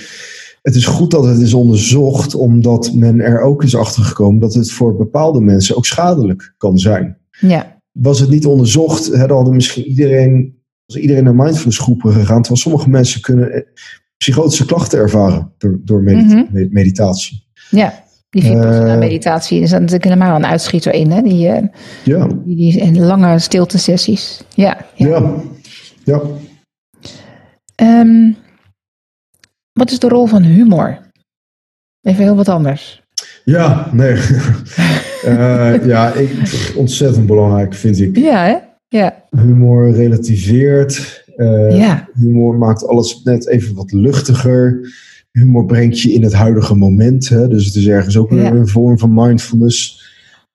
Het 0.63 0.75
is 0.75 0.87
goed 0.87 1.11
dat 1.11 1.25
het 1.25 1.41
is 1.41 1.55
onderzocht, 1.55 2.35
omdat 2.35 2.93
men 2.95 3.21
er 3.21 3.41
ook 3.41 3.63
is 3.63 3.77
achtergekomen 3.77 4.41
dat 4.41 4.55
het 4.55 4.73
voor 4.73 4.97
bepaalde 4.97 5.41
mensen 5.41 5.77
ook 5.77 5.87
schadelijk 5.87 6.55
kan 6.59 6.79
zijn. 6.79 7.19
Ja. 7.41 7.81
Was 7.93 8.21
het 8.21 8.31
niet 8.31 8.47
onderzocht, 8.47 9.15
hadden 9.15 9.55
misschien 9.55 9.85
iedereen, 9.85 10.59
als 10.87 10.97
iedereen 10.97 11.25
naar 11.25 11.35
mindfulness 11.35 11.79
groepen 11.79 12.13
gegaan. 12.13 12.43
Terwijl 12.43 12.61
sommige 12.61 12.91
mensen 12.91 13.21
kunnen 13.21 13.67
psychotische 14.17 14.65
klachten 14.65 14.99
ervaren 14.99 15.53
door, 15.59 15.81
door 15.85 16.03
mhm. 16.03 16.45
meditatie. 16.51 17.47
Ja, 17.71 18.05
die 18.31 18.55
uh, 18.55 18.99
meditatie 18.99 19.61
is 19.61 19.71
natuurlijk 19.71 20.05
helemaal 20.05 20.37
een 20.37 20.47
uitschieter 20.47 20.93
in, 20.93 21.11
hè? 21.11 21.23
Die, 21.23 21.49
uh, 21.49 21.59
ja. 22.05 22.27
die, 22.27 22.57
die, 22.57 22.81
en 22.81 23.01
lange 23.01 23.39
stilte 23.39 23.79
sessies. 23.79 24.43
Ja, 24.55 24.87
ja. 24.95 25.09
ja. 25.09 25.43
ja. 26.05 26.21
Um, 28.01 28.37
wat 29.73 29.91
is 29.91 29.99
de 29.99 30.09
rol 30.09 30.27
van 30.27 30.43
humor? 30.43 30.99
Even 32.01 32.23
heel 32.23 32.37
wat 32.37 32.49
anders. 32.49 33.03
Ja, 33.45 33.91
nee. 33.93 34.13
uh, 35.25 35.87
ja, 35.93 36.13
ik, 36.13 36.31
ontzettend 36.77 37.27
belangrijk 37.27 37.75
vind 37.75 38.01
ik. 38.01 38.17
Ja, 38.17 38.45
hè? 38.45 38.57
Ja. 38.89 39.25
Humor 39.31 39.91
relativeert. 39.93 41.24
Uh, 41.37 41.77
ja. 41.79 42.09
Humor 42.15 42.59
maakt 42.59 42.87
alles 42.87 43.23
net 43.23 43.49
even 43.49 43.75
wat 43.75 43.93
luchtiger. 43.93 44.93
humor 45.31 45.65
brengt 45.65 46.01
je 46.01 46.13
in 46.13 46.23
het 46.23 46.33
huidige 46.33 46.75
moment. 46.75 47.29
Hè? 47.29 47.49
Dus 47.49 47.67
het 47.67 47.75
is 47.75 47.87
ergens 47.87 48.17
ook 48.17 48.31
een 48.31 48.69
vorm 48.69 48.99
van 48.99 49.15
mindfulness. 49.15 50.03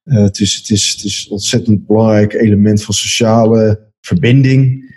het, 0.03 0.39
is, 0.39 0.55
het, 0.55 0.69
is, 0.69 0.91
het 0.91 1.03
is 1.03 1.25
een 1.25 1.31
ontzettend 1.31 1.87
belangrijk 1.87 2.33
element 2.33 2.83
van 2.83 2.93
sociale 2.93 3.87
verbinding. 4.01 4.93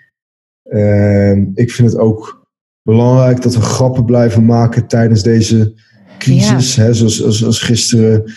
Ehm, 0.62 1.44
ik 1.54 1.70
vind 1.70 1.92
het 1.92 2.00
ook 2.00 2.46
belangrijk 2.82 3.42
dat 3.42 3.54
we 3.54 3.60
grappen 3.60 4.04
blijven 4.04 4.44
maken 4.44 4.86
tijdens 4.86 5.22
deze 5.22 5.74
crisis. 6.18 6.76
Hè, 6.76 6.94
zoals, 6.94 7.24
als, 7.24 7.44
als 7.44 7.60
gisteren 7.60 8.32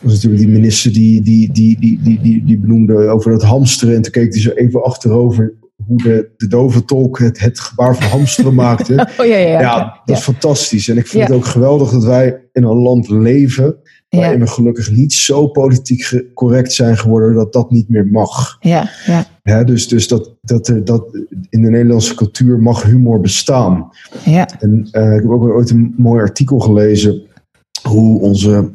was 0.00 0.12
natuurlijk 0.12 0.42
die 0.42 0.52
minister 0.52 0.92
die, 0.92 1.22
die, 1.22 1.52
die, 1.52 1.78
die, 1.80 2.00
die, 2.02 2.20
die, 2.20 2.44
die 2.44 2.58
benoemde 2.58 3.08
over 3.08 3.32
dat 3.32 3.42
hamsteren. 3.42 3.94
En 3.94 4.02
toen 4.02 4.12
keek 4.12 4.32
hij 4.32 4.42
zo 4.42 4.50
even 4.50 4.84
achterover 4.84 5.54
hoe 5.86 6.02
de, 6.02 6.30
de 6.36 6.46
dove 6.46 6.84
tolk 6.84 7.18
het, 7.18 7.40
het 7.40 7.60
gebaar 7.60 7.96
van 7.96 8.06
hamsteren 8.06 8.54
maakte. 8.64 9.08
Oh, 9.18 9.26
ja, 9.26 9.36
ja, 9.36 9.48
ja, 9.48 9.60
ja, 9.60 10.00
dat 10.04 10.16
is 10.16 10.22
fantastisch. 10.22 10.88
En 10.88 10.96
ik 10.96 11.06
vind 11.06 11.22
het 11.22 11.36
ook 11.36 11.46
geweldig 11.46 11.90
dat 11.90 12.04
wij 12.04 12.40
in 12.52 12.62
een 12.62 12.76
land 12.76 13.08
leven 13.08 13.76
waarin 14.08 14.40
we 14.40 14.46
gelukkig 14.46 14.90
niet 14.90 15.12
zo 15.12 15.46
politiek 15.46 16.22
correct 16.34 16.72
zijn 16.72 16.98
geworden 16.98 17.34
dat 17.34 17.52
dat 17.52 17.70
niet 17.70 17.88
meer 17.88 18.06
mag. 18.06 18.56
Ja, 18.60 18.90
ja. 19.06 19.26
Ja, 19.42 19.64
dus 19.64 19.88
dus 19.88 20.08
dat, 20.08 20.36
dat, 20.42 20.72
dat 20.84 21.18
in 21.50 21.62
de 21.62 21.70
Nederlandse 21.70 22.14
cultuur 22.14 22.58
mag 22.58 22.82
humor 22.82 23.20
bestaan. 23.20 23.90
Ja. 24.24 24.48
En 24.60 24.88
uh, 24.92 25.14
ik 25.14 25.20
heb 25.20 25.30
ook 25.30 25.42
ooit 25.42 25.70
een 25.70 25.94
mooi 25.96 26.20
artikel 26.20 26.58
gelezen 26.58 27.22
hoe 27.82 28.20
onze 28.20 28.70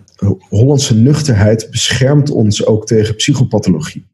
Hollandse 0.49 0.95
nuchterheid 0.95 1.67
beschermt 1.71 2.29
ons 2.29 2.65
ook 2.65 2.85
tegen 2.85 3.15
psychopathologie. 3.15 4.05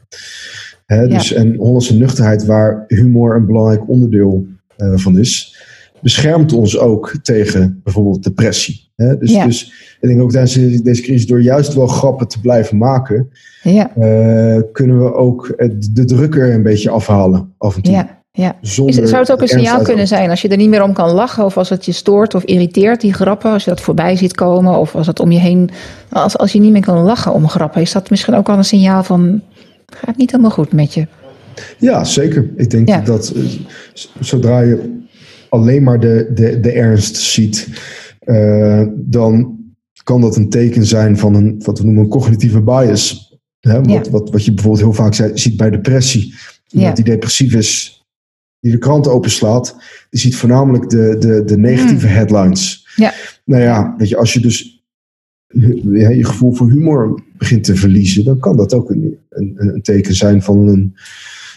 Hè, 0.92 1.08
dus, 1.08 1.34
En 1.34 1.56
Hollandse 1.56 1.98
nuchterheid, 1.98 2.46
waar 2.46 2.84
humor 2.88 3.36
een 3.36 3.46
belangrijk 3.46 3.90
onderdeel 3.90 4.46
uh, 4.78 4.92
van 4.96 5.18
is, 5.18 5.56
beschermt 6.02 6.54
ons 6.54 6.78
ook 6.78 7.16
tegen 7.22 7.82
bijvoorbeeld 7.84 8.24
depressie. 8.24 8.90
Hè? 8.96 9.18
Dus, 9.18 9.34
dus 9.34 9.74
ik 10.00 10.08
denk 10.08 10.22
ook 10.22 10.32
tijdens 10.32 10.82
deze 10.84 11.02
crisis, 11.02 11.28
door 11.28 11.42
juist 11.42 11.74
wel 11.74 11.88
grappen 11.88 12.28
te 12.28 12.40
blijven 12.40 12.78
maken, 12.78 13.30
ja. 13.64 13.92
uh, 13.98 14.62
kunnen 14.72 15.04
we 15.04 15.14
ook 15.14 15.56
de 15.92 16.06
drukker 16.06 16.54
een 16.54 16.64
beetje 16.64 16.90
afhalen 16.90 17.54
af 17.58 17.76
en 17.76 17.82
toe. 17.82 17.94
Ja. 17.94 18.20
Ja. 18.34 18.56
Is, 18.62 18.76
zou 18.76 19.16
het 19.16 19.32
ook 19.32 19.42
een 19.42 19.48
signaal 19.48 19.82
kunnen 19.82 20.08
zijn 20.08 20.30
als 20.30 20.42
je 20.42 20.48
er 20.48 20.58
niet 20.58 20.70
meer 20.70 20.84
om 20.84 20.94
kan 20.94 21.12
lachen 21.12 21.46
of 21.46 21.58
als 21.58 21.70
het 21.70 21.86
je 21.86 21.92
stoort 21.92 22.36
of 22.36 22.44
irriteert, 22.44 23.02
die 23.02 23.14
grappen, 23.14 23.52
als 23.52 23.64
je 23.64 23.70
dat 23.70 23.82
voorbij 23.82 24.16
ziet 24.16 24.36
komen 24.36 24.78
of 24.78 24.96
als 24.96 25.08
het 25.08 25.20
om 25.20 25.32
je 25.32 25.40
heen, 25.40 25.70
als, 26.10 26.38
als 26.38 26.52
je 26.52 26.60
niet 26.60 26.72
meer 26.72 26.82
kan 26.82 27.04
lachen 27.04 27.34
om 27.34 27.48
grappen, 27.48 27.82
is 27.82 27.92
dat 27.92 28.10
misschien 28.10 28.36
ook 28.36 28.50
al 28.50 28.58
een 28.58 28.64
signaal 28.64 29.04
van 29.04 29.42
gaat 29.96 30.18
niet 30.18 30.32
helemaal 30.32 30.52
goed 30.52 30.74
met 30.74 30.94
je? 30.94 31.08
Ja, 31.78 32.04
zeker. 32.04 32.50
Ik 32.56 32.70
denk 32.70 33.06
dat 33.06 33.34
uh, 33.36 33.46
zodra 34.20 34.60
je 34.60 35.00
alleen 35.50 35.84
maar 35.84 36.00
de, 36.00 36.32
de, 36.34 36.60
de 36.60 36.72
ernst 36.72 37.16
ziet, 37.16 37.68
uh, 38.24 38.84
dan 38.96 39.60
kan 40.04 40.22
dat 40.22 40.36
een 40.36 40.50
teken 40.50 40.86
zijn 40.86 41.18
van 41.18 41.36
een, 41.36 41.62
wat 41.66 41.80
we 41.80 41.86
noemen 41.86 42.04
een 42.04 42.10
cognitieve 42.10 42.62
bias. 42.62 43.38
Hè? 43.60 43.82
Wat, 43.82 44.10
wat, 44.10 44.30
wat 44.30 44.46
je 44.46 44.54
bijvoorbeeld 44.54 44.84
heel 44.84 44.94
vaak 44.94 45.32
ziet 45.34 45.58
bij 45.58 45.70
depressie. 45.70 46.36
Iemand 46.70 46.96
die 46.96 47.06
depressief 47.06 47.54
is, 47.54 48.04
die 48.60 48.72
de 48.72 48.78
krant 48.78 49.08
openslaat, 49.08 49.76
die 50.10 50.20
ziet 50.20 50.36
voornamelijk 50.36 50.90
de, 50.90 51.16
de, 51.20 51.44
de 51.44 51.58
negatieve 51.58 52.08
hmm. 52.08 52.16
headlines. 52.16 52.88
Ja. 52.96 53.14
Nou 53.46 53.62
ja, 53.64 53.94
weet 53.98 54.10
je, 54.10 54.18
als 54.18 54.34
je 54.34 54.40
dus 54.40 54.81
je 55.52 56.26
gevoel 56.26 56.54
voor 56.54 56.70
humor 56.70 57.24
begint 57.38 57.64
te 57.64 57.76
verliezen, 57.76 58.24
dan 58.24 58.40
kan 58.40 58.58
dat 58.58 58.74
ook 58.74 58.90
een, 58.90 59.18
een, 59.30 59.56
een 59.58 59.82
teken 59.82 60.16
zijn 60.16 60.42
van, 60.42 60.68
een, 60.68 60.96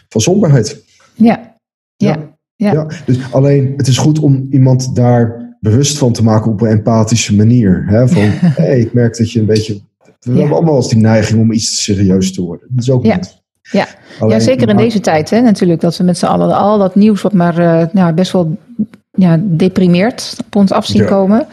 van 0.08 0.20
somberheid. 0.20 0.84
Ja. 1.14 1.56
ja. 1.96 2.32
Ja. 2.56 2.72
ja. 2.72 2.86
dus 3.06 3.32
alleen, 3.32 3.74
het 3.76 3.86
is 3.86 3.98
goed 3.98 4.18
om 4.18 4.46
iemand 4.50 4.94
daar 4.94 5.54
bewust 5.60 5.98
van 5.98 6.12
te 6.12 6.22
maken 6.22 6.50
op 6.50 6.60
een 6.60 6.68
empathische 6.68 7.34
manier. 7.34 7.84
Hè? 7.86 8.08
Van, 8.08 8.22
hey, 8.64 8.80
ik 8.80 8.92
merk 8.92 9.16
dat 9.16 9.32
je 9.32 9.40
een 9.40 9.46
beetje... 9.46 9.80
We 10.20 10.38
hebben 10.38 10.56
allemaal 10.56 10.76
eens 10.76 10.88
die 10.88 10.98
neiging 10.98 11.40
om 11.40 11.52
iets 11.52 11.76
te 11.76 11.82
serieus 11.82 12.32
te 12.32 12.42
worden. 12.42 12.68
Dat 12.70 12.82
is 12.82 12.90
ook 12.90 13.04
ja. 13.04 13.14
niet. 13.14 13.42
Ja. 13.70 13.86
ja, 14.28 14.40
zeker 14.40 14.68
in 14.68 14.76
deze 14.76 15.00
tijd 15.00 15.30
hè, 15.30 15.40
natuurlijk. 15.40 15.80
Dat 15.80 15.96
we 15.96 16.04
met 16.04 16.18
z'n 16.18 16.26
allen 16.26 16.56
al 16.56 16.78
dat 16.78 16.94
nieuws 16.94 17.22
wat 17.22 17.32
maar 17.32 17.58
uh, 17.58 17.84
nou, 17.92 18.12
best 18.12 18.32
wel 18.32 18.58
ja, 19.10 19.40
deprimeerd 19.42 20.36
op 20.46 20.56
ons 20.56 20.72
af 20.72 20.86
zien 20.86 21.06
komen. 21.06 21.46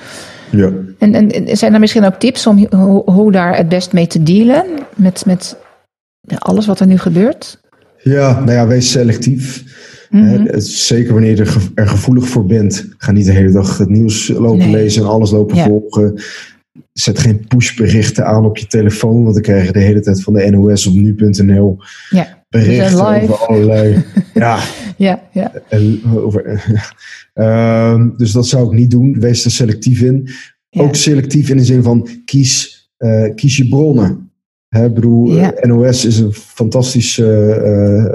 Ja. 0.52 0.72
En, 0.98 1.14
en 1.32 1.58
zijn 1.58 1.74
er 1.74 1.80
misschien 1.80 2.04
ook 2.04 2.20
tips 2.20 2.48
om 2.48 2.68
hoe, 2.70 3.12
hoe 3.12 3.32
daar 3.32 3.58
het 3.58 3.70
best 3.70 3.94
mee 3.94 4.08
te 4.08 4.24
dealen? 4.24 4.66
Met, 4.96 5.26
met 5.26 5.58
alles 6.38 6.66
wat 6.66 6.80
er 6.80 6.88
nu 6.88 6.98
gebeurt? 6.98 7.60
Ja, 7.98 8.40
nou 8.40 8.52
ja, 8.52 8.68
wees 8.68 8.92
selectief. 8.92 9.64
Mhm. 10.10 10.60
zeker 10.60 11.14
wanneer 11.14 11.36
je 11.36 11.72
er, 11.76 11.88
gevoelig 11.88 12.28
voor 12.28 12.46
bent. 12.46 12.88
Ga 12.98 13.12
niet 13.12 13.26
de 13.26 13.32
hele 13.32 13.52
dag 13.52 13.78
het 13.78 13.90
nieuws 13.90 14.28
lopen 14.28 14.72
lezen 14.72 15.02
en 15.02 15.10
alles 15.10 15.32
lopen 15.32 15.58
volgen. 15.58 16.22
Zet 16.94 17.20
geen 17.20 17.48
pushberichten 17.48 18.26
aan 18.26 18.46
op 18.46 18.58
je 18.58 18.68
telefoon, 18.68 19.24
want 19.24 19.34
dan 19.34 19.44
krijg 19.44 19.66
je 19.66 19.72
de 19.72 19.80
hele 19.80 20.00
tijd 20.00 20.24
van 20.24 20.34
de 20.34 20.50
NOS 20.50 20.88
op 20.88 20.94
nu.nl 20.94 21.78
ja. 22.10 22.44
berichten 22.50 23.22
over 23.22 23.36
allerlei. 23.36 24.04
ja, 24.34 24.60
ja, 24.98 25.30
ja. 25.32 25.52
Over, 26.16 26.64
uh, 27.36 28.06
dus 28.18 28.32
dat 28.32 28.48
zou 28.48 28.66
ik 28.66 28.72
niet 28.72 28.92
doen. 28.92 29.20
Wees 29.20 29.46
er 29.46 29.52
selectief 29.52 30.02
in. 30.02 30.30
Ook 30.70 30.96
selectief 30.96 31.50
in 31.50 31.58
de 31.58 31.66
zin 31.66 31.84
van 31.84 32.08
kies, 32.26 32.90
uh, 32.98 33.36
kies 33.36 33.58
je 33.58 33.68
bronnen. 33.68 34.32
Hè, 34.68 34.90
bedoel, 34.90 35.52
NOS 35.62 36.06
is 36.06 36.20
een 36.20 36.34
fantastische 36.34 37.62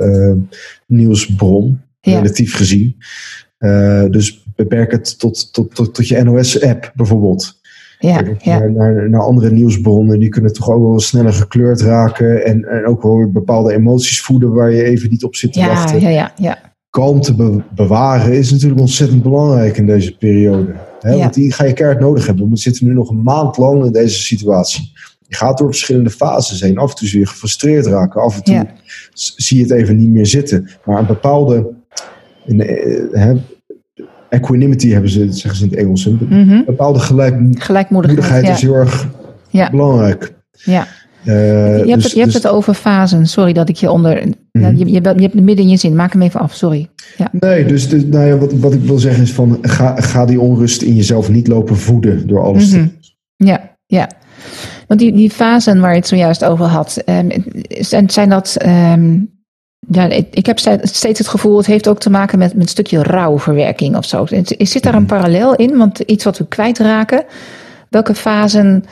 uh, 0.00 0.42
nieuwsbron 0.86 1.80
relatief 2.00 2.54
gezien. 2.54 2.96
Uh, 3.58 4.04
dus 4.10 4.44
beperk 4.56 4.90
het 4.90 5.18
tot, 5.18 5.52
tot, 5.52 5.74
tot, 5.74 5.94
tot 5.94 6.08
je 6.08 6.22
NOS-app 6.22 6.92
bijvoorbeeld. 6.94 7.55
Ja, 7.98 8.22
ja. 8.38 8.58
Naar, 8.58 9.10
naar, 9.10 9.20
andere 9.20 9.50
nieuwsbronnen, 9.50 10.18
die 10.18 10.28
kunnen 10.28 10.52
toch 10.52 10.70
ook 10.70 10.88
wel 10.88 11.00
sneller 11.00 11.32
gekleurd 11.32 11.80
raken. 11.80 12.44
En, 12.44 12.64
en 12.64 12.86
ook 12.86 13.02
wel 13.02 13.30
bepaalde 13.30 13.72
emoties 13.72 14.22
voeden 14.22 14.52
waar 14.52 14.70
je 14.70 14.84
even 14.84 15.10
niet 15.10 15.24
op 15.24 15.36
zit 15.36 15.52
te 15.52 15.58
ja, 15.58 15.66
wachten. 15.66 16.00
Ja, 16.00 16.08
ja, 16.08 16.32
ja. 16.36 16.58
Kalmte 16.90 17.62
bewaren 17.74 18.32
is 18.32 18.50
natuurlijk 18.50 18.80
ontzettend 18.80 19.22
belangrijk 19.22 19.76
in 19.76 19.86
deze 19.86 20.16
periode. 20.16 20.74
Hè? 21.00 21.18
Want 21.18 21.34
die 21.34 21.52
ga 21.52 21.64
je 21.64 21.72
keihard 21.72 22.00
nodig 22.00 22.26
hebben. 22.26 22.50
We 22.50 22.56
zitten 22.56 22.86
nu 22.86 22.92
nog 22.92 23.10
een 23.10 23.22
maand 23.22 23.56
lang 23.56 23.84
in 23.84 23.92
deze 23.92 24.22
situatie. 24.22 24.92
Je 25.28 25.36
gaat 25.36 25.58
door 25.58 25.68
verschillende 25.68 26.10
fases 26.10 26.60
heen. 26.60 26.78
Af 26.78 26.90
en 26.90 26.96
toe 26.96 27.08
zie 27.08 27.20
je 27.20 27.26
gefrustreerd 27.26 27.86
raken. 27.86 28.22
Af 28.22 28.36
en 28.36 28.42
toe 28.42 28.66
zie 29.12 29.56
je 29.56 29.62
het 29.62 29.72
even 29.72 29.96
niet 29.96 30.10
meer 30.10 30.26
zitten. 30.26 30.70
Maar 30.84 30.98
een 30.98 31.06
bepaalde 31.06 31.74
uh, 32.46 33.36
equanimity 34.28 34.88
hebben 34.88 35.10
ze, 35.10 35.32
zeggen 35.32 35.56
ze 35.56 35.64
in 35.64 35.70
het 35.70 35.78
Engels. 35.78 36.06
Een 36.06 36.26
mhm. 36.28 36.64
bepaalde 36.64 36.98
gelijk, 36.98 37.36
gelijkmoedigheid 37.62 38.48
is 38.48 38.60
heel 38.60 38.74
erg 38.74 39.08
ja. 39.50 39.70
belangrijk. 39.70 40.34
Ja. 40.50 40.86
Uh, 41.24 41.34
je 41.84 41.90
hebt, 41.90 41.94
dus, 41.94 42.02
het, 42.02 42.12
je 42.12 42.18
hebt 42.18 42.32
dus, 42.32 42.42
het 42.42 42.52
over 42.52 42.74
fasen. 42.74 43.26
Sorry 43.26 43.52
dat 43.52 43.68
ik 43.68 43.76
je 43.76 43.90
onder. 43.90 44.22
-hmm. 44.52 44.76
je, 44.76 44.78
je, 44.78 44.90
je, 44.90 45.00
hebt 45.00 45.22
het 45.22 45.34
midden 45.34 45.64
in 45.64 45.68
je 45.68 45.76
zin. 45.76 45.96
Maak 45.96 46.12
hem 46.12 46.22
even 46.22 46.40
af. 46.40 46.54
Sorry. 46.54 46.88
Ja. 47.16 47.30
Nee, 47.40 47.64
dus, 47.64 47.88
dus 47.88 48.04
nou 48.04 48.26
ja, 48.26 48.36
wat, 48.36 48.52
wat 48.52 48.72
ik 48.72 48.80
wil 48.80 48.98
zeggen 48.98 49.22
is 49.22 49.32
van 49.32 49.58
ga, 49.62 49.96
ga 49.96 50.26
die 50.26 50.40
onrust 50.40 50.82
in 50.82 50.94
jezelf 50.94 51.30
niet 51.30 51.46
lopen 51.46 51.76
voeden 51.76 52.26
door 52.26 52.42
alles 52.42 52.70
te. 52.70 52.88
Ja, 53.36 53.76
ja. 53.86 54.10
Want 54.86 55.00
die, 55.00 55.12
die 55.12 55.30
fasen 55.30 55.80
waar 55.80 55.90
je 55.90 55.96
het 55.96 56.06
zojuist 56.06 56.44
over 56.44 56.66
had, 56.66 57.02
um, 57.06 57.28
zijn, 57.68 58.10
zijn 58.10 58.28
dat 58.28 58.56
um, 58.66 59.35
ja, 59.90 60.08
ik 60.30 60.46
heb 60.46 60.58
steeds 60.82 61.18
het 61.18 61.28
gevoel, 61.28 61.56
het 61.56 61.66
heeft 61.66 61.88
ook 61.88 61.98
te 61.98 62.10
maken 62.10 62.38
met, 62.38 62.54
met 62.54 62.62
een 62.62 62.68
stukje 62.68 63.02
rouwverwerking 63.02 63.96
of 63.96 64.04
zo. 64.04 64.26
Zit 64.58 64.82
daar 64.82 64.94
een 64.94 65.02
mhm. 65.02 65.14
parallel 65.14 65.54
in? 65.54 65.76
Want 65.76 65.98
iets 65.98 66.24
wat 66.24 66.38
we 66.38 66.46
kwijtraken, 66.46 67.24
welke 67.88 68.14
fasen 68.14 68.84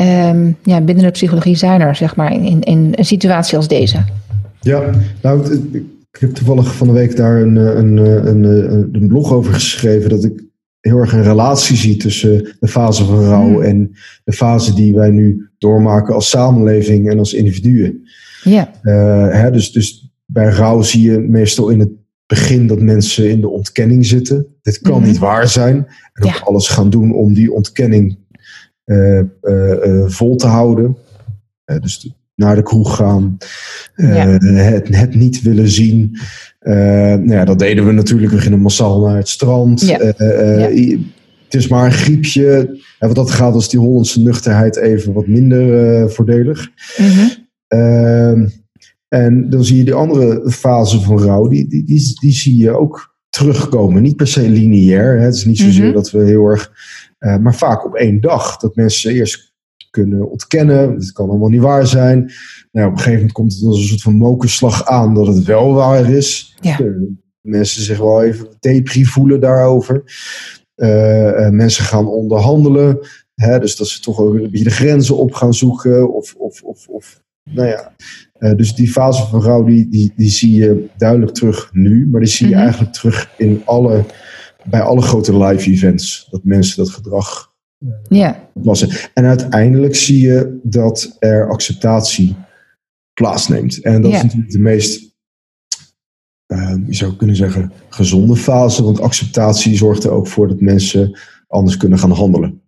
um, 0.00 0.56
ja, 0.62 0.80
binnen 0.80 1.04
de 1.04 1.10
psychologie 1.10 1.56
zijn 1.56 1.80
er, 1.80 1.96
zeg 1.96 2.16
maar, 2.16 2.32
in, 2.32 2.60
in 2.60 2.92
een 2.94 3.04
situatie 3.04 3.56
als 3.56 3.68
deze? 3.68 4.04
Ja, 4.60 4.90
nou, 5.20 5.54
ik 6.12 6.20
heb 6.20 6.34
toevallig 6.34 6.74
van 6.74 6.86
de 6.86 6.92
week 6.92 7.16
daar 7.16 7.40
een, 7.40 7.56
een, 7.56 7.96
een, 8.26 8.44
een 8.92 9.08
blog 9.08 9.32
over 9.32 9.52
geschreven, 9.52 10.10
dat 10.10 10.24
ik 10.24 10.42
heel 10.80 10.98
erg 10.98 11.12
een 11.12 11.22
relatie 11.22 11.76
zie 11.76 11.96
tussen 11.96 12.56
de 12.60 12.68
fase 12.68 13.04
van 13.04 13.24
rouw 13.24 13.48
hmm. 13.48 13.62
en 13.62 13.90
de 14.24 14.32
fase 14.32 14.74
die 14.74 14.94
wij 14.94 15.10
nu 15.10 15.48
doormaken 15.58 16.14
als 16.14 16.30
samenleving 16.30 17.10
en 17.10 17.18
als 17.18 17.34
individuen. 17.34 18.08
Ja. 18.42 18.70
Uh, 18.82 19.32
hè, 19.32 19.50
dus, 19.50 19.72
dus 19.72 20.10
bij 20.26 20.48
rouw 20.48 20.82
zie 20.82 21.10
je 21.10 21.18
meestal 21.18 21.68
in 21.68 21.80
het 21.80 21.90
begin 22.26 22.66
dat 22.66 22.80
mensen 22.80 23.30
in 23.30 23.40
de 23.40 23.48
ontkenning 23.48 24.06
zitten. 24.06 24.46
Dit 24.62 24.80
kan 24.80 24.98
mhm. 24.98 25.08
niet 25.08 25.18
waar 25.18 25.48
zijn. 25.48 25.86
En 26.12 26.24
ook 26.24 26.40
alles 26.44 26.68
gaan 26.68 26.90
doen 26.90 27.14
om 27.14 27.34
die 27.34 27.52
ontkenning 27.52 28.18
uh, 28.84 29.20
uh, 29.42 30.04
vol 30.06 30.36
te 30.36 30.46
houden. 30.46 30.96
dus 31.64 32.14
naar 32.34 32.56
de 32.56 32.62
kroeg 32.62 32.96
gaan. 32.96 33.36
Ja. 33.96 34.28
Het, 34.28 34.96
het, 34.96 35.14
niet 35.14 35.42
willen 35.42 35.68
zien. 35.68 36.18
nou 36.60 37.32
ja, 37.32 37.44
dat 37.44 37.58
deden 37.58 37.86
we 37.86 37.92
natuurlijk. 37.92 38.32
We 38.32 38.38
gingen 38.38 38.60
massaal 38.60 39.06
naar 39.06 39.16
het 39.16 39.28
strand. 39.28 39.80
Ja. 39.80 39.98
Het 41.44 41.60
is 41.60 41.68
maar 41.68 41.84
een 41.84 41.92
griepje. 41.92 42.80
En 42.98 43.06
wat 43.06 43.16
dat 43.16 43.30
gaat, 43.30 43.54
was 43.54 43.68
die 43.68 43.80
Hollandse 43.80 44.20
nuchterheid 44.20 44.76
even 44.76 45.12
wat 45.12 45.26
minder 45.26 46.10
voordelig. 46.10 46.70
Mm 46.98 47.41
en 49.08 49.50
dan 49.50 49.64
zie 49.64 49.76
je 49.76 49.84
die 49.84 49.94
andere 49.94 50.50
fase 50.50 51.00
van 51.00 51.22
rouw, 51.22 51.48
die, 51.48 51.68
die, 51.68 51.84
die, 51.84 52.18
die 52.20 52.32
zie 52.32 52.56
je 52.56 52.70
ook 52.70 53.16
terugkomen. 53.28 54.02
Niet 54.02 54.16
per 54.16 54.26
se 54.26 54.48
lineair. 54.48 55.18
Hè. 55.18 55.24
Het 55.24 55.34
is 55.34 55.44
niet 55.44 55.58
zozeer 55.58 55.84
mhm. 55.84 55.94
dat 55.94 56.10
we 56.10 56.24
heel 56.24 56.46
erg 56.46 56.72
maar 57.18 57.54
vaak 57.54 57.84
op 57.86 57.94
één 57.94 58.20
dag. 58.20 58.56
Dat 58.56 58.76
mensen 58.76 59.12
eerst 59.12 59.54
kunnen 59.90 60.30
ontkennen. 60.30 60.94
Het 60.94 61.12
kan 61.12 61.28
allemaal 61.28 61.48
niet 61.48 61.60
waar 61.60 61.86
zijn. 61.86 62.32
Nou, 62.72 62.86
op 62.86 62.92
een 62.92 62.98
gegeven 62.98 63.12
moment 63.12 63.32
komt 63.32 63.54
het 63.54 63.64
als 63.64 63.78
een 63.78 63.88
soort 63.88 64.02
van 64.02 64.14
mokerslag 64.14 64.86
aan 64.86 65.14
dat 65.14 65.26
het 65.26 65.44
wel 65.44 65.72
waar 65.72 66.10
is. 66.10 66.56
Ja. 66.60 66.78
Mensen 67.40 67.82
zich 67.82 67.98
wel 67.98 68.22
even 68.22 68.46
depri 68.60 69.04
voelen 69.04 69.40
daarover. 69.40 70.02
mensen 71.50 71.84
gaan 71.84 72.06
onderhandelen. 72.06 72.98
Hè, 73.34 73.58
dus 73.58 73.76
dat 73.76 73.88
ze 73.88 74.00
toch 74.00 74.18
ook 74.18 74.34
een 74.34 74.50
beetje 74.50 74.64
de 74.64 74.70
grenzen 74.70 75.16
op 75.16 75.32
gaan 75.32 75.54
zoeken. 75.54 76.14
Of, 76.14 76.34
of, 76.34 76.62
of, 76.62 76.88
of 76.88 77.22
nou 77.44 77.68
ja. 77.68 77.94
Uh, 78.38 78.56
dus 78.56 78.74
die 78.74 78.90
fase 78.90 79.26
van 79.26 79.42
rouw, 79.42 79.64
die, 79.64 79.88
die, 79.88 80.12
die 80.16 80.30
zie 80.30 80.54
je 80.54 80.88
duidelijk 80.96 81.32
terug 81.32 81.70
nu. 81.72 82.08
Maar 82.10 82.20
die 82.20 82.30
zie 82.30 82.48
je 82.48 82.52
mm 82.52 82.58
-hmm. 82.58 82.68
eigenlijk 82.68 82.94
terug 82.94 83.34
in 83.36 83.62
alle, 83.64 84.04
bij 84.64 84.80
alle 84.80 85.02
grote 85.02 85.38
live 85.38 85.70
events. 85.70 86.28
Dat 86.30 86.44
mensen 86.44 86.76
dat 86.76 86.90
gedrag 86.90 87.52
wassen. 88.52 88.88
En 89.14 89.24
uiteindelijk 89.24 89.94
zie 89.94 90.20
je 90.20 90.58
dat 90.62 91.16
er 91.18 91.50
acceptatie 91.50 92.36
plaatsneemt. 93.14 93.80
En 93.80 94.02
dat 94.02 94.12
is 94.12 94.22
natuurlijk 94.22 94.50
de 94.50 94.58
meest, 94.58 95.14
uh, 96.46 96.74
je 96.86 96.94
zou 96.94 97.16
kunnen 97.16 97.36
zeggen, 97.36 97.72
gezonde 97.88 98.36
fase. 98.36 98.82
Want 98.82 99.00
acceptatie 99.00 99.76
zorgt 99.76 100.04
er 100.04 100.10
ook 100.10 100.26
voor 100.26 100.48
dat 100.48 100.60
mensen 100.60 101.18
anders 101.48 101.76
kunnen 101.76 101.98
gaan 101.98 102.10
handelen. 102.10 102.61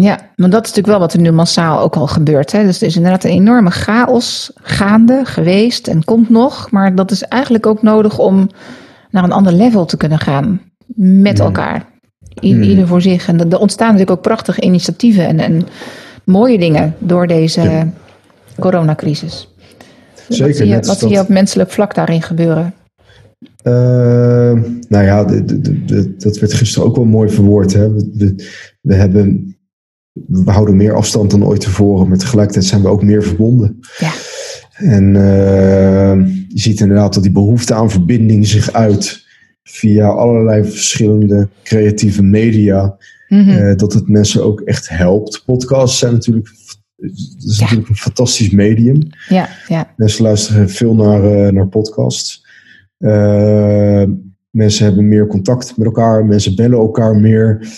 Ja, 0.00 0.18
maar 0.36 0.50
dat 0.50 0.64
is 0.64 0.68
natuurlijk 0.68 0.86
wel 0.86 0.98
wat 0.98 1.12
er 1.12 1.20
nu 1.20 1.30
massaal 1.30 1.80
ook 1.80 1.96
al 1.96 2.06
gebeurt. 2.06 2.52
Hè? 2.52 2.62
Dus 2.64 2.80
er 2.80 2.86
is 2.86 2.96
inderdaad 2.96 3.24
een 3.24 3.30
enorme 3.30 3.70
chaos 3.70 4.50
gaande 4.54 5.20
geweest 5.24 5.86
en 5.88 6.04
komt 6.04 6.30
nog. 6.30 6.70
Maar 6.70 6.94
dat 6.94 7.10
is 7.10 7.22
eigenlijk 7.22 7.66
ook 7.66 7.82
nodig 7.82 8.18
om 8.18 8.48
naar 9.10 9.24
een 9.24 9.32
ander 9.32 9.52
level 9.52 9.84
te 9.84 9.96
kunnen 9.96 10.18
gaan 10.18 10.60
met 10.94 11.38
Mm. 11.38 11.44
elkaar. 11.44 11.84
I- 12.42 12.54
Mm. 12.54 12.62
Ieder 12.62 12.86
voor 12.86 13.02
zich. 13.02 13.28
En 13.28 13.50
er 13.50 13.58
ontstaan 13.58 13.86
natuurlijk 13.90 14.16
ook 14.16 14.22
prachtige 14.24 14.60
initiatieven 14.60 15.26
en, 15.26 15.38
en 15.40 15.66
mooie 16.24 16.58
dingen 16.58 16.94
door 16.98 17.26
deze 17.26 17.60
Ja. 17.62 17.88
coronacrisis. 18.58 19.54
Zeker, 20.28 20.46
Wat 20.46 20.56
zie 20.56 20.66
je, 20.66 20.80
wat 20.80 20.98
zie 20.98 21.08
je 21.08 21.14
dat- 21.14 21.22
op 21.24 21.28
menselijk 21.30 21.70
vlak 21.70 21.94
daarin 21.94 22.22
gebeuren? 22.22 22.74
Uh, 23.64 23.72
nou 24.88 25.04
ja, 25.04 25.24
de, 25.24 25.44
de, 25.44 25.60
de, 25.60 25.84
de- 25.84 26.14
dat 26.18 26.38
werd 26.38 26.52
gisteren 26.54 26.88
ook 26.88 26.96
wel 26.96 27.04
mooi 27.04 27.30
verwoord. 27.30 27.72
Hè? 27.72 27.92
We, 27.92 28.10
we, 28.14 28.34
we 28.80 28.94
hebben, 28.94 29.55
we 30.26 30.50
houden 30.50 30.76
meer 30.76 30.94
afstand 30.94 31.30
dan 31.30 31.44
ooit 31.44 31.60
tevoren, 31.60 32.08
maar 32.08 32.18
tegelijkertijd 32.18 32.64
zijn 32.64 32.82
we 32.82 32.88
ook 32.88 33.02
meer 33.02 33.22
verbonden. 33.22 33.80
Ja. 33.98 34.12
En 34.76 35.14
uh, 35.14 36.26
je 36.48 36.58
ziet 36.60 36.80
inderdaad 36.80 37.14
dat 37.14 37.22
die 37.22 37.32
behoefte 37.32 37.74
aan 37.74 37.90
verbinding 37.90 38.46
zich 38.46 38.72
uit 38.72 39.24
via 39.62 40.08
allerlei 40.08 40.64
verschillende 40.64 41.48
creatieve 41.62 42.22
media. 42.22 42.96
Mhm. 43.28 43.48
Uh, 43.48 43.74
dat 43.76 43.92
het 43.92 44.08
mensen 44.08 44.44
ook 44.44 44.60
echt 44.60 44.88
helpt. 44.88 45.42
Podcasts 45.46 45.98
zijn 45.98 46.12
natuurlijk, 46.12 46.48
het 46.96 47.44
is 47.46 47.56
Ja. 47.56 47.62
natuurlijk 47.62 47.88
een 47.88 47.96
fantastisch 47.96 48.50
medium. 48.50 48.98
ja, 49.28 49.48
ja, 49.68 49.92
Mensen 49.96 50.22
luisteren 50.22 50.70
veel 50.70 50.94
naar, 50.94 51.24
eh, 51.24 51.52
naar 51.52 51.68
podcasts. 51.68 52.44
Eh, 52.98 54.02
mensen 54.50 54.84
hebben 54.84 55.08
meer 55.08 55.26
contact 55.26 55.76
met 55.76 55.86
elkaar. 55.86 56.24
Mensen 56.26 56.56
bellen 56.56 56.78
elkaar 56.78 57.16
meer. 57.16 57.68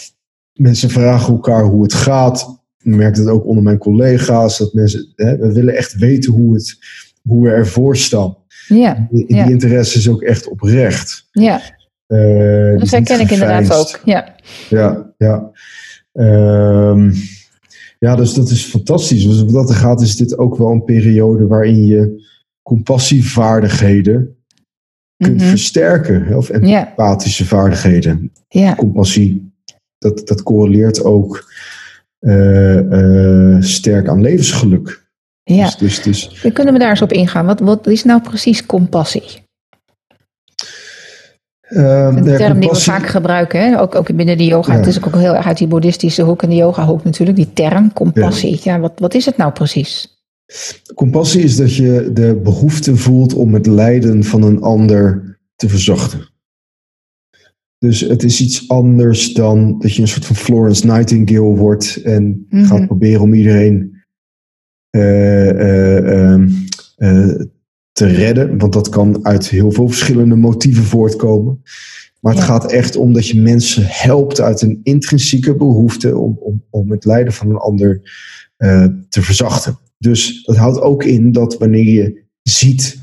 Mensen 0.58 0.90
vragen 0.90 1.32
elkaar 1.32 1.64
hoe 1.64 1.82
het 1.82 1.94
gaat. 1.94 2.60
Ik 2.82 2.94
merk 2.94 3.16
dat 3.16 3.26
ook 3.28 3.46
onder 3.46 3.62
mijn 3.62 3.78
collega's. 3.78 4.58
Dat 4.58 4.72
mensen, 4.72 5.12
hè, 5.16 5.36
we 5.36 5.52
willen 5.52 5.76
echt 5.76 5.94
weten 5.94 6.32
hoe, 6.32 6.54
het, 6.54 6.76
hoe 7.22 7.42
we 7.44 7.50
ervoor 7.50 7.96
staan. 7.96 8.36
ja, 8.68 9.06
Die, 9.10 9.34
Ja. 9.34 9.44
interesse 9.48 9.98
is 9.98 10.08
ook 10.08 10.22
echt 10.22 10.48
oprecht. 10.48 11.28
ja. 11.32 11.60
Eh, 12.06 12.78
Dat 12.78 12.90
herken 12.90 13.20
ik 13.20 13.30
inderdaad 13.30 13.72
ook. 13.72 14.00
Ja, 14.04 14.34
Ja, 14.70 15.12
ja. 15.18 15.50
Ehm, 16.12 17.12
ja, 17.98 18.16
dus 18.16 18.34
dat 18.34 18.50
is 18.50 18.64
fantastisch. 18.64 19.24
Dus 19.26 19.42
wat 19.42 19.52
dat 19.52 19.68
er 19.68 19.74
gaat, 19.76 20.00
is 20.00 20.16
dit 20.16 20.38
ook 20.38 20.56
wel 20.56 20.70
een 20.70 20.84
periode 20.84 21.46
waarin 21.46 21.86
je 21.86 22.26
compassievaardigheden 22.62 24.36
kunt 25.16 25.36
Mhm. 25.40 25.48
versterken. 25.48 26.36
Of 26.36 26.48
empathische 26.50 27.44
vaardigheden. 27.44 28.32
ja. 28.48 28.74
Compassie, 28.74 29.47
dat, 29.98 30.26
dat 30.26 30.42
correleert 30.42 31.04
ook 31.04 31.50
eh, 32.18 32.78
eh, 33.56 33.62
sterk 33.62 34.08
aan 34.08 34.20
levensgeluk. 34.20 35.06
ja. 35.42 35.64
Dus, 35.64 35.76
dus, 35.78 36.00
dus 36.02 36.40
Dan 36.42 36.52
kunnen 36.52 36.72
we 36.72 36.78
daar 36.78 36.90
eens 36.90 37.02
op 37.02 37.12
ingaan. 37.12 37.46
Wat, 37.46 37.60
wat 37.60 37.86
is 37.86 38.04
nou 38.04 38.20
precies 38.20 38.66
compassie? 38.66 39.46
ehm, 41.60 42.16
Een 42.16 42.24
ja, 42.24 42.36
term 42.36 42.60
die 42.60 42.70
we 42.70 42.76
vaak 42.76 43.06
gebruiken, 43.06 43.60
hè? 43.60 43.80
Ook, 43.80 43.94
ook 43.94 44.16
binnen 44.16 44.38
de 44.38 44.44
yoga. 44.44 44.72
Ja. 44.72 44.78
Het 44.78 44.86
is 44.86 45.04
ook 45.04 45.14
heel 45.14 45.34
erg 45.34 45.46
uit 45.46 45.58
die 45.58 45.66
boeddhistische 45.66 46.22
hoek 46.22 46.42
en 46.42 46.48
de 46.48 46.54
yoga 46.54 46.86
hoek 46.86 47.04
natuurlijk. 47.04 47.36
Die 47.36 47.52
term, 47.52 47.92
compassie. 47.92 48.60
Ja, 48.62 48.80
wat, 48.80 48.92
wat 48.96 49.14
is 49.14 49.24
het 49.24 49.36
nou 49.36 49.52
precies? 49.52 50.16
Compassie 50.94 51.42
is 51.42 51.56
dat 51.56 51.74
je 51.74 52.10
de 52.12 52.40
behoefte 52.42 52.96
voelt 52.96 53.34
om 53.34 53.54
het 53.54 53.66
lijden 53.66 54.24
van 54.24 54.42
een 54.42 54.62
ander 54.62 55.36
te 55.56 55.68
verzachten. 55.68 56.28
Dus 57.78 58.00
het 58.00 58.22
is 58.22 58.40
iets 58.40 58.68
anders 58.68 59.32
dan 59.32 59.78
dat 59.78 59.94
je 59.94 60.02
een 60.02 60.08
soort 60.08 60.24
van 60.26 60.36
Florence 60.36 60.86
Nightingale 60.86 61.56
wordt 61.56 62.00
en 62.04 62.46
Mhm. 62.50 62.64
gaat 62.64 62.86
proberen 62.86 63.20
om 63.20 63.34
iedereen 63.34 63.96
eh, 64.90 65.50
eh, 65.50 66.32
ehm, 66.32 66.48
eh, 66.96 67.34
te 67.92 68.06
redden. 68.06 68.58
Want 68.58 68.72
dat 68.72 68.88
kan 68.88 69.24
uit 69.26 69.48
heel 69.48 69.70
veel 69.72 69.88
verschillende 69.88 70.34
motieven 70.34 70.82
voortkomen. 70.84 71.62
Maar 72.20 72.32
het 72.32 72.42
Ja. 72.42 72.48
gaat 72.48 72.72
echt 72.72 72.96
om 72.96 73.12
dat 73.12 73.26
je 73.28 73.40
mensen 73.40 73.82
helpt 73.86 74.40
uit 74.40 74.62
een 74.62 74.80
intrinsieke 74.82 75.56
behoefte 75.56 76.16
om, 76.18 76.36
om, 76.40 76.62
om 76.70 76.90
het 76.90 77.04
lijden 77.04 77.32
van 77.32 77.50
een 77.50 77.56
ander 77.56 78.00
te 79.08 79.22
verzachten. 79.22 79.78
Dus 79.98 80.42
dat 80.44 80.56
houdt 80.56 80.80
ook 80.80 81.04
in 81.04 81.32
dat 81.32 81.58
wanneer 81.58 81.84
je 81.92 82.22
ziet 82.42 82.97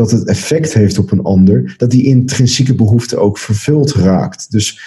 dat 0.00 0.10
het 0.10 0.28
effect 0.28 0.74
heeft 0.74 0.98
op 0.98 1.10
een 1.10 1.22
ander, 1.22 1.74
dat 1.76 1.90
die 1.90 2.04
intrinsieke 2.04 2.74
behoefte 2.74 3.16
ook 3.16 3.38
vervuld 3.38 3.92
raakt. 3.92 4.50
Dus 4.50 4.80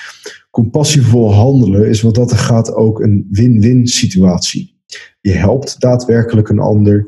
compassievol 0.52 1.34
handelen 1.34 1.88
is 1.88 2.02
wat 2.02 2.16
dat 2.16 2.32
er 2.32 2.38
gaat 2.38 2.74
ook 2.74 3.00
een 3.00 3.28
win-win 3.32 3.88
situatie. 3.88 4.78
Je 5.22 5.32
helpt 5.32 5.80
daadwerkelijk 5.80 6.50
een 6.50 6.60
ander, 6.60 7.08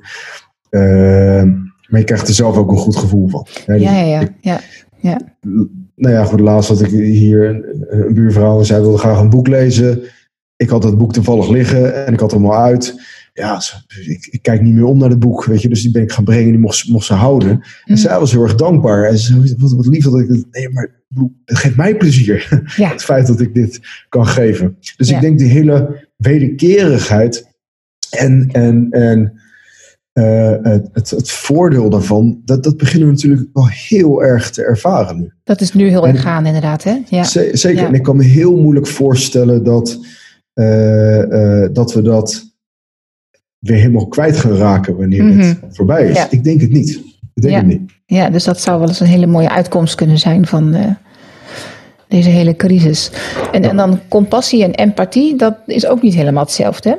eh, 0.70 1.44
maar 1.88 2.00
je 2.00 2.04
krijgt 2.04 2.28
er 2.28 2.34
zelf 2.34 2.58
ook 2.58 2.72
een 2.72 2.78
goed 2.78 2.96
gevoel 2.96 3.28
van. 3.28 3.48
Hè, 3.66 3.74
Ja, 3.74 4.00
ja, 4.00 4.30
ja. 4.42 4.60
ja. 5.00 5.20
nou 5.96 6.14
ja, 6.14 6.24
goed, 6.24 6.40
laatst 6.40 6.70
had 6.70 6.82
ik 6.82 6.90
hier 6.90 7.50
een, 7.50 7.86
een 7.88 8.14
buurvrouw 8.14 8.60
en 8.60 8.66
zij 8.66 8.82
wilde 8.82 8.98
graag 8.98 9.20
een 9.20 9.30
boek 9.30 9.48
lezen. 9.48 10.02
Ik 10.56 10.70
had 10.70 10.82
dat 10.82 10.98
boek 10.98 11.14
toevallig 11.14 11.50
liggen 11.50 12.06
en 12.06 12.14
ik 12.14 12.20
had 12.20 12.32
hem 12.32 12.46
al 12.46 12.58
uit. 12.58 12.96
Ja, 13.38 13.62
ik, 14.08 14.28
ik 14.32 14.42
kijk 14.42 14.62
niet 14.62 14.74
meer 14.74 14.84
om 14.86 14.98
naar 14.98 15.10
het 15.10 15.20
boek, 15.20 15.46
weet 15.46 15.62
je. 15.62 15.70
Dus 15.70 15.82
die 15.82 15.92
ben 15.92 16.02
ik 16.02 16.12
gaan 16.12 16.24
brengen, 16.24 16.50
die 16.52 16.60
mocht, 16.60 16.76
ze- 16.78 16.92
mocht 16.92 17.06
ze 17.06 17.14
houden. 17.14 17.50
En 17.50 17.62
Mm. 17.86 17.96
zij 17.98 18.20
was 18.20 18.32
heel 18.32 18.44
erg 18.44 18.56
dankbaar. 18.56 19.04
En 19.04 19.18
ze 19.18 19.56
wat, 19.58 19.72
wat 19.72 19.86
lief 19.88 20.04
dat 20.04 20.20
ik 20.20 20.28
dit... 20.28 20.46
Nee, 20.52 20.70
maar 20.70 21.04
het 21.46 21.58
geeft 21.58 21.76
mij 21.76 21.96
plezier. 21.98 22.48
Ja. 22.76 22.90
Het 22.90 23.04
feit 23.04 23.28
dat 23.28 23.40
ik 23.40 23.54
dit 23.54 23.80
kan 24.10 24.28
geven. 24.28 24.78
Dus 24.98 25.10
Ja. 25.10 25.16
ik 25.16 25.22
denk 25.22 25.38
die 25.40 25.48
hele 25.50 26.08
wederkerigheid 26.18 27.48
en, 28.10 28.50
en, 28.52 28.88
en 28.90 29.40
eh, 30.14 30.54
het, 30.92 31.10
het, 31.10 31.32
voordeel 31.32 31.90
daarvan, 31.90 32.42
dat, 32.46 32.64
dat 32.64 32.78
beginnen 32.78 33.08
we 33.08 33.14
natuurlijk 33.14 33.48
wel 33.54 33.68
heel 33.70 34.24
erg 34.24 34.50
te 34.52 34.64
ervaren 34.64 35.18
nu. 35.20 35.32
Dat 35.44 35.62
is 35.62 35.74
nu 35.74 35.88
heel 35.90 36.08
erg 36.08 36.22
gaande 36.22 36.48
inderdaad, 36.48 36.84
hè? 36.84 37.02
Ja. 37.10 37.24
Zeker. 37.24 37.74
Ja. 37.74 37.88
En 37.88 37.94
ik 37.94 38.04
kan 38.04 38.16
me 38.16 38.24
heel 38.24 38.62
moeilijk 38.62 38.88
voorstellen 38.88 39.64
dat, 39.64 40.00
eh, 40.54 41.64
eh, 41.64 41.70
dat 41.74 41.94
we 41.94 42.02
dat 42.02 42.54
weer 43.68 43.78
helemaal 43.78 44.08
kwijt 44.08 44.38
gaan 44.38 44.56
raken 44.56 44.98
wanneer 44.98 45.24
Mhm. 45.24 45.40
het 45.40 45.58
voorbij 45.70 46.08
is. 46.10 46.16
Ja. 46.18 46.28
Ik 46.30 46.44
denk 46.44 46.62
het 46.62 46.72
niet. 46.72 46.90
Ik 47.34 47.42
denk 47.42 47.54
Ja. 47.54 47.60
het 47.60 47.68
niet. 47.68 47.92
ja, 48.06 48.30
dus 48.30 48.44
dat 48.44 48.62
zou 48.62 48.80
wel 48.80 48.88
eens 48.88 49.00
een 49.00 49.08
hele 49.08 49.26
mooie 49.28 49.50
uitkomst 49.50 49.96
kunnen 49.96 50.18
zijn 50.18 50.46
van 50.46 50.74
eh, 50.74 50.86
deze 52.08 52.30
hele 52.30 52.56
crisis. 52.56 53.12
En, 53.52 53.64
en 53.64 53.76
dan 53.78 54.00
compassie 54.08 54.64
en 54.64 54.74
empathie, 54.74 55.36
dat 55.38 55.58
is 55.66 55.86
ook 55.88 56.02
niet 56.02 56.14
helemaal 56.14 56.44
hetzelfde, 56.44 56.90
hè? 56.90 56.96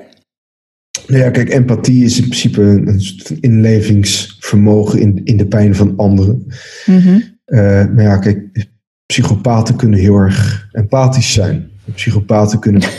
Nou 1.06 1.22
ja, 1.22 1.30
kijk, 1.30 1.48
empathie 1.48 2.04
is 2.04 2.16
in 2.16 2.22
principe 2.28 2.62
een, 2.62 2.88
een 2.88 3.00
soort 3.00 3.26
van 3.26 3.36
inlevingsvermogen 3.40 5.00
in, 5.00 5.20
in 5.24 5.36
de 5.36 5.46
pijn 5.46 5.74
van 5.74 5.92
anderen. 5.96 6.46
Maar 7.94 8.02
ja, 8.02 8.16
kijk, 8.16 8.66
psychopaten 9.06 9.76
kunnen 9.76 9.98
heel 9.98 10.16
erg 10.16 10.68
empathisch 10.72 11.32
zijn. 11.32 11.68
Psychopaten 11.94 12.58
kunnen. 12.58 12.82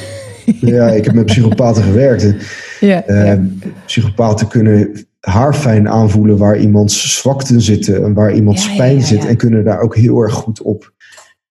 ja, 0.76 0.90
ik 0.90 1.06
heb 1.06 1.14
met 1.14 1.26
psychopaten 1.26 1.84
gewerkt. 1.84 2.36
Ja, 2.80 3.04
eh, 3.04 3.26
ja. 3.26 3.44
Psychopaten 3.86 4.48
kunnen 4.48 5.06
haarfijn 5.20 5.90
aanvoelen 5.90 6.38
waar 6.38 6.60
iemands 6.60 7.18
zwakten 7.20 7.62
zitten 7.62 8.04
en 8.04 8.14
waar 8.14 8.36
iemands 8.36 8.68
Ja, 8.70 8.76
pijn 8.76 9.02
zit. 9.02 9.26
En 9.26 9.38
kunnen 9.38 9.64
daar 9.64 9.80
ook 9.80 9.96
heel 9.96 10.22
erg 10.22 10.34
goed 10.34 10.62
op 10.62 10.94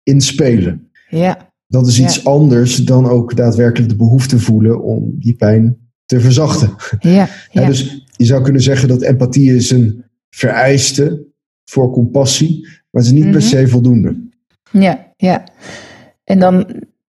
inspelen. 0.03 0.91
ja. 1.09 1.55
Dat 1.69 1.87
is 1.87 2.01
iets 2.01 2.25
anders 2.25 2.77
dan 2.77 3.09
ook 3.09 3.37
daadwerkelijk 3.37 3.91
de 3.91 3.97
behoefte 3.97 4.39
voelen 4.41 4.83
om 4.83 5.15
die 5.19 5.35
pijn 5.35 5.77
te 6.05 6.21
verzachten. 6.21 6.75
ja, 6.99 7.11
Ja, 7.11 7.29
ja. 7.51 7.67
dus 7.67 8.07
je 8.17 8.25
zou 8.25 8.43
kunnen 8.43 8.63
zeggen 8.63 8.89
dat 8.89 9.03
empathie 9.03 9.55
is 9.55 9.71
een 9.71 10.05
vereiste 10.31 11.25
voor 11.65 11.91
compassie, 11.91 12.61
maar 12.91 13.03
het 13.03 13.05
is 13.05 13.11
niet 13.13 13.31
per 13.31 13.41
Mhm. 13.41 13.49
se 13.49 13.69
voldoende. 13.69 14.29
Ja, 14.71 15.13
ja. 15.17 15.45
En 16.25 16.39
dan 16.39 16.67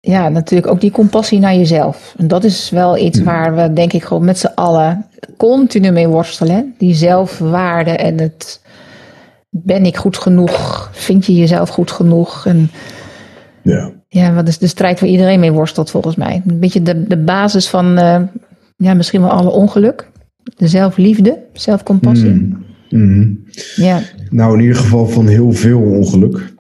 ja, 0.01 0.29
natuurlijk 0.29 0.71
ook 0.71 0.81
die 0.81 0.91
compassie 0.91 1.39
naar 1.39 1.55
jezelf. 1.55 2.15
En 2.19 2.29
dat 2.29 2.45
is 2.45 2.71
wel 2.71 2.97
iets 2.99 3.19
Hmm. 3.19 3.27
waar 3.27 3.55
we, 3.57 3.73
denk 3.73 3.93
ik, 3.93 4.05
gewoon 4.05 4.25
met 4.25 4.39
z'n 4.39 4.53
allen 4.55 5.07
continu 5.37 5.91
mee 5.91 6.09
worstelen. 6.09 6.75
Die 6.79 6.95
zelfwaarde 6.95 7.91
en 7.91 8.19
het. 8.21 8.61
Ben 9.51 9.85
ik 9.87 9.97
goed 9.97 10.17
genoeg? 10.19 10.89
Vind 10.93 11.27
je 11.27 11.35
jezelf 11.35 11.69
goed 11.69 11.91
genoeg? 11.91 12.47
En 12.47 12.71
Ja. 13.63 13.91
ja, 14.09 14.33
wat 14.35 14.49
is 14.49 14.59
de 14.59 14.67
strijd 14.67 15.01
waar 15.01 15.09
iedereen 15.09 15.41
mee 15.41 15.53
worstelt, 15.53 15.91
volgens 15.91 16.17
mij? 16.17 16.43
Een 16.47 16.59
beetje 16.61 16.83
de, 16.83 17.07
de 17.07 17.17
basis 17.19 17.69
van, 17.69 17.99
eh, 17.99 18.21
ja, 18.77 18.95
misschien 18.95 19.21
wel 19.21 19.31
alle 19.31 19.51
ongeluk. 19.51 20.09
De 20.57 20.69
zelfliefde, 20.69 21.39
zelfcompassie. 21.53 22.31
Mm. 22.31 22.65
Mhm. 22.91 23.29
Ja, 23.77 24.01
Nou, 24.31 24.55
in 24.55 24.61
ieder 24.61 24.77
geval 24.77 25.07
van 25.07 25.27
heel 25.27 25.53
veel 25.53 25.81
ongeluk. 25.81 26.53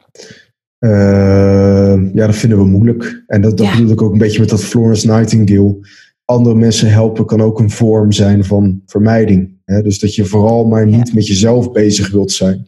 Eh, 0.80 1.94
ja, 2.14 2.26
dat 2.26 2.36
vinden 2.36 2.58
we 2.58 2.64
moeilijk. 2.64 3.22
En 3.26 3.40
dat, 3.40 3.56
dat 3.56 3.66
Ja. 3.66 3.72
bedoel 3.76 3.92
ik 3.92 4.02
ook 4.02 4.12
een 4.12 4.18
beetje 4.18 4.40
met 4.40 4.48
dat 4.48 4.64
Florence 4.64 5.06
Nightingale. 5.06 5.76
Andere 6.24 6.54
mensen 6.54 6.90
helpen 6.90 7.26
kan 7.26 7.40
ook 7.42 7.58
een 7.60 7.70
vorm 7.70 8.12
zijn 8.12 8.44
van 8.44 8.82
vermijding. 8.86 9.52
Hè? 9.64 9.82
Dus 9.82 9.98
dat 9.98 10.14
je 10.14 10.24
vooral 10.24 10.64
maar 10.64 10.86
niet 10.86 11.08
Ja. 11.08 11.14
met 11.14 11.26
jezelf 11.26 11.72
bezig 11.72 12.10
wilt 12.10 12.32
zijn. 12.32 12.66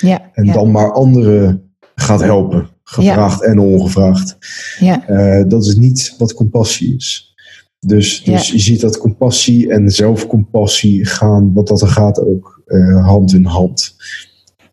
ja, 0.00 0.30
En 0.32 0.46
dan 0.46 0.70
maar 0.70 0.92
anderen 0.92 1.62
gaat 1.94 2.20
helpen. 2.22 2.68
Gevraagd 2.82 3.42
en 3.44 3.58
ongevraagd. 3.58 4.36
ja, 4.78 5.06
Eh, 5.08 5.44
dat 5.48 5.64
is 5.66 5.74
niet 5.74 6.14
wat 6.18 6.34
compassie 6.34 6.94
is. 6.96 7.34
Dus, 7.80 8.22
dus 8.24 8.46
Ja. 8.48 8.52
je 8.54 8.58
ziet 8.60 8.80
dat 8.80 8.98
compassie 8.98 9.70
en 9.70 9.90
zelfcompassie 9.90 11.04
gaan, 11.06 11.52
wat 11.54 11.68
dat 11.68 11.80
er 11.80 11.88
gaat, 11.88 12.20
ook 12.26 12.62
eh, 12.66 13.06
hand 13.06 13.32
in 13.34 13.44
hand. 13.44 13.94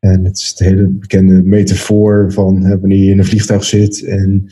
En 0.01 0.23
het 0.25 0.37
is 0.37 0.55
de 0.55 0.63
hele 0.65 0.87
bekende 0.87 1.41
metafoor 1.43 2.31
van 2.33 2.63
hè, 2.63 2.79
wanneer 2.79 3.03
je 3.03 3.11
in 3.11 3.19
een 3.19 3.25
vliegtuig 3.25 3.63
zit 3.63 4.03
en 4.05 4.45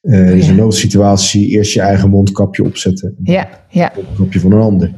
er 0.00 0.34
is 0.36 0.44
Ja. 0.44 0.50
een 0.50 0.56
noodsituatie, 0.56 1.48
eerst 1.48 1.72
je 1.72 1.80
eigen 1.80 2.10
mondkapje 2.10 2.64
opzetten. 2.64 3.14
ja, 3.22 3.48
ja, 3.70 3.92
mondkapje 3.96 4.40
van 4.40 4.52
een 4.52 4.60
ander. 4.60 4.92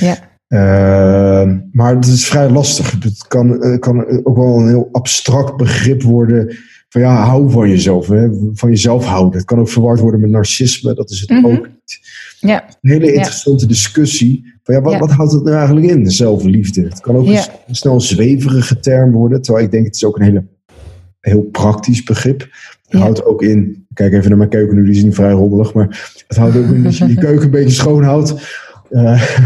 ja, 0.00 0.32
Uh, 0.48 1.52
maar 1.72 1.94
het 1.94 2.06
is 2.06 2.26
vrij 2.26 2.50
lastig. 2.50 2.90
Het 3.02 3.26
kan, 3.26 3.62
eh, 3.62 3.78
kan 3.78 4.24
ook 4.24 4.36
wel 4.36 4.58
een 4.58 4.68
heel 4.68 4.88
abstract 4.92 5.56
begrip 5.56 6.02
worden. 6.02 6.56
Van 6.88 7.00
ja, 7.00 7.24
hou 7.24 7.50
van 7.50 7.68
jezelf. 7.68 8.06
Hè? 8.08 8.28
Van 8.52 8.68
jezelf 8.70 9.04
houden. 9.04 9.36
Het 9.38 9.44
kan 9.46 9.58
ook 9.58 9.68
verward 9.68 10.00
worden 10.00 10.20
met 10.20 10.30
narcisme. 10.30 10.94
Dat 10.94 11.10
is 11.10 11.20
het 11.20 11.30
Mhm. 11.30 11.44
ook 11.46 11.66
niet. 11.66 11.98
Ja, 12.48 12.64
Een 12.80 12.90
hele 12.90 13.12
interessante 13.12 13.66
discussie. 13.66 14.52
Van 14.62 14.74
ja, 14.74 14.80
wat, 14.80 14.92
Ja. 14.92 14.98
wat 14.98 15.10
houdt 15.10 15.32
het 15.32 15.44
nou 15.44 15.56
eigenlijk 15.56 15.86
in, 15.86 16.10
zelfliefde? 16.10 16.82
Het 16.82 17.00
kan 17.00 17.16
ook 17.16 17.26
Ja. 17.26 17.46
een 17.66 17.74
snel 17.74 17.94
een 17.94 18.00
zweverige 18.00 18.80
term 18.80 19.12
worden. 19.12 19.42
Terwijl 19.42 19.64
ik 19.64 19.70
denk, 19.70 19.84
het 19.86 19.94
is 19.94 20.04
ook 20.04 20.16
een 20.18 20.24
hele, 20.24 20.44
heel 21.20 21.42
praktisch 21.42 22.02
begrip. 22.02 22.48
Het 22.88 23.00
houdt 23.00 23.24
ook 23.24 23.42
in, 23.42 23.86
kijk 23.94 24.12
even 24.12 24.28
naar 24.28 24.38
mijn 24.38 24.50
keuken 24.50 24.76
nu, 24.76 24.84
die 24.84 24.94
is 24.94 25.02
niet 25.02 25.14
vrij 25.14 25.32
rommelig. 25.32 25.72
Maar 25.74 26.22
het 26.26 26.36
houdt 26.36 26.56
ook 26.56 26.64
in 26.70 26.82
dat 26.82 26.96
je 26.96 27.06
je 27.06 27.14
keuken 27.26 27.44
een 27.44 27.50
beetje 27.50 27.74
schoonhoudt. 27.74 28.34
Eh, 28.90 29.36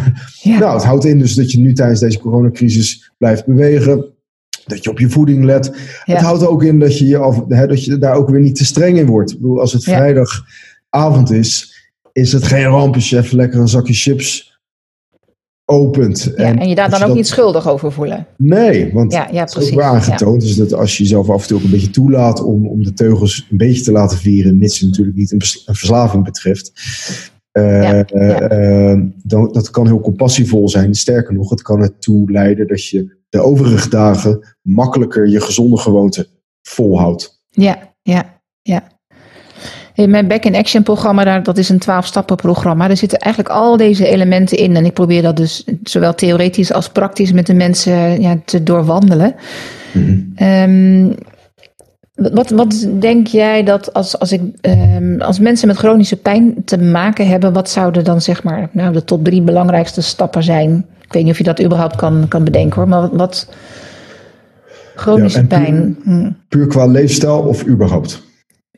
ja, 0.42 0.58
nou, 0.58 0.74
het 0.74 0.84
houdt 0.84 1.04
in 1.04 1.18
dus 1.18 1.34
dat 1.34 1.52
je 1.52 1.58
nu 1.58 1.72
tijdens 1.72 2.00
deze 2.00 2.18
coronacrisis 2.18 3.12
blijft 3.18 3.46
bewegen. 3.46 4.04
Dat 4.66 4.84
je 4.84 4.90
op 4.90 4.98
je 4.98 5.08
voeding 5.10 5.44
let. 5.44 5.70
Het 6.04 6.18
houdt 6.18 6.46
ook 6.46 6.62
in 6.62 6.78
dat 6.78 6.98
je, 6.98 7.06
je 7.06 7.16
af, 7.16 7.44
hè, 7.48 7.66
dat 7.66 7.84
je 7.84 7.98
daar 7.98 8.14
ook 8.14 8.28
weer 8.30 8.40
niet 8.40 8.56
te 8.56 8.64
streng 8.64 8.98
in 8.98 9.06
wordt. 9.06 9.30
Ik 9.30 9.36
bedoel, 9.36 9.60
als 9.60 9.72
het 9.72 9.84
vrijdagavond 9.84 11.30
is, 11.30 11.77
is 12.12 12.32
het 12.32 12.44
geen 12.44 12.64
ramp 12.64 12.94
als 12.94 13.10
je 13.10 13.16
even 13.18 13.36
lekker 13.36 13.60
een 13.60 13.68
zakje 13.68 13.94
chips 13.94 14.60
opent. 15.64 16.32
ja. 16.36 16.54
En 16.56 16.68
je 16.68 16.74
daar 16.74 16.90
dan 16.90 17.00
ook 17.00 17.06
dat- 17.06 17.16
niet 17.16 17.26
schuldig 17.26 17.68
over 17.68 17.92
voelen. 17.92 18.26
Nee, 18.36 18.92
want 18.92 19.12
Ja, 19.12 19.28
ja 19.32 19.40
het 19.40 19.56
is 19.56 19.72
ook 19.72 19.80
aangetoond. 19.80 20.40
Dus 20.40 20.56
dat 20.56 20.72
als 20.74 20.96
je 20.96 21.02
jezelf 21.02 21.30
af 21.30 21.42
en 21.42 21.48
toe 21.48 21.56
ook 21.58 21.64
een 21.64 21.70
beetje 21.70 21.90
toelaat 21.90 22.42
om, 22.42 22.66
om 22.68 22.82
de 22.82 22.92
teugels 22.92 23.46
een 23.50 23.56
beetje 23.56 23.82
te 23.82 23.92
laten 23.92 24.18
vieren, 24.18 24.58
mits 24.58 24.78
het 24.78 24.88
natuurlijk 24.88 25.16
niet 25.16 25.32
een, 25.32 25.42
verslaving 25.74 26.24
betreft. 26.24 26.72
Ja, 27.52 27.92
ja. 27.92 28.04
eh, 28.04 29.00
dan, 29.22 29.52
dat 29.52 29.70
kan 29.70 29.86
heel 29.86 30.00
compassievol 30.00 30.68
zijn. 30.68 30.94
Sterker 30.94 31.34
nog, 31.34 31.50
het 31.50 31.62
kan 31.62 31.82
ertoe 31.82 32.30
leiden 32.30 32.66
dat 32.66 32.86
je 32.88 33.16
de 33.28 33.40
overige 33.40 33.88
dagen 33.88 34.56
makkelijker 34.62 35.28
je 35.28 35.40
gezonde 35.40 35.76
gewoonte 35.76 36.28
volhoudt. 36.62 37.42
Ja, 37.50 37.94
ja, 38.02 38.40
ja. 38.62 38.97
In 39.98 40.10
mijn 40.10 40.28
Back 40.28 40.44
in 40.44 40.56
Action 40.56 40.82
programma, 40.82 41.24
daar, 41.24 41.42
dat 41.42 41.58
is 41.58 41.68
een 41.68 41.80
12-stappen 41.82 42.36
programma. 42.36 42.86
Daar 42.86 42.96
zitten 42.96 43.18
eigenlijk 43.18 43.54
al 43.54 43.76
deze 43.76 44.06
elementen 44.06 44.58
in. 44.58 44.76
En 44.76 44.84
ik 44.84 44.92
probeer 44.92 45.22
dat 45.22 45.36
dus 45.36 45.64
zowel 45.82 46.14
theoretisch 46.14 46.72
als 46.72 46.88
praktisch 46.88 47.32
met 47.32 47.46
de 47.46 47.54
mensen 47.54 48.20
ja, 48.20 48.38
te 48.44 48.62
doorwandelen. 48.62 49.34
Ehm, 50.34 51.12
wat, 52.14 52.50
wat 52.50 52.88
denk 53.00 53.26
jij 53.26 53.62
dat 53.62 53.92
als, 53.92 54.18
als, 54.18 54.32
ik, 54.32 54.40
ehm, 54.60 55.20
als 55.20 55.38
mensen 55.38 55.68
met 55.68 55.76
chronische 55.76 56.16
pijn 56.16 56.64
te 56.64 56.78
maken 56.78 57.28
hebben, 57.28 57.52
wat 57.52 57.70
zouden 57.70 58.04
dan 58.04 58.20
zeg 58.20 58.42
maar 58.42 58.68
nou, 58.72 58.92
de 58.92 59.04
top 59.04 59.24
drie 59.24 59.42
belangrijkste 59.42 60.02
stappen 60.02 60.42
zijn? 60.42 60.86
Ik 61.00 61.12
weet 61.12 61.22
niet 61.22 61.32
of 61.32 61.38
je 61.38 61.44
dat 61.44 61.62
überhaupt 61.62 61.96
kan, 61.96 62.26
kan 62.28 62.44
bedenken 62.44 62.76
hoor, 62.80 62.88
maar 62.88 63.00
wat, 63.00 63.12
wat 63.12 63.48
chronische 64.94 65.38
Ja, 65.38 65.44
en 65.44 65.48
puur- 65.48 65.64
pijn, 65.64 65.96
hm, 66.02 66.30
Puur 66.48 66.66
qua 66.66 66.86
leefstijl 66.86 67.38
of 67.38 67.66
überhaupt? 67.66 68.26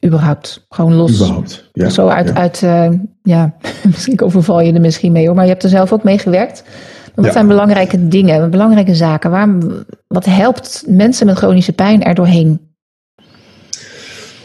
Überhaupt, 0.07 0.67
gewoon 0.69 0.95
los. 0.95 1.15
Überhaupt. 1.15 1.71
Ja, 1.73 1.89
Zo 1.89 2.09
uit, 2.09 2.29
ja. 2.29 2.35
uit 2.35 2.63
eh, 2.63 2.91
ja, 3.23 3.57
misschien 3.93 4.21
overval 4.21 4.61
je 4.61 4.73
er 4.73 4.81
misschien 4.81 5.13
mee 5.13 5.27
hoor, 5.27 5.35
maar 5.35 5.45
je 5.45 5.51
hebt 5.51 5.63
er 5.63 5.69
zelf 5.69 5.93
ook 5.93 6.05
mee 6.05 6.19
gewerkt. 6.19 6.63
Maar 6.65 7.15
wat 7.15 7.25
Ja. 7.25 7.33
zijn 7.33 7.47
belangrijke 7.47 8.09
dingen, 8.09 8.51
belangrijke 8.51 8.95
zaken? 8.95 9.31
Waar, 9.31 9.49
wat 10.07 10.25
helpt 10.25 10.85
mensen 10.89 11.27
met 11.27 11.37
chronische 11.37 11.73
pijn 11.73 12.03
er 12.03 12.15
doorheen? 12.15 12.69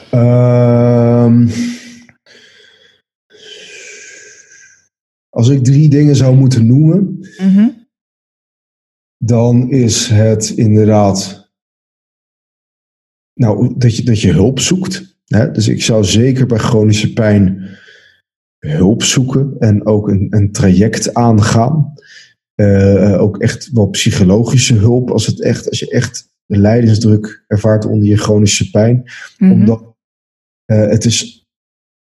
Ehm, 0.09 1.47
als 5.29 5.49
ik 5.49 5.63
drie 5.63 5.89
dingen 5.89 6.15
zou 6.15 6.35
moeten 6.35 6.65
noemen, 6.67 7.19
Mhm. 7.37 7.69
dan 9.17 9.69
is 9.69 10.07
het 10.07 10.49
inderdaad 10.49 11.43
nou, 13.33 13.73
dat, 13.77 13.95
je, 13.95 14.03
dat 14.03 14.21
je 14.21 14.31
hulp 14.31 14.59
zoekt. 14.59 15.14
Dus 15.25 15.67
ik 15.67 15.83
zou 15.83 16.03
zeker 16.03 16.45
bij 16.45 16.57
chronische 16.57 17.13
pijn 17.13 17.69
hulp 18.59 19.03
zoeken 19.03 19.55
en 19.59 19.85
ook 19.85 20.07
een, 20.07 20.27
een 20.29 20.51
traject 20.51 21.13
aangaan. 21.13 21.93
Eh, 22.55 23.21
ook 23.21 23.37
echt 23.37 23.71
wel 23.71 23.87
psychologische 23.87 24.75
hulp 24.75 25.11
als, 25.11 25.25
het 25.25 25.41
echt, 25.41 25.69
als 25.69 25.79
je 25.79 25.89
echt 25.89 26.29
de 26.45 26.57
lijdensdruk 26.57 27.43
ervaart 27.47 27.85
onder 27.85 28.07
je 28.07 28.17
chronische 28.17 28.69
pijn. 28.69 29.03
Mhm. 29.37 29.51
Omdat 29.51 29.95
eh, 30.65 30.87
het 30.87 31.05
is 31.05 31.45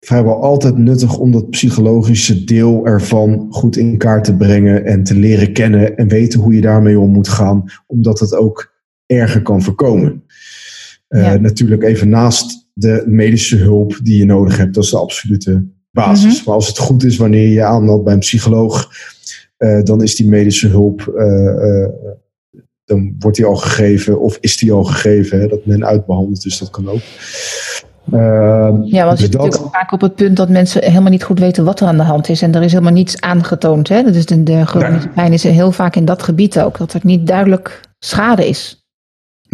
vrijwel 0.05 0.41
altijd 0.41 0.77
nuttig 0.77 1.17
om 1.17 1.31
dat 1.31 1.49
psychologische 1.49 2.43
deel 2.43 2.85
ervan 2.85 3.47
goed 3.49 3.77
in 3.77 3.97
kaart 3.97 4.23
te 4.23 4.35
brengen 4.35 4.85
en 4.85 5.03
te 5.03 5.15
leren 5.15 5.53
kennen 5.53 5.97
en 5.97 6.07
weten 6.07 6.39
hoe 6.39 6.53
je 6.53 6.61
daarmee 6.61 6.99
om 6.99 7.11
moet 7.11 7.27
gaan, 7.27 7.63
omdat 7.87 8.19
het 8.19 8.35
ook 8.35 8.73
erger 9.05 9.41
kan 9.41 9.61
voorkomen. 9.61 10.23
Eh, 11.07 11.21
Ja. 11.21 11.37
Natuurlijk 11.37 11.83
even 11.83 12.09
naast 12.09 12.60
de 12.73 13.03
medische 13.07 13.55
hulp 13.57 13.99
die 14.03 14.17
je 14.17 14.25
nodig 14.25 14.57
hebt, 14.57 14.73
dat 14.73 14.83
is 14.83 14.89
de 14.89 14.97
absolute 14.97 15.65
basis. 15.91 16.35
Mhm. 16.35 16.45
Maar 16.45 16.55
als 16.55 16.67
het 16.67 16.77
goed 16.77 17.03
is 17.03 17.17
wanneer 17.17 17.47
je 17.49 17.63
aanmeldt 17.63 18.03
bij 18.03 18.13
een 18.13 18.19
psycholoog, 18.19 18.89
eh, 19.57 19.83
dan 19.83 20.03
is 20.03 20.15
die 20.15 20.29
medische 20.29 20.67
hulp, 20.67 21.07
eh, 21.17 21.81
eh, 21.83 21.89
dan 22.85 23.15
wordt 23.19 23.37
die 23.37 23.45
al 23.45 23.55
gegeven 23.55 24.19
of 24.19 24.37
is 24.39 24.57
die 24.57 24.71
al 24.71 24.83
gegeven, 24.83 25.39
hè, 25.39 25.47
dat 25.47 25.65
men 25.65 25.85
uitbehandelt, 25.85 26.41
dus 26.41 26.57
dat 26.59 26.69
kan 26.69 26.89
ook. 26.89 26.99
Ehm, 28.11 28.83
Ja, 28.83 29.05
want 29.05 29.17
dus 29.17 29.25
je 29.25 29.31
dat- 29.31 29.41
natuurlijk 29.41 29.55
ook 29.63 29.73
vaak 29.73 29.91
op 29.91 30.01
het 30.01 30.15
punt 30.15 30.37
dat 30.37 30.49
mensen 30.49 30.83
helemaal 30.83 31.11
niet 31.11 31.23
goed 31.23 31.39
weten 31.39 31.63
wat 31.63 31.79
er 31.79 31.87
aan 31.87 31.97
de 31.97 32.03
hand 32.03 32.29
is. 32.29 32.41
En 32.41 32.55
er 32.55 32.63
is 32.63 32.71
helemaal 32.71 32.93
niets 32.93 33.21
aangetoond. 33.21 33.87
Hè? 33.87 34.11
Dus 34.11 34.25
de, 34.25 34.43
de 34.43 34.65
chronische 34.65 35.07
pijn 35.09 35.33
is 35.33 35.43
heel 35.43 35.71
vaak 35.71 35.95
in 35.95 36.05
dat 36.05 36.23
gebied 36.23 36.59
ook. 36.59 36.77
Dat 36.77 36.93
er 36.93 36.99
niet 37.03 37.27
duidelijk 37.27 37.81
schade 37.99 38.47
is. 38.47 38.80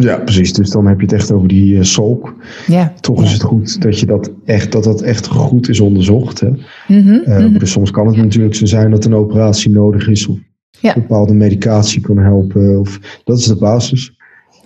Ja, 0.02 0.16
precies. 0.18 0.52
Dus 0.52 0.70
dan 0.70 0.86
heb 0.86 0.96
je 0.98 1.04
het 1.04 1.14
echt 1.14 1.32
over 1.32 1.48
die 1.48 1.74
uh, 1.74 1.82
solk. 1.82 2.34
Ja. 2.66 2.92
Toch 3.00 3.22
is 3.22 3.32
het 3.32 3.42
goed 3.42 3.82
dat 3.82 4.00
je 4.00 4.06
dat 4.06 4.30
echt, 4.44 4.72
dat 4.72 4.84
dat 4.84 5.02
echt 5.02 5.26
goed 5.26 5.68
is 5.68 5.80
onderzocht. 5.80 6.40
Hè? 6.40 6.48
Mhm, 6.88 7.08
Uh, 7.08 7.38
mhm. 7.38 7.58
dus 7.58 7.70
soms 7.70 7.90
kan 7.90 8.06
het 8.06 8.16
natuurlijk 8.16 8.54
zo 8.54 8.66
zijn 8.66 8.90
dat 8.90 9.04
een 9.04 9.14
operatie 9.14 9.70
nodig 9.70 10.08
is 10.08 10.26
of 10.26 10.38
Ja. 10.80 10.94
bepaalde 10.94 11.34
medicatie 11.34 12.00
kan 12.00 12.18
helpen. 12.18 12.78
Of, 12.80 13.20
dat 13.24 13.38
is 13.38 13.44
de 13.44 13.56
basis. 13.56 14.16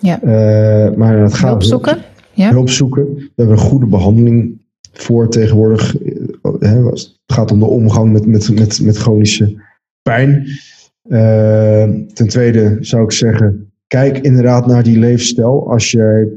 Ja. 0.00 0.22
Uh, 0.22 0.96
maar 0.96 1.18
het 1.18 1.34
gaat 1.34 1.48
Hulp 1.48 1.62
zoeken. 1.62 1.98
Ja. 2.32 2.50
hulp 2.50 2.70
zoeken. 2.70 3.14
We 3.14 3.30
hebben 3.36 3.56
een 3.56 3.62
goede 3.62 3.86
behandeling 3.86 4.60
voor 4.92 5.28
tegenwoordig. 5.28 5.96
Hè, 6.58 6.84
het 6.84 7.14
gaat 7.26 7.50
om 7.52 7.58
de 7.58 7.66
omgang 7.66 8.12
met, 8.12 8.26
met, 8.26 8.58
met, 8.58 8.80
met 8.82 8.96
chronische 8.96 9.62
pijn. 10.02 10.46
Ten 12.12 12.28
tweede 12.28 12.76
zou 12.80 13.04
ik 13.04 13.12
zeggen, 13.12 13.71
kijk 13.92 14.18
inderdaad 14.18 14.66
naar 14.66 14.82
die 14.82 14.98
leefstijl. 14.98 15.70
Als 15.70 15.90
je 15.90 16.36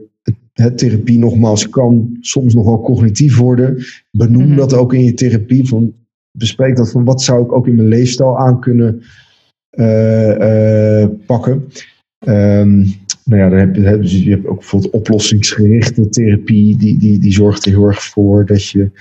het 0.53 0.77
therapie 0.77 1.17
nogmaals 1.17 1.69
kan 1.69 2.17
soms 2.19 2.53
nogal 2.53 2.81
cognitief 2.81 3.37
worden. 3.37 3.83
Benoem 4.11 4.47
Mhm. 4.47 4.55
dat 4.55 4.73
ook 4.73 4.93
in 4.93 5.03
je 5.03 5.13
therapie. 5.13 5.67
Van, 5.67 5.93
bespreek 6.31 6.75
dat 6.75 6.91
van 6.91 7.03
wat 7.03 7.21
zou 7.21 7.43
ik 7.43 7.51
ook 7.51 7.67
in 7.67 7.75
mijn 7.75 7.87
leefstijl 7.87 8.37
aan 8.37 8.59
kunnen 8.59 9.01
uh, 9.71 10.35
uh, 10.37 11.07
pakken. 11.25 11.63
Um, 12.27 12.93
nou 13.23 13.41
ja, 13.41 13.49
dan 13.49 13.59
heb 13.59 13.75
je, 13.75 13.81
dus 13.81 14.23
je 14.23 14.29
hebt 14.29 14.47
ook 14.47 14.59
bijvoorbeeld 14.59 14.93
oplossingsgerichte 14.93 16.09
therapie. 16.09 16.77
Die, 16.77 16.97
die, 16.97 17.19
die 17.19 17.33
zorgt 17.33 17.65
er 17.65 17.71
heel 17.71 17.87
erg 17.87 18.03
voor 18.03 18.45
dat 18.45 18.67
je 18.67 18.91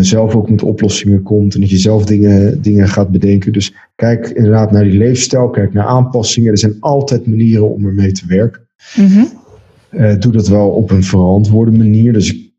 zelf 0.00 0.34
ook 0.34 0.50
met 0.50 0.62
oplossingen 0.62 1.22
komt 1.22 1.54
en 1.54 1.60
dat 1.60 1.70
je 1.70 1.78
zelf 1.78 2.04
dingen, 2.04 2.62
dingen 2.62 2.88
gaat 2.88 3.10
bedenken. 3.10 3.52
Dus 3.52 3.74
kijk 3.94 4.28
inderdaad 4.28 4.70
naar 4.70 4.84
die 4.84 4.98
leefstijl, 4.98 5.50
kijk 5.50 5.72
naar 5.72 5.86
aanpassingen. 5.86 6.50
Er 6.50 6.58
zijn 6.58 6.76
altijd 6.80 7.26
manieren 7.26 7.70
om 7.70 7.86
ermee 7.86 8.12
te 8.12 8.26
werken. 8.26 8.62
Mhm. 8.96 9.24
doe 10.18 10.32
dat 10.32 10.48
wel 10.48 10.68
op 10.70 10.90
een 10.90 11.04
verantwoorde 11.04 11.76
manier. 11.76 12.12
Dus 12.12 12.52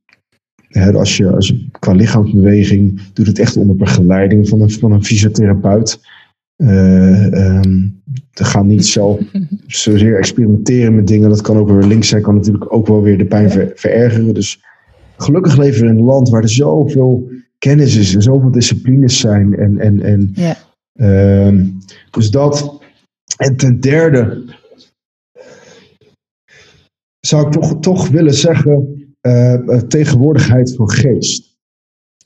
als, 0.94 1.18
je, 1.18 1.32
als 1.36 1.48
je 1.48 1.68
qua 1.80 1.94
lichaamsbeweging 1.94 3.02
doet 3.14 3.28
het 3.28 3.40
echt 3.40 3.58
onder 3.58 3.76
begeleiding 3.76 4.50
van 4.50 4.62
een, 4.62 4.72
van 4.72 4.92
een 4.92 5.04
fysiotherapeut. 5.04 6.00
Uh, 6.58 7.26
um, 7.26 8.02
gaan 8.34 8.68
niet 8.68 8.86
zelf 8.86 9.20
zozeer 9.68 10.18
experimenteren 10.18 10.96
met 10.96 11.08
dingen. 11.08 11.30
Dat 11.30 11.42
kan 11.42 11.58
ook 11.58 11.70
weer 11.70 11.84
links 11.84 12.08
zijn, 12.08 12.22
kan 12.22 12.36
natuurlijk 12.36 12.74
ook 12.74 12.88
wel 12.88 13.02
weer 13.02 13.18
de 13.18 13.26
pijn 13.26 13.50
verergeren. 13.76 14.34
Dus 14.34 14.64
gelukkig 15.22 15.58
leven 15.58 15.82
we 15.82 15.88
in 15.88 15.98
een 15.98 16.06
land 16.06 16.30
waar 16.30 16.42
er 16.42 16.50
zoveel 16.50 17.30
kennis 17.58 17.96
is 17.96 18.16
en 18.16 18.22
zoveel 18.22 18.52
disciplines 18.52 19.20
zijn. 19.20 19.56
En, 19.56 19.80
en, 19.80 20.02
en, 20.02 20.32
ja. 20.34 20.58
uh, 20.94 21.64
dus 22.12 22.32
dat. 22.32 22.82
En 23.38 23.58
ten 23.58 23.80
derde 23.80 24.44
zou 27.20 27.46
ik 27.46 27.52
toch, 27.52 27.80
toch 27.80 28.08
willen 28.08 28.34
zeggen 28.34 29.08
uh, 29.22 29.78
tegenwoordigheid 29.78 30.76
van 30.76 30.90
geest. 30.90 31.58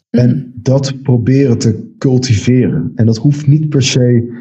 En 0.10 0.30
mhm. 0.30 0.48
dat 0.54 1.02
proberen 1.02 1.58
te 1.58 1.94
cultiveren. 1.98 2.91
En 2.96 3.06
dat 3.06 3.18
hoeft 3.18 3.48
niet 3.48 3.70
per 3.70 3.84
se 3.84 4.34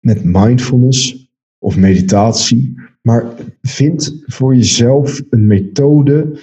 met 0.00 0.24
mindfulness 0.24 1.30
of 1.58 1.76
meditatie. 1.76 2.74
Maar 3.02 3.34
vind 3.62 4.22
voor 4.26 4.56
jezelf 4.56 5.22
een 5.30 5.46
methode 5.46 6.38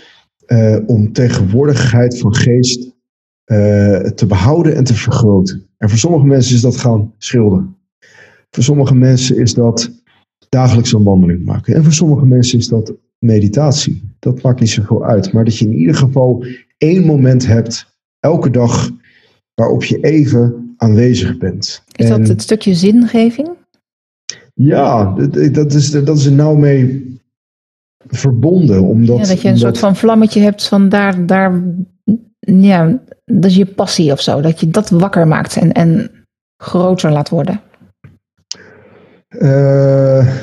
uh, 0.48 0.78
om 0.86 1.14
tegenwoordigheid 1.14 2.20
van 2.20 2.36
geest 2.36 2.96
uh, 3.46 4.00
te 4.00 4.26
behouden 4.28 4.76
en 4.76 4.84
te 4.84 4.94
vergroten. 4.94 5.66
En 5.78 5.90
voor 5.90 5.98
sommige 5.98 6.26
mensen 6.26 6.56
is 6.56 6.62
dat 6.62 6.78
gaan 6.78 7.14
schilderen. 7.18 7.76
Voor 8.50 8.64
sommige 8.64 8.96
mensen 8.96 9.38
is 9.38 9.54
dat 9.54 9.92
dagelijks 10.50 10.94
een 10.94 11.04
wandeling 11.04 11.46
maken. 11.46 11.76
En 11.76 11.84
voor 11.84 11.94
sommige 11.94 12.26
mensen 12.26 12.60
is 12.60 12.68
dat 12.68 12.94
meditatie. 13.20 14.16
Dat 14.20 14.42
maakt 14.42 14.60
niet 14.60 14.70
zoveel 14.70 15.06
uit. 15.06 15.34
Maar 15.34 15.44
dat 15.44 15.58
je 15.58 15.66
in 15.66 15.74
ieder 15.74 15.96
geval 15.96 16.46
één 16.78 17.06
moment 17.06 17.48
hebt, 17.48 17.98
elke 18.20 18.50
dag, 18.50 18.92
waarop 19.54 19.84
je 19.84 20.00
even 20.00 20.74
aanwezig 20.78 21.38
bent. 21.38 21.84
Is 21.96 22.08
dat 22.08 22.28
het 22.28 22.42
stukje 22.42 22.74
zingeving? 22.74 23.50
Ja, 24.54 25.14
dat 25.52 25.74
is, 25.74 25.92
dat 25.92 26.18
is 26.18 26.26
er 26.26 26.32
nou 26.32 26.58
mee 26.58 27.06
verbonden. 28.08 28.84
Omdat, 28.84 29.18
ja, 29.18 29.26
dat 29.26 29.42
je 29.42 29.50
een 29.50 29.58
soort 29.58 29.80
van 29.80 29.96
vlammetje 29.96 30.42
hebt 30.42 30.68
van 30.68 30.90
daar, 30.90 31.26
daar 31.26 31.64
ja, 32.40 33.02
dat 33.26 33.46
is 33.46 33.56
je 33.56 33.66
passie 33.66 34.12
of 34.12 34.22
zo. 34.22 34.42
Dat 34.42 34.60
je 34.60 34.70
dat 34.70 34.90
wakker 34.90 35.28
maakt 35.28 35.56
en, 35.56 35.72
en 35.72 36.12
groter 36.64 37.12
laat 37.12 37.30
worden. 37.30 37.62
Uh, 39.30 40.38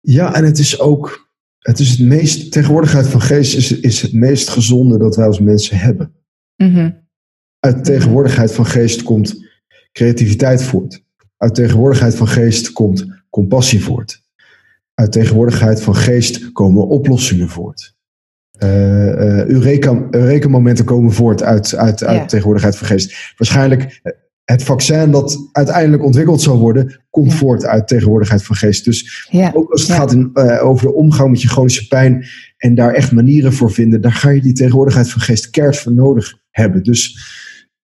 ja, 0.00 0.34
en 0.34 0.44
het 0.44 0.58
is 0.58 0.80
ook, 0.80 1.30
het 1.58 1.78
is 1.78 1.90
het 1.90 2.00
meest, 2.00 2.52
tegenwoordigheid 2.52 3.06
van 3.06 3.20
geest 3.20 3.56
is, 3.56 3.80
is 3.80 4.02
het 4.02 4.12
meest 4.12 4.48
gezonde 4.48 4.98
dat 4.98 5.16
wij 5.16 5.26
als 5.26 5.40
mensen 5.40 5.78
hebben. 5.78 6.14
Mm 6.56 6.98
Uit 7.58 7.84
tegenwoordigheid 7.84 8.52
van 8.52 8.66
geest 8.66 9.02
komt 9.02 9.48
creativiteit 9.92 10.62
voort. 10.62 11.04
Uit 11.36 11.54
tegenwoordigheid 11.54 12.14
van 12.14 12.28
geest 12.28 12.72
komt 12.72 13.06
compassie 13.30 13.84
voort. 13.84 14.19
Uit 15.00 15.12
tegenwoordigheid 15.12 15.82
van 15.82 15.96
geest 15.96 16.52
komen 16.52 16.88
oplossingen 16.88 17.48
voort. 17.48 17.94
Uh, 18.62 18.68
uh, 19.06 19.44
Eureka-momenten 20.10 20.84
komen 20.84 21.12
voort 21.12 21.42
uit, 21.42 21.74
uit, 21.74 22.04
uit 22.04 22.28
tegenwoordigheid 22.28 22.76
van 22.76 22.86
geest. 22.86 23.34
Waarschijnlijk 23.36 24.00
het 24.44 24.62
vaccin 24.62 25.10
dat 25.10 25.48
uiteindelijk 25.52 26.04
ontwikkeld 26.04 26.42
zal 26.42 26.58
worden, 26.58 27.00
komt 27.10 27.34
voort 27.34 27.64
uit 27.64 27.88
tegenwoordigheid 27.88 28.42
van 28.42 28.56
geest. 28.56 28.84
Dus 28.84 29.28
ook 29.52 29.70
als 29.70 29.82
het 29.82 29.90
gaat 29.90 30.12
in, 30.12 30.30
uh, 30.34 30.64
over 30.64 30.86
de 30.86 30.94
omgang 30.94 31.30
met 31.30 31.42
je 31.42 31.48
chronische 31.48 31.86
pijn 31.86 32.26
en 32.56 32.74
daar 32.74 32.94
echt 32.94 33.12
manieren 33.12 33.52
voor 33.52 33.70
vinden, 33.70 34.00
daar 34.00 34.12
ga 34.12 34.30
je 34.30 34.40
die 34.40 34.52
tegenwoordigheid 34.52 35.10
van 35.10 35.20
geest 35.20 35.50
keert 35.50 35.76
voor 35.76 35.92
nodig 35.92 36.38
hebben. 36.50 36.82
Dus 36.82 37.18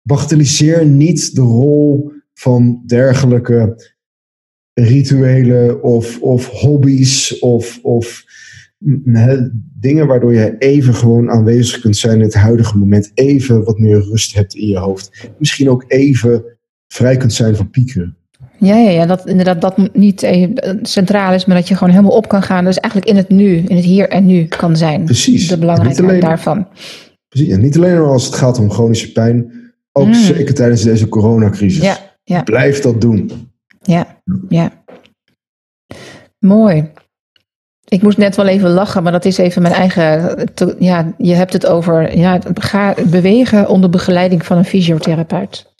bagatelliseer 0.01 0.85
niet 0.85 1.35
de 1.35 1.41
rol 1.41 2.11
van 2.33 2.83
dergelijke 2.85 3.93
rituelen 4.75 5.83
of, 5.83 6.19
of 6.21 6.49
hobby's 6.49 7.39
of, 7.39 7.79
of 7.81 8.23
dingen 9.79 10.07
waardoor 10.07 10.33
je 10.33 10.55
even 10.57 10.95
gewoon 10.95 11.29
aanwezig 11.29 11.81
kunt 11.81 11.97
zijn 11.97 12.15
in 12.15 12.23
het 12.23 12.33
huidige 12.33 12.77
moment. 12.77 13.11
Even 13.13 13.63
wat 13.63 13.79
meer 13.79 13.99
rust 13.99 14.33
hebt 14.33 14.55
in 14.55 14.67
je 14.67 14.77
hoofd. 14.77 15.29
Misschien 15.37 15.69
ook 15.69 15.83
even 15.87 16.43
vrij 16.87 17.17
kunt 17.17 17.33
zijn 17.33 17.55
van 17.55 17.69
piekeren. 17.69 18.15
Ja, 18.59 18.75
ja, 18.75 18.89
ja 18.89 19.05
dat 19.05 19.27
inderdaad 19.27 19.61
dat 19.61 19.93
niet 19.93 20.27
centraal 20.81 21.33
is, 21.33 21.45
maar 21.45 21.55
dat 21.55 21.67
je 21.67 21.75
gewoon 21.75 21.93
helemaal 21.93 22.17
op 22.17 22.27
kan 22.27 22.43
gaan. 22.43 22.65
Dus 22.65 22.79
eigenlijk 22.79 23.11
in 23.11 23.17
het 23.17 23.29
nu, 23.29 23.57
in 23.57 23.75
het 23.75 23.85
hier 23.85 24.09
en 24.09 24.25
nu 24.25 24.45
kan 24.45 24.77
zijn. 24.77 25.05
Precies. 25.05 25.47
De 25.47 25.57
belangrijkheid 25.57 26.21
daarvan. 26.21 26.67
Precies, 27.27 27.49
en 27.53 27.61
niet 27.61 27.77
alleen 27.77 27.97
als 27.97 28.25
het 28.25 28.35
gaat 28.35 28.59
om 28.59 28.71
chronische 28.71 29.11
pijn, 29.11 29.51
ook 29.91 30.07
mm. 30.07 30.13
zeker 30.13 30.53
tijdens 30.53 30.83
deze 30.83 31.09
coronacrisis. 31.09 31.83
Ja, 31.83 31.97
ja. 32.23 32.43
Blijf 32.43 32.79
dat 32.79 33.01
doen. 33.01 33.31
Ja, 33.85 34.07
ja. 34.49 34.71
Mooi. 36.39 36.91
Ik 37.87 38.01
moest 38.01 38.17
net 38.17 38.35
wel 38.35 38.47
even 38.47 38.69
lachen, 38.69 39.03
maar 39.03 39.11
dat 39.11 39.25
is 39.25 39.37
even 39.37 39.61
mijn 39.61 39.73
eigen. 39.73 40.37
Ja, 40.79 41.13
je 41.17 41.33
hebt 41.33 41.53
het 41.53 41.65
over 41.65 42.17
ja, 42.17 42.39
ga 42.53 42.93
bewegen 43.05 43.69
onder 43.69 43.89
begeleiding 43.89 44.45
van 44.45 44.57
een 44.57 44.65
fysiotherapeut. 44.65 45.73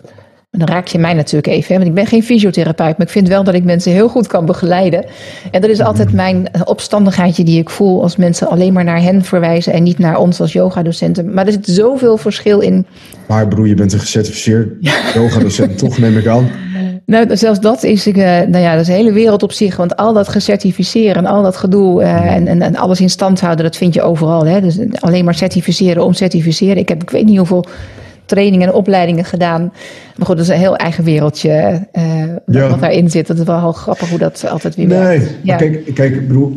dan 0.51 0.67
raak 0.67 0.87
je 0.87 0.97
mij 0.97 1.13
natuurlijk 1.13 1.47
even, 1.47 1.67
hè, 1.67 1.75
want 1.75 1.89
ik 1.89 1.93
ben 1.95 2.05
geen 2.05 2.23
fysiotherapeut, 2.23 2.97
maar 2.97 3.07
ik 3.07 3.13
vind 3.13 3.27
wel 3.27 3.43
dat 3.43 3.53
ik 3.53 3.63
mensen 3.63 3.91
heel 3.91 4.09
goed 4.09 4.27
kan 4.27 4.45
begeleiden. 4.45 5.05
En 5.51 5.61
dat 5.61 5.69
is 5.69 5.79
altijd 5.81 6.07
mhm. 6.07 6.15
mijn 6.15 6.49
opstandigheidje 6.63 7.43
die 7.43 7.59
ik 7.59 7.69
voel 7.69 8.01
als 8.01 8.15
mensen 8.15 8.47
alleen 8.47 8.73
maar 8.73 8.83
naar 8.83 9.01
hen 9.01 9.23
verwijzen 9.23 9.73
en 9.73 9.83
niet 9.83 9.99
naar 9.99 10.17
ons 10.17 10.41
als 10.41 10.53
yogadocenten. 10.53 11.33
Maar 11.33 11.45
er 11.45 11.51
zit 11.51 11.67
zoveel 11.67 12.17
verschil 12.17 12.59
in. 12.59 12.85
Maar 13.27 13.47
broer, 13.47 13.67
je 13.67 13.75
bent 13.75 13.93
een 13.93 13.99
gecertificeerd 13.99 14.73
yogadocent, 15.13 15.77
toch 15.77 15.97
neem 15.97 16.17
ik 16.17 16.27
aan. 16.27 16.49
Nou, 17.05 17.37
zelfs 17.37 17.59
dat 17.59 17.83
is, 17.83 18.07
uh, 18.07 18.15
nou 18.15 18.57
ja, 18.57 18.71
dat 18.71 18.81
is 18.81 18.87
een 18.87 18.93
hele 18.93 19.11
wereld 19.11 19.43
op 19.43 19.51
zich. 19.51 19.75
Want 19.75 19.95
al 19.95 20.13
dat 20.13 20.27
gecertificeren 20.27 21.15
en 21.15 21.25
al 21.25 21.43
dat 21.43 21.57
gedoe 21.57 22.01
uh, 22.01 22.35
en, 22.35 22.47
en, 22.47 22.61
en, 22.61 22.75
alles 22.75 23.01
in 23.01 23.09
stand 23.09 23.41
houden, 23.41 23.65
dat 23.65 23.75
vind 23.75 23.93
je 23.93 24.01
overal. 24.01 24.45
Hè? 24.45 24.61
Dus 24.61 24.79
alleen 24.99 25.25
maar 25.25 25.35
certificeren 25.35 26.03
om 26.03 26.13
certificeren. 26.13 26.77
Ik 26.77 26.89
heb, 26.89 27.01
ik 27.01 27.09
weet 27.09 27.25
niet 27.25 27.37
hoeveel 27.37 27.65
trainingen 28.25 28.67
en 28.67 28.73
opleidingen 28.73 29.25
gedaan. 29.25 29.61
Maar 30.15 30.25
goed, 30.25 30.37
dat 30.37 30.45
is 30.45 30.51
een 30.51 30.59
heel 30.59 30.75
eigen 30.75 31.03
wereldje 31.03 31.81
uh, 31.93 32.03
ja. 32.45 32.69
wat 32.69 32.79
daarin 32.79 33.09
zit. 33.09 33.27
Dat 33.27 33.37
is 33.37 33.43
wel 33.43 33.59
heel 33.59 33.71
grappig 33.71 34.09
hoe 34.09 34.19
dat 34.19 34.45
altijd 34.49 34.75
weer 34.75 34.87
nee, 34.87 34.97
werkt. 34.97 35.23
Nee, 35.23 35.35
ja. 35.43 35.55
kijk, 35.55 35.93
kijk, 35.93 36.27
bedoel, 36.27 36.55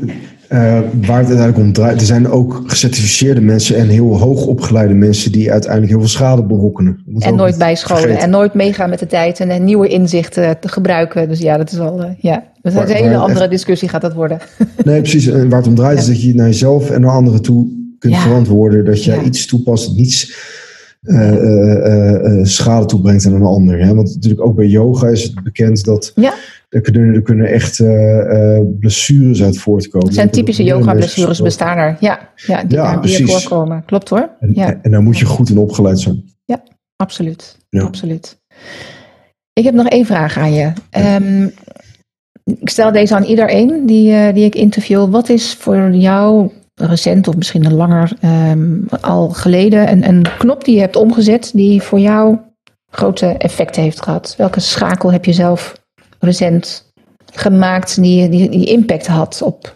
uh, 0.53 0.59
waar 1.07 1.19
het 1.19 1.29
uiteindelijk 1.29 1.59
om 1.59 1.73
draait. 1.73 2.01
Er 2.01 2.07
zijn 2.07 2.29
ook 2.29 2.63
gecertificeerde 2.67 3.41
mensen 3.41 3.77
en 3.77 3.89
heel 3.89 4.19
hoog 4.19 4.47
opgeleide 4.47 4.95
mensen 4.95 5.33
die 5.33 5.53
uiteindelijk 5.53 5.91
heel 5.91 6.01
veel 6.01 6.09
schade 6.09 6.45
berokkenen. 6.45 7.05
En 7.19 7.35
nooit 7.35 7.59
bijscholen 7.59 8.19
en 8.19 8.31
nooit 8.31 8.55
meegaan 8.55 8.91
met 8.91 8.99
de 8.99 9.07
tijd 9.07 9.41
en 9.41 9.65
nieuwe 9.65 9.89
inzichten 9.89 10.61
te 10.61 10.69
gebruiken. 10.69 11.29
Dus 11.29 11.39
ja, 11.39 11.57
dat 11.57 11.73
is 11.73 11.79
wel, 11.79 12.01
uh, 12.01 12.11
ja, 12.19 12.45
dat 12.63 12.73
is 12.73 12.79
een 12.79 12.97
hele 12.97 13.17
andere 13.17 13.49
discussie 13.49 13.89
gaat 13.89 14.01
dat 14.01 14.15
worden. 14.15 14.39
Nee, 14.85 15.01
precies. 15.01 15.27
En 15.27 15.49
waar 15.49 15.59
het 15.59 15.69
om 15.69 15.75
draait 15.75 15.97
ja. 15.97 16.03
is 16.03 16.09
dat 16.09 16.23
je 16.23 16.35
naar 16.35 16.47
jezelf 16.47 16.91
en 16.91 17.01
naar 17.01 17.11
anderen 17.11 17.43
toe 17.43 17.67
kunt 17.99 18.15
ja. 18.15 18.21
verantwoorden. 18.21 18.85
Dat 18.85 19.05
je 19.05 19.23
iets 19.23 19.47
toepast 19.47 19.87
dat 19.87 19.97
niets 19.97 20.35
schade 22.43 22.87
toebrengt 22.87 23.27
aan 23.27 23.35
een 23.35 23.43
ander. 23.43 23.79
Hè? 23.85 23.95
Want 23.95 24.15
natuurlijk 24.15 24.47
ook 24.47 24.57
bij 24.57 24.67
yoga 24.67 25.09
is 25.09 25.23
het 25.23 25.43
bekend 25.43 25.85
dat 25.85 26.13
ja. 26.15 26.35
er, 26.69 26.81
kunnen, 26.81 27.15
er 27.15 27.23
kunnen 27.23 27.47
echt 27.47 27.77
blessures 28.81 29.43
uit 29.43 29.59
voortkomen. 29.59 30.09
Er 30.09 30.15
zijn 30.15 30.31
typische 30.31 30.65
yoga-blessures 30.65 31.43
bestaan 31.43 31.79
er. 31.79 31.97
Ja, 32.01 32.29
ja 32.37 32.65
die 32.65 32.77
ja, 32.77 33.03
voorkomen. 33.03 33.85
Klopt 33.85 34.09
hoor. 34.09 34.31
En, 34.41 34.51
ja. 34.55 34.79
en 34.83 34.91
daar 34.91 35.03
moet 35.03 35.19
je 35.19 35.25
goed 35.25 35.51
in 35.51 35.59
opgeleid 35.59 36.01
zijn. 36.01 36.25
Ja, 36.45 36.63
absoluut. 36.97 37.57
absoluut. 37.71 38.39
Ik 39.53 39.65
heb 39.65 39.75
nog 39.75 39.89
één 39.89 40.07
vraag 40.07 40.39
aan 40.39 40.53
je. 40.53 40.73
Um, 41.21 41.53
ik 42.61 42.69
stel 42.69 42.93
deze 42.93 43.15
aan 43.15 43.25
iedereen 43.25 43.87
die, 43.87 44.33
die 44.33 44.45
ik 44.45 44.55
interview. 44.55 45.11
Wat 45.11 45.29
is 45.29 45.55
voor 45.55 45.91
jou 45.91 46.51
recent 46.79 47.29
of 47.29 47.37
misschien 47.37 47.65
een 47.65 47.75
langer 47.75 48.13
um, 48.51 48.87
al 49.01 49.29
geleden 49.29 49.91
een, 49.91 50.09
een 50.09 50.27
knop 50.39 50.65
die 50.65 50.75
je 50.75 50.81
hebt 50.81 50.97
omgezet 50.97 51.51
die 51.55 51.83
voor 51.83 51.99
jou 51.99 52.39
grote 52.91 53.27
effecten 53.27 53.83
heeft 53.83 54.03
gehad? 54.03 54.35
Welke 54.39 54.61
schakel 54.61 55.13
heb 55.13 55.25
je 55.25 55.33
zelf 55.33 55.81
recent 56.19 56.93
gemaakt 57.33 58.03
die, 58.03 58.29
die, 58.29 58.51
die 58.51 58.67
impact 58.67 59.07
had 59.07 59.43
op 59.43 59.73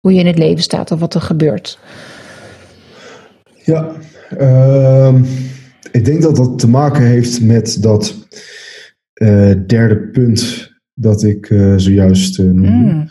hoe 0.00 0.12
je 0.12 0.20
in 0.20 0.26
het 0.26 0.38
leven 0.38 0.62
staat 0.62 0.90
of 0.90 1.00
wat 1.00 1.14
er 1.14 1.20
gebeurt? 1.20 1.78
Ja, 3.64 3.92
uh, 4.38 5.14
ik 5.90 6.04
denk 6.04 6.22
dat 6.22 6.36
dat 6.36 6.58
te 6.58 6.68
maken 6.68 7.02
heeft 7.02 7.40
met 7.40 7.82
dat 7.82 8.14
uh, 9.14 9.52
derde 9.66 9.96
punt 10.12 10.70
dat 10.94 11.22
ik 11.22 11.50
uh, 11.50 11.74
zojuist 11.76 12.38
uh, 12.38 12.50
noemde. 12.50 13.08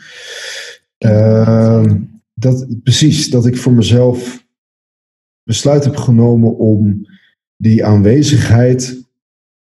Mm. 0.99 2.16
Dat, 2.39 2.67
precies, 2.83 3.29
dat 3.29 3.45
ik 3.45 3.57
voor 3.57 3.73
mezelf 3.73 4.45
besluit 5.43 5.83
heb 5.83 5.95
genomen 5.95 6.57
om 6.57 7.07
die 7.55 7.85
aanwezigheid 7.85 9.05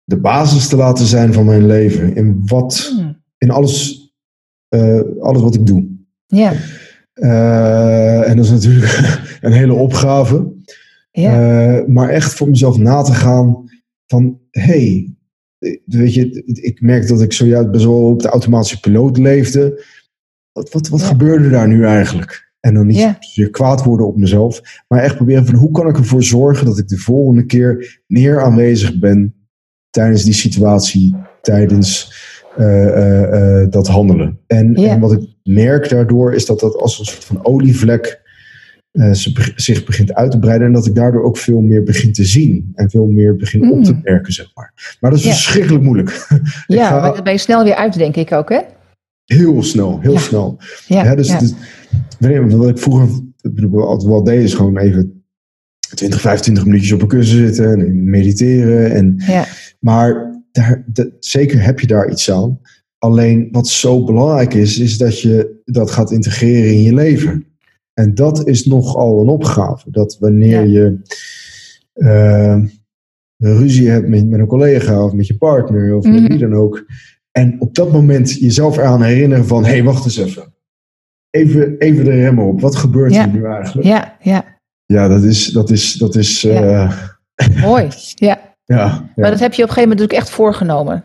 de 0.05 0.21
basis 0.21 0.69
te 0.69 0.77
laten 0.77 1.07
zijn 1.07 1.33
van 1.33 1.45
mijn 1.45 1.67
leven. 1.67 2.17
In 2.17 2.43
wat, 2.47 2.93
hmm. 2.97 3.23
in 3.39 3.51
alles, 3.51 4.09
uh, 4.75 5.01
alles 5.21 5.43
wat 5.43 5.55
ik 5.55 5.67
doe. 5.67 5.89
Ja. 6.27 6.53
Uh, 7.15 8.29
en 8.29 8.37
dat 8.37 8.45
is 8.45 8.51
natuurlijk 8.51 9.19
een 9.41 9.53
hele 9.53 9.75
opgave. 9.75 10.53
Ja. 11.11 11.79
Uh, 11.79 11.87
maar 11.87 12.09
echt 12.09 12.35
voor 12.35 12.49
mezelf 12.49 12.79
na 12.79 13.03
te 13.03 13.13
gaan 13.13 13.71
van, 14.07 14.41
hey, 14.51 15.15
weet 15.85 16.15
je, 16.15 16.43
ik 16.45 16.81
merk 16.81 17.09
dat 17.09 17.23
ik 17.23 17.33
zojuist 17.33 17.71
best 17.71 17.85
wel 17.85 18.07
op 18.07 18.23
de 18.23 18.29
automatische 18.29 18.81
piloot 18.81 19.19
leefde. 19.19 19.85
Wat, 20.53 20.73
wat, 20.73 20.89
wat 20.89 21.03
gebeurde 21.03 21.49
daar 21.49 21.69
nu 21.69 21.85
eigenlijk? 21.85 22.44
En 22.65 22.75
dan 22.75 22.87
niet 22.87 23.19
ja. 23.35 23.49
kwaad 23.51 23.85
worden 23.85 24.07
op 24.07 24.17
mezelf, 24.17 24.83
maar 24.89 25.03
echt 25.03 25.17
proberen 25.17 25.47
van 25.47 25.55
hoe 25.55 25.71
kan 25.71 25.89
ik 25.89 25.97
ervoor 25.97 26.23
zorgen 26.23 26.67
dat 26.67 26.79
ik 26.79 26.89
de 26.89 26.97
volgende 26.97 27.47
keer 27.47 28.01
meer 28.07 28.43
aanwezig 28.43 28.99
ben 28.99 29.35
tijdens 29.91 30.25
die 30.25 30.33
situatie, 30.33 31.17
tijdens 31.43 32.15
uh, 32.59 32.87
uh, 32.87 33.23
uh, 33.23 33.67
dat 33.71 33.87
handelen. 33.87 34.39
En, 34.47 34.75
en, 34.75 35.01
wat 35.01 35.13
ik 35.13 35.29
merk 35.43 35.89
daardoor 35.89 36.35
is 36.35 36.47
dat 36.47 36.61
dat 36.61 36.77
als 36.77 36.99
een 36.99 37.05
soort 37.05 37.25
van 37.25 37.45
olievlek 37.45 38.23
zich 39.55 39.85
begint 39.85 40.15
uit 40.15 40.31
te 40.31 40.39
breiden 40.39 40.67
en 40.67 40.73
dat 40.73 40.87
ik 40.87 40.95
daardoor 40.95 41.25
ook 41.25 41.39
veel 41.39 41.61
meer 41.61 41.83
begin 41.83 42.13
te 42.13 42.25
zien 42.25 42.73
en 42.75 42.91
veel 42.91 43.07
meer 43.07 43.37
begin 43.37 43.73
op 43.73 43.85
te 43.85 43.93
mm. 43.93 44.01
merken, 44.03 44.33
zeg 44.33 44.51
maar. 44.55 44.97
Maar 45.01 45.11
dat 45.11 45.21
is 45.21 45.27
verschrikkelijk 45.27 45.85
moeilijk. 45.85 46.27
ja, 46.67 46.89
ga, 46.89 47.01
maar 47.01 47.23
ben 47.23 47.33
je 47.33 47.39
snel 47.39 47.65
weer 47.65 47.75
uit, 47.75 47.99
denk 47.99 48.17
ik 48.17 48.33
ook, 48.33 48.49
hè? 48.49 48.61
Heel 49.25 49.63
snel, 49.63 50.01
heel 50.01 50.19
snel. 50.19 50.59
Ja, 50.87 51.15
dus, 51.15 51.39
dus 51.39 51.53
wat 52.57 52.69
ik 52.69 52.79
vroeger 52.79 53.23
altijd 53.87 54.11
wel 54.11 54.25
deed, 54.25 54.43
is 54.43 54.55
gewoon 54.55 54.79
even 54.79 55.25
20, 55.95 56.21
25 56.21 56.65
minuutjes 56.65 56.93
op 56.93 57.03
een 57.03 57.09
kussen 57.09 57.37
zitten 57.37 57.81
en 57.81 58.11
mediteren. 58.11 58.93
En, 58.93 59.15
ja. 59.17 59.47
Maar 59.81 60.41
daar, 60.53 60.85
zeker 61.19 61.63
heb 61.63 61.81
je 61.81 61.87
daar 61.87 62.11
iets 62.11 62.31
aan. 62.31 62.61
Alleen 62.99 63.49
wat 63.53 63.69
zo 63.69 64.05
belangrijk 64.05 64.55
is, 64.55 64.79
is 64.79 64.99
dat 64.99 65.21
je 65.21 65.61
dat 65.65 65.91
gaat 65.91 66.11
integreren 66.11 66.71
in 66.71 66.83
je 66.83 66.95
leven. 66.95 67.47
En 67.95 68.15
dat 68.15 68.47
is 68.47 68.67
nogal 68.67 69.21
een 69.21 69.29
opgave. 69.29 69.91
Dat 69.91 70.17
wanneer 70.21 70.67
je 70.67 70.99
uh, 71.95 72.65
ruzie 73.37 73.89
hebt 73.89 74.09
met, 74.09 74.29
met 74.29 74.41
een 74.41 74.47
collega 74.47 75.05
of 75.05 75.13
met 75.13 75.27
je 75.27 75.37
partner 75.37 75.97
of 75.97 76.05
met 76.05 76.21
mhm. 76.21 76.27
wie 76.27 76.39
dan 76.39 76.55
ook. 76.55 76.85
En 77.39 77.61
op 77.61 77.75
dat 77.75 77.93
moment 77.93 78.33
jezelf 78.33 78.77
eraan 78.77 79.03
herinneren 79.03 79.47
van, 79.47 79.65
hé, 79.65 79.71
hey, 79.71 79.83
wacht 79.83 80.05
eens 80.05 80.17
even. 80.17 80.55
Even, 81.31 81.79
even 81.79 82.05
de 82.05 82.11
remmen 82.11 82.45
op. 82.45 82.61
Wat 82.61 82.77
gebeurt 82.77 83.17
er 83.17 83.29
nu 83.29 83.45
eigenlijk? 83.45 83.87
Ja, 83.87 84.17
ja. 84.21 84.45
Ja, 84.87 85.09
dat 85.09 85.23
is. 85.23 85.47
Dat 85.47 85.71
is, 85.71 85.93
dat 85.93 86.15
is 86.15 86.41
ja. 86.41 86.85
Uh, 87.37 87.63
Mooi, 87.63 87.89
ja. 88.15 88.55
ja. 88.65 89.11
Maar 89.17 89.31
dat 89.31 89.41
heb 89.41 89.55
je 89.55 89.63
op 89.63 89.69
een 89.69 89.75
gegeven 89.75 89.89
moment 89.89 90.01
natuurlijk 90.01 90.19
echt 90.19 90.31
voorgenomen. 90.31 91.05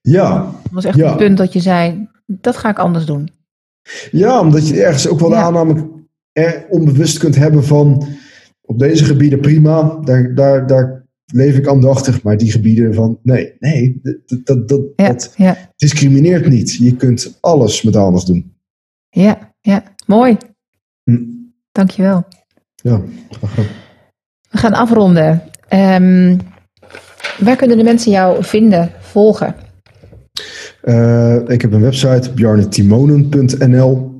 Ja. 0.00 0.38
Dat 0.62 0.72
was 0.72 0.84
echt 0.84 1.00
een 1.00 1.16
punt 1.16 1.38
dat 1.38 1.52
je 1.52 1.60
zei: 1.60 2.08
dat 2.26 2.56
ga 2.56 2.70
ik 2.70 2.78
anders 2.78 3.04
doen. 3.04 3.30
Ja, 4.10 4.40
omdat 4.40 4.68
je 4.68 4.82
ergens 4.82 5.08
ook 5.08 5.20
wel 5.20 5.28
de 5.28 5.34
aanname 5.34 5.90
onbewust 6.68 7.18
kunt 7.18 7.36
hebben 7.36 7.64
van. 7.64 8.08
Op 8.60 8.78
deze 8.78 9.04
gebieden 9.04 9.40
prima, 9.40 9.98
daar, 10.00 10.34
daar, 10.34 10.66
daar 10.66 11.01
leef 11.32 11.56
ik 11.56 11.66
aandachtig, 11.66 12.22
maar 12.22 12.36
die 12.36 12.50
gebieden 12.50 12.94
van 12.94 13.18
nee, 13.22 13.56
nee, 13.58 14.00
dat, 14.02 14.46
dat, 14.46 14.68
dat, 14.68 14.96
dat 14.96 15.34
discrimineert 15.76 16.48
niet. 16.48 16.74
Je 16.74 16.96
kunt 16.96 17.38
alles 17.40 17.82
met 17.82 17.96
anders 17.96 18.24
doen. 18.24 18.54
Ja, 19.08 19.54
ja, 19.60 19.82
mooi. 20.06 20.36
Hm. 21.04 21.18
Dankjewel. 21.72 22.24
Ja, 22.74 23.02
We 24.50 24.58
gaan 24.58 24.72
afronden. 24.72 25.42
Um, 25.68 26.40
waar 27.38 27.56
kunnen 27.56 27.76
de 27.76 27.84
mensen 27.84 28.10
jou 28.10 28.44
vinden, 28.44 28.90
volgen? 29.00 29.54
Uh, 30.84 31.36
ik 31.46 31.62
heb 31.62 31.72
een 31.72 31.80
website, 31.80 32.32
bjarnetimonen.nl. 32.34 34.10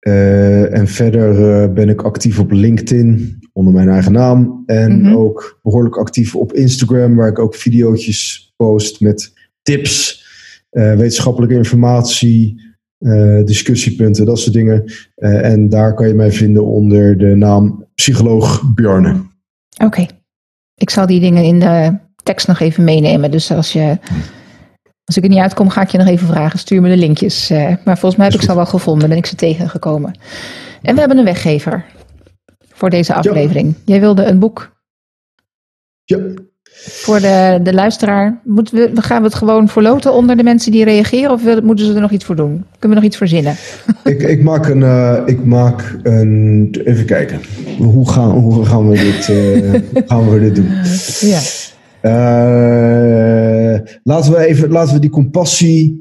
Uh, 0.00 0.78
en 0.78 0.88
verder 0.88 1.62
uh, 1.62 1.72
ben 1.72 1.88
ik 1.88 2.02
actief 2.02 2.38
op 2.38 2.52
LinkedIn 2.52 3.38
onder 3.56 3.72
mijn 3.72 3.88
eigen 3.88 4.12
naam. 4.12 4.62
En 4.66 4.92
mm 4.92 5.04
-hmm. 5.04 5.16
ook 5.16 5.58
behoorlijk 5.62 5.96
actief 5.96 6.36
op 6.36 6.52
Instagram, 6.52 7.16
waar 7.16 7.28
ik 7.28 7.38
ook 7.38 7.54
video's 7.54 8.52
post 8.56 9.00
met 9.00 9.32
tips, 9.62 10.24
wetenschappelijke 10.70 11.54
informatie, 11.54 12.64
uh, 12.98 13.44
discussiepunten, 13.44 14.26
dat 14.26 14.38
soort 14.38 14.54
dingen. 14.54 14.84
Uh, 15.16 15.44
en 15.44 15.68
daar 15.68 15.94
kan 15.94 16.08
je 16.08 16.14
mij 16.14 16.32
vinden 16.32 16.64
onder 16.64 17.18
de 17.18 17.34
naam 17.34 17.86
Psycholoog 17.94 18.74
Bjarne. 18.74 19.22
Oké. 19.84 20.06
Ik 20.74 20.90
zal 20.90 21.06
die 21.06 21.20
dingen 21.20 21.44
in 21.44 21.60
de 21.60 21.98
tekst 22.22 22.46
nog 22.46 22.60
even 22.60 22.84
meenemen. 22.84 23.30
Dus 23.30 23.50
als, 23.50 23.72
je, 23.72 23.98
als 25.04 25.16
ik 25.16 25.22
er 25.22 25.28
niet 25.28 25.38
uitkom, 25.38 25.68
ga 25.68 25.82
ik 25.82 25.88
je 25.88 25.98
nog 25.98 26.06
even 26.06 26.26
vragen. 26.26 26.58
Stuur 26.58 26.80
me 26.80 26.88
de 26.88 26.96
linkjes. 26.96 27.48
Maar 27.84 27.98
volgens 27.98 28.16
mij 28.16 28.26
heb 28.26 28.34
ik 28.34 28.42
ze 28.42 28.50
al 28.50 28.56
wel 28.56 28.66
gevonden. 28.66 29.08
Ben 29.08 29.18
ik 29.18 29.26
ze 29.26 29.36
tegengekomen. 29.36 30.18
En 30.82 30.94
we 30.94 31.00
hebben 31.00 31.18
een 31.18 31.24
weggever 31.24 31.84
voor 32.76 32.90
deze 32.90 33.14
aflevering. 33.14 33.66
Ja. 33.66 33.82
Jij 33.84 34.00
wilde 34.00 34.24
een 34.24 34.38
boek. 34.38 34.74
Ja. 36.04 36.18
Voor 36.78 37.20
de, 37.20 37.60
de 37.62 37.74
luisteraar, 37.74 38.40
moeten 38.44 38.94
we, 38.94 39.02
gaan 39.02 39.18
we 39.18 39.26
het 39.26 39.36
gewoon 39.36 39.68
verloten 39.68 40.12
onder 40.12 40.36
de 40.36 40.42
mensen 40.42 40.72
die 40.72 40.84
reageren? 40.84 41.30
Of 41.30 41.62
moeten 41.62 41.86
ze 41.86 41.94
er 41.94 42.00
nog 42.00 42.10
iets 42.10 42.24
voor 42.24 42.36
doen? 42.36 42.64
Kunnen 42.78 42.88
we 42.88 42.94
nog 42.94 43.04
iets 43.04 43.16
verzinnen? 43.16 43.54
Ik, 44.04 44.22
ik, 44.22 44.42
maak, 44.42 44.68
een, 44.68 44.80
uh, 44.80 45.22
ik 45.24 45.44
maak 45.44 45.98
een. 46.02 46.74
Even 46.84 47.04
kijken. 47.04 47.40
Hoe 47.78 48.10
gaan, 48.10 48.30
hoe 48.30 48.64
gaan, 48.64 48.88
we, 48.88 48.98
dit, 48.98 49.28
uh, 49.28 50.02
gaan 50.08 50.30
we 50.30 50.40
dit 50.40 50.54
doen? 50.54 50.68
Ja. 51.20 51.40
Uh, 52.02 53.80
laten, 54.02 54.32
we 54.32 54.46
even, 54.46 54.70
laten 54.70 54.94
we 54.94 55.00
die 55.00 55.10
compassie. 55.10 55.98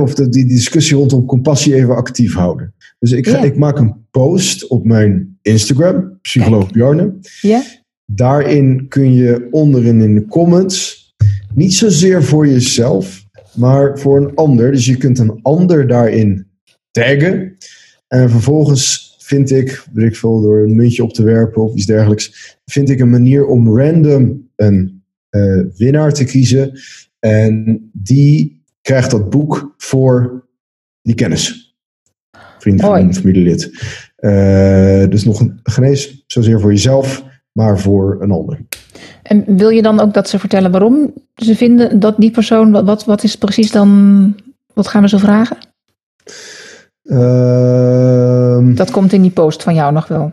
of 0.00 0.14
de, 0.14 0.28
die 0.28 0.46
discussie 0.46 0.96
rondom 0.96 1.26
compassie 1.26 1.74
even 1.74 1.96
actief 1.96 2.34
houden. 2.34 2.74
Dus 2.98 3.12
ik, 3.12 3.28
ga, 3.28 3.42
ik 3.42 3.56
maak 3.56 3.78
een 3.78 4.06
post 4.10 4.66
op 4.66 4.84
mijn 4.84 5.38
Instagram, 5.42 6.18
psycholoog 6.22 6.72
Bjarne. 6.72 7.14
Ja. 7.40 7.62
Daarin 8.04 8.88
kun 8.88 9.12
je 9.12 9.48
onderin 9.50 10.00
in 10.00 10.14
de 10.14 10.26
comments, 10.26 11.06
niet 11.54 11.74
zozeer 11.74 12.22
voor 12.22 12.46
jezelf, 12.46 13.24
maar 13.54 13.98
voor 13.98 14.20
een 14.20 14.34
ander. 14.34 14.72
Dus 14.72 14.86
je 14.86 14.96
kunt 14.96 15.18
een 15.18 15.38
ander 15.42 15.86
daarin 15.86 16.46
taggen. 16.90 17.56
En 18.08 18.30
vervolgens 18.30 19.16
vind 19.18 19.50
ik, 19.50 19.84
weet 19.92 20.08
ik 20.08 20.16
veel, 20.16 20.40
door 20.40 20.62
een 20.62 20.76
muntje 20.76 21.02
op 21.02 21.12
te 21.12 21.22
werpen 21.22 21.62
of 21.62 21.74
iets 21.74 21.86
dergelijks, 21.86 22.56
vind 22.64 22.90
ik 22.90 23.00
een 23.00 23.10
manier 23.10 23.46
om 23.46 23.78
random 23.78 24.50
een 24.56 25.02
uh, 25.30 25.64
winnaar 25.76 26.12
te 26.12 26.24
kiezen. 26.24 26.80
En 27.18 27.80
die 27.92 28.64
krijgt 28.80 29.10
dat 29.10 29.30
boek 29.30 29.74
voor 29.76 30.44
die 31.02 31.14
kennis. 31.14 31.65
Vriend 32.66 32.80
van 32.80 33.14
familielid. 33.14 33.70
Uh, 34.18 35.08
dus 35.08 35.24
nog 35.24 35.40
een 35.40 35.60
genees, 35.62 36.24
zozeer 36.26 36.60
voor 36.60 36.70
jezelf 36.70 37.24
maar 37.56 37.78
voor 37.78 38.16
een 38.20 38.30
ander. 38.30 38.58
En 39.22 39.56
wil 39.56 39.68
je 39.68 39.82
dan 39.82 40.00
ook 40.00 40.14
dat 40.14 40.28
ze 40.28 40.38
vertellen 40.38 40.70
waarom 40.70 41.12
ze 41.34 41.56
vinden 41.56 42.00
dat 42.00 42.14
die 42.18 42.30
persoon, 42.30 42.84
wat, 42.84 43.04
wat 43.04 43.22
is 43.22 43.36
precies 43.36 43.70
dan, 43.70 44.34
wat 44.74 44.86
gaan 44.86 45.02
we 45.02 45.08
zo 45.08 45.18
vragen? 45.18 45.56
Uh, 47.02 48.76
dat 48.76 48.90
komt 48.90 49.12
in 49.12 49.22
die 49.22 49.30
post 49.30 49.62
van 49.62 49.74
jou 49.74 49.92
nog 49.92 50.08
wel. 50.08 50.32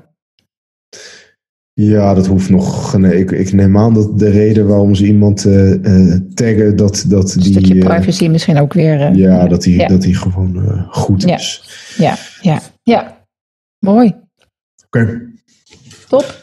Ja, 1.74 2.13
dat 2.13 2.28
hoeft 2.28 2.49
nog. 2.49 2.97
Nee, 2.97 3.19
ik, 3.19 3.32
ik 3.32 3.53
neem 3.53 3.78
aan 3.78 3.93
dat 3.93 4.19
de 4.19 4.30
reden 4.30 4.67
waarom 4.67 4.95
ze 4.95 5.05
iemand 5.05 5.45
uh, 5.45 5.74
uh, 5.74 6.15
taggen, 6.34 6.76
dat, 6.76 7.05
dat 7.07 7.28
die. 7.28 7.45
Een 7.45 7.51
stukje 7.51 7.76
uh, 7.76 7.86
privacy 7.86 8.28
misschien 8.28 8.59
ook 8.59 8.74
weer. 8.74 9.15
ja, 9.15 9.47
dat 9.47 9.63
die, 9.63 9.80
ja. 9.80 9.88
dat 9.88 10.01
die 10.01 10.15
gewoon 10.15 10.86
goed 10.89 11.26
is. 11.26 11.63
Ja, 11.97 12.15
ja, 12.41 12.59
ja. 12.84 13.26
Mooi. 13.80 14.07
Oké. 14.86 14.99
Okay. 14.99 15.21
Top. 16.09 16.41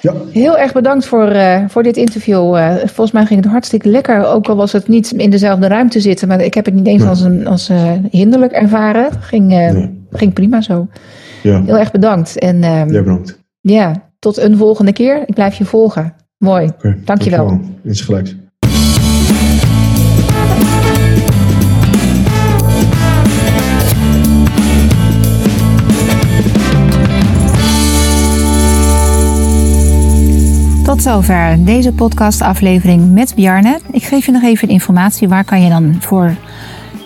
Ja. 0.00 0.14
Heel 0.32 0.58
erg 0.58 0.72
bedankt 0.72 1.06
voor, 1.06 1.32
uh, 1.32 1.64
voor 1.68 1.82
dit 1.82 1.96
interview. 1.96 2.56
Uh, 2.56 2.74
volgens 2.76 3.12
mij 3.12 3.26
ging 3.26 3.42
het 3.42 3.50
hartstikke 3.50 3.88
lekker. 3.88 4.26
Ook 4.26 4.48
al 4.48 4.56
was 4.56 4.72
het 4.72 4.88
niet 4.88 5.12
in 5.12 5.30
dezelfde 5.30 5.66
ruimte 5.66 6.00
zitten. 6.00 6.28
Maar 6.28 6.40
ik 6.40 6.54
heb 6.54 6.64
het 6.64 6.74
niet 6.74 6.86
eens 6.86 7.00
nee. 7.00 7.08
als, 7.08 7.20
een, 7.20 7.46
als 7.46 7.70
uh, 7.70 7.92
hinderlijk 8.10 8.52
ervaren. 8.52 9.12
Ging, 9.20 9.46
nee. 9.46 10.04
ging 10.10 10.32
prima 10.32 10.60
zo. 10.60 10.88
Ja. 11.42 11.62
Heel 11.62 11.78
erg 11.78 11.90
bedankt. 11.90 12.38
En, 12.38 12.58
ja, 12.62 12.84
bedankt. 12.84 13.44
Ja, 13.60 14.05
tot 14.18 14.36
een 14.36 14.56
volgende 14.56 14.92
keer. 14.92 15.22
Ik 15.26 15.34
blijf 15.34 15.58
je 15.58 15.64
volgen. 15.64 16.14
Mooi. 16.38 16.66
Okay, 16.66 17.00
dankjewel. 17.04 17.46
Dankjewel. 17.46 17.74
Iets 17.84 18.00
gelijks. 18.00 18.34
Tot 30.86 31.02
zover 31.02 31.64
deze 31.64 31.92
podcastaflevering 31.92 33.12
met 33.12 33.34
Bjarne. 33.34 33.80
Ik 33.90 34.02
geef 34.02 34.26
je 34.26 34.32
nog 34.32 34.42
even 34.42 34.68
informatie. 34.68 35.28
Waar 35.28 35.44
kan 35.44 35.62
je 35.62 35.68
dan 35.68 35.96
voor 36.00 36.36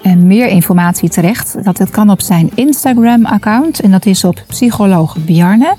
en 0.02 0.26
meer 0.26 0.48
informatie 0.48 1.08
terecht. 1.08 1.64
Dat, 1.64 1.76
dat 1.76 1.90
kan 1.90 2.10
op 2.10 2.20
zijn 2.20 2.50
Instagram-account 2.54 3.80
en 3.80 3.90
dat 3.90 4.06
is 4.06 4.24
op 4.24 4.44
psycholoog 4.46 5.16
Bjarne. 5.24 5.74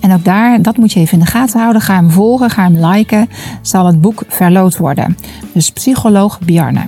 En 0.00 0.12
ook 0.12 0.24
daar, 0.24 0.62
dat 0.62 0.76
moet 0.76 0.92
je 0.92 1.00
even 1.00 1.18
in 1.18 1.24
de 1.24 1.30
gaten 1.30 1.60
houden. 1.60 1.82
Ga 1.82 1.94
hem 1.94 2.10
volgen, 2.10 2.50
ga 2.50 2.62
hem 2.62 2.86
liken. 2.86 3.28
Zal 3.62 3.86
het 3.86 4.00
boek 4.00 4.22
verloot 4.28 4.76
worden. 4.76 5.16
Dus 5.52 5.70
psycholoog 5.70 6.40
Bjarne. 6.40 6.86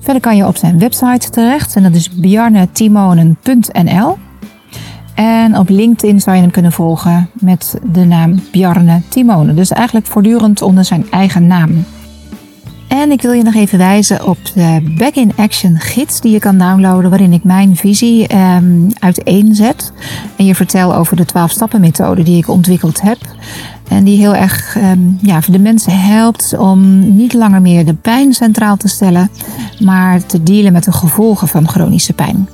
Verder 0.00 0.22
kan 0.22 0.36
je 0.36 0.46
op 0.46 0.56
zijn 0.56 0.78
website 0.78 1.30
terecht 1.30 1.76
en 1.76 1.82
dat 1.82 1.94
is 1.94 2.10
bjarnetimonen.nl. 2.10 4.18
En 5.14 5.58
op 5.58 5.68
LinkedIn 5.68 6.20
zou 6.20 6.36
je 6.36 6.42
hem 6.42 6.50
kunnen 6.50 6.72
volgen 6.72 7.30
met 7.32 7.78
de 7.92 8.04
naam 8.04 8.42
Bjarne 8.50 9.00
Timonen. 9.08 9.56
Dus 9.56 9.70
eigenlijk 9.70 10.06
voortdurend 10.06 10.62
onder 10.62 10.84
zijn 10.84 11.10
eigen 11.10 11.46
naam. 11.46 11.84
En 12.88 13.10
ik 13.10 13.22
wil 13.22 13.32
je 13.32 13.42
nog 13.42 13.54
even 13.54 13.78
wijzen 13.78 14.26
op 14.26 14.38
de 14.54 14.94
Back 14.98 15.14
in 15.14 15.32
Action 15.36 15.76
gids 15.78 16.20
die 16.20 16.32
je 16.32 16.38
kan 16.38 16.58
downloaden, 16.58 17.10
waarin 17.10 17.32
ik 17.32 17.44
mijn 17.44 17.76
visie 17.76 18.36
um, 18.36 18.86
uiteenzet. 18.98 19.92
En 20.36 20.44
je 20.44 20.54
vertel 20.54 20.94
over 20.94 21.16
de 21.16 21.24
12 21.24 21.50
stappen 21.50 21.80
methode 21.80 22.22
die 22.22 22.38
ik 22.38 22.48
ontwikkeld 22.48 23.00
heb. 23.00 23.18
En 23.88 24.04
die 24.04 24.18
heel 24.18 24.34
erg 24.34 24.76
um, 24.76 25.18
ja, 25.22 25.42
voor 25.42 25.52
de 25.52 25.60
mensen 25.60 26.00
helpt 26.00 26.56
om 26.58 26.98
niet 27.14 27.32
langer 27.32 27.62
meer 27.62 27.84
de 27.84 27.94
pijn 27.94 28.32
centraal 28.32 28.76
te 28.76 28.88
stellen, 28.88 29.30
maar 29.78 30.26
te 30.26 30.42
dealen 30.42 30.72
met 30.72 30.84
de 30.84 30.92
gevolgen 30.92 31.48
van 31.48 31.68
chronische 31.68 32.12
pijn. 32.12 32.48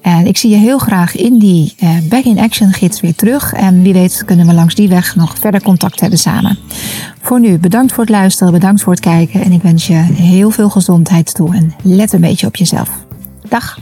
En 0.00 0.26
ik 0.26 0.36
zie 0.36 0.50
je 0.50 0.56
heel 0.56 0.78
graag 0.78 1.16
in 1.16 1.38
die 1.38 1.74
uh, 1.82 1.90
Back 2.08 2.24
in 2.24 2.38
Action 2.38 2.72
gids 2.72 3.00
weer 3.00 3.14
terug. 3.14 3.52
En 3.52 3.82
wie 3.82 3.92
weet 3.92 4.22
kunnen 4.24 4.46
we 4.46 4.54
langs 4.54 4.74
die 4.74 4.88
weg 4.88 5.16
nog 5.16 5.38
verder 5.38 5.62
contact 5.62 6.00
hebben 6.00 6.18
samen. 6.18 6.58
Voor 7.20 7.40
nu, 7.40 7.58
bedankt 7.58 7.92
voor 7.92 8.04
het 8.04 8.12
luisteren, 8.12 8.52
bedankt 8.52 8.82
voor 8.82 8.92
het 8.92 9.02
kijken. 9.02 9.42
En 9.42 9.52
ik 9.52 9.62
wens 9.62 9.86
je 9.86 9.94
heel 9.94 10.50
veel 10.50 10.70
gezondheid 10.70 11.34
toe 11.34 11.54
en 11.54 11.74
let 11.82 12.12
een 12.12 12.20
beetje 12.20 12.46
op 12.46 12.56
jezelf. 12.56 12.90
Dag! 13.48 13.78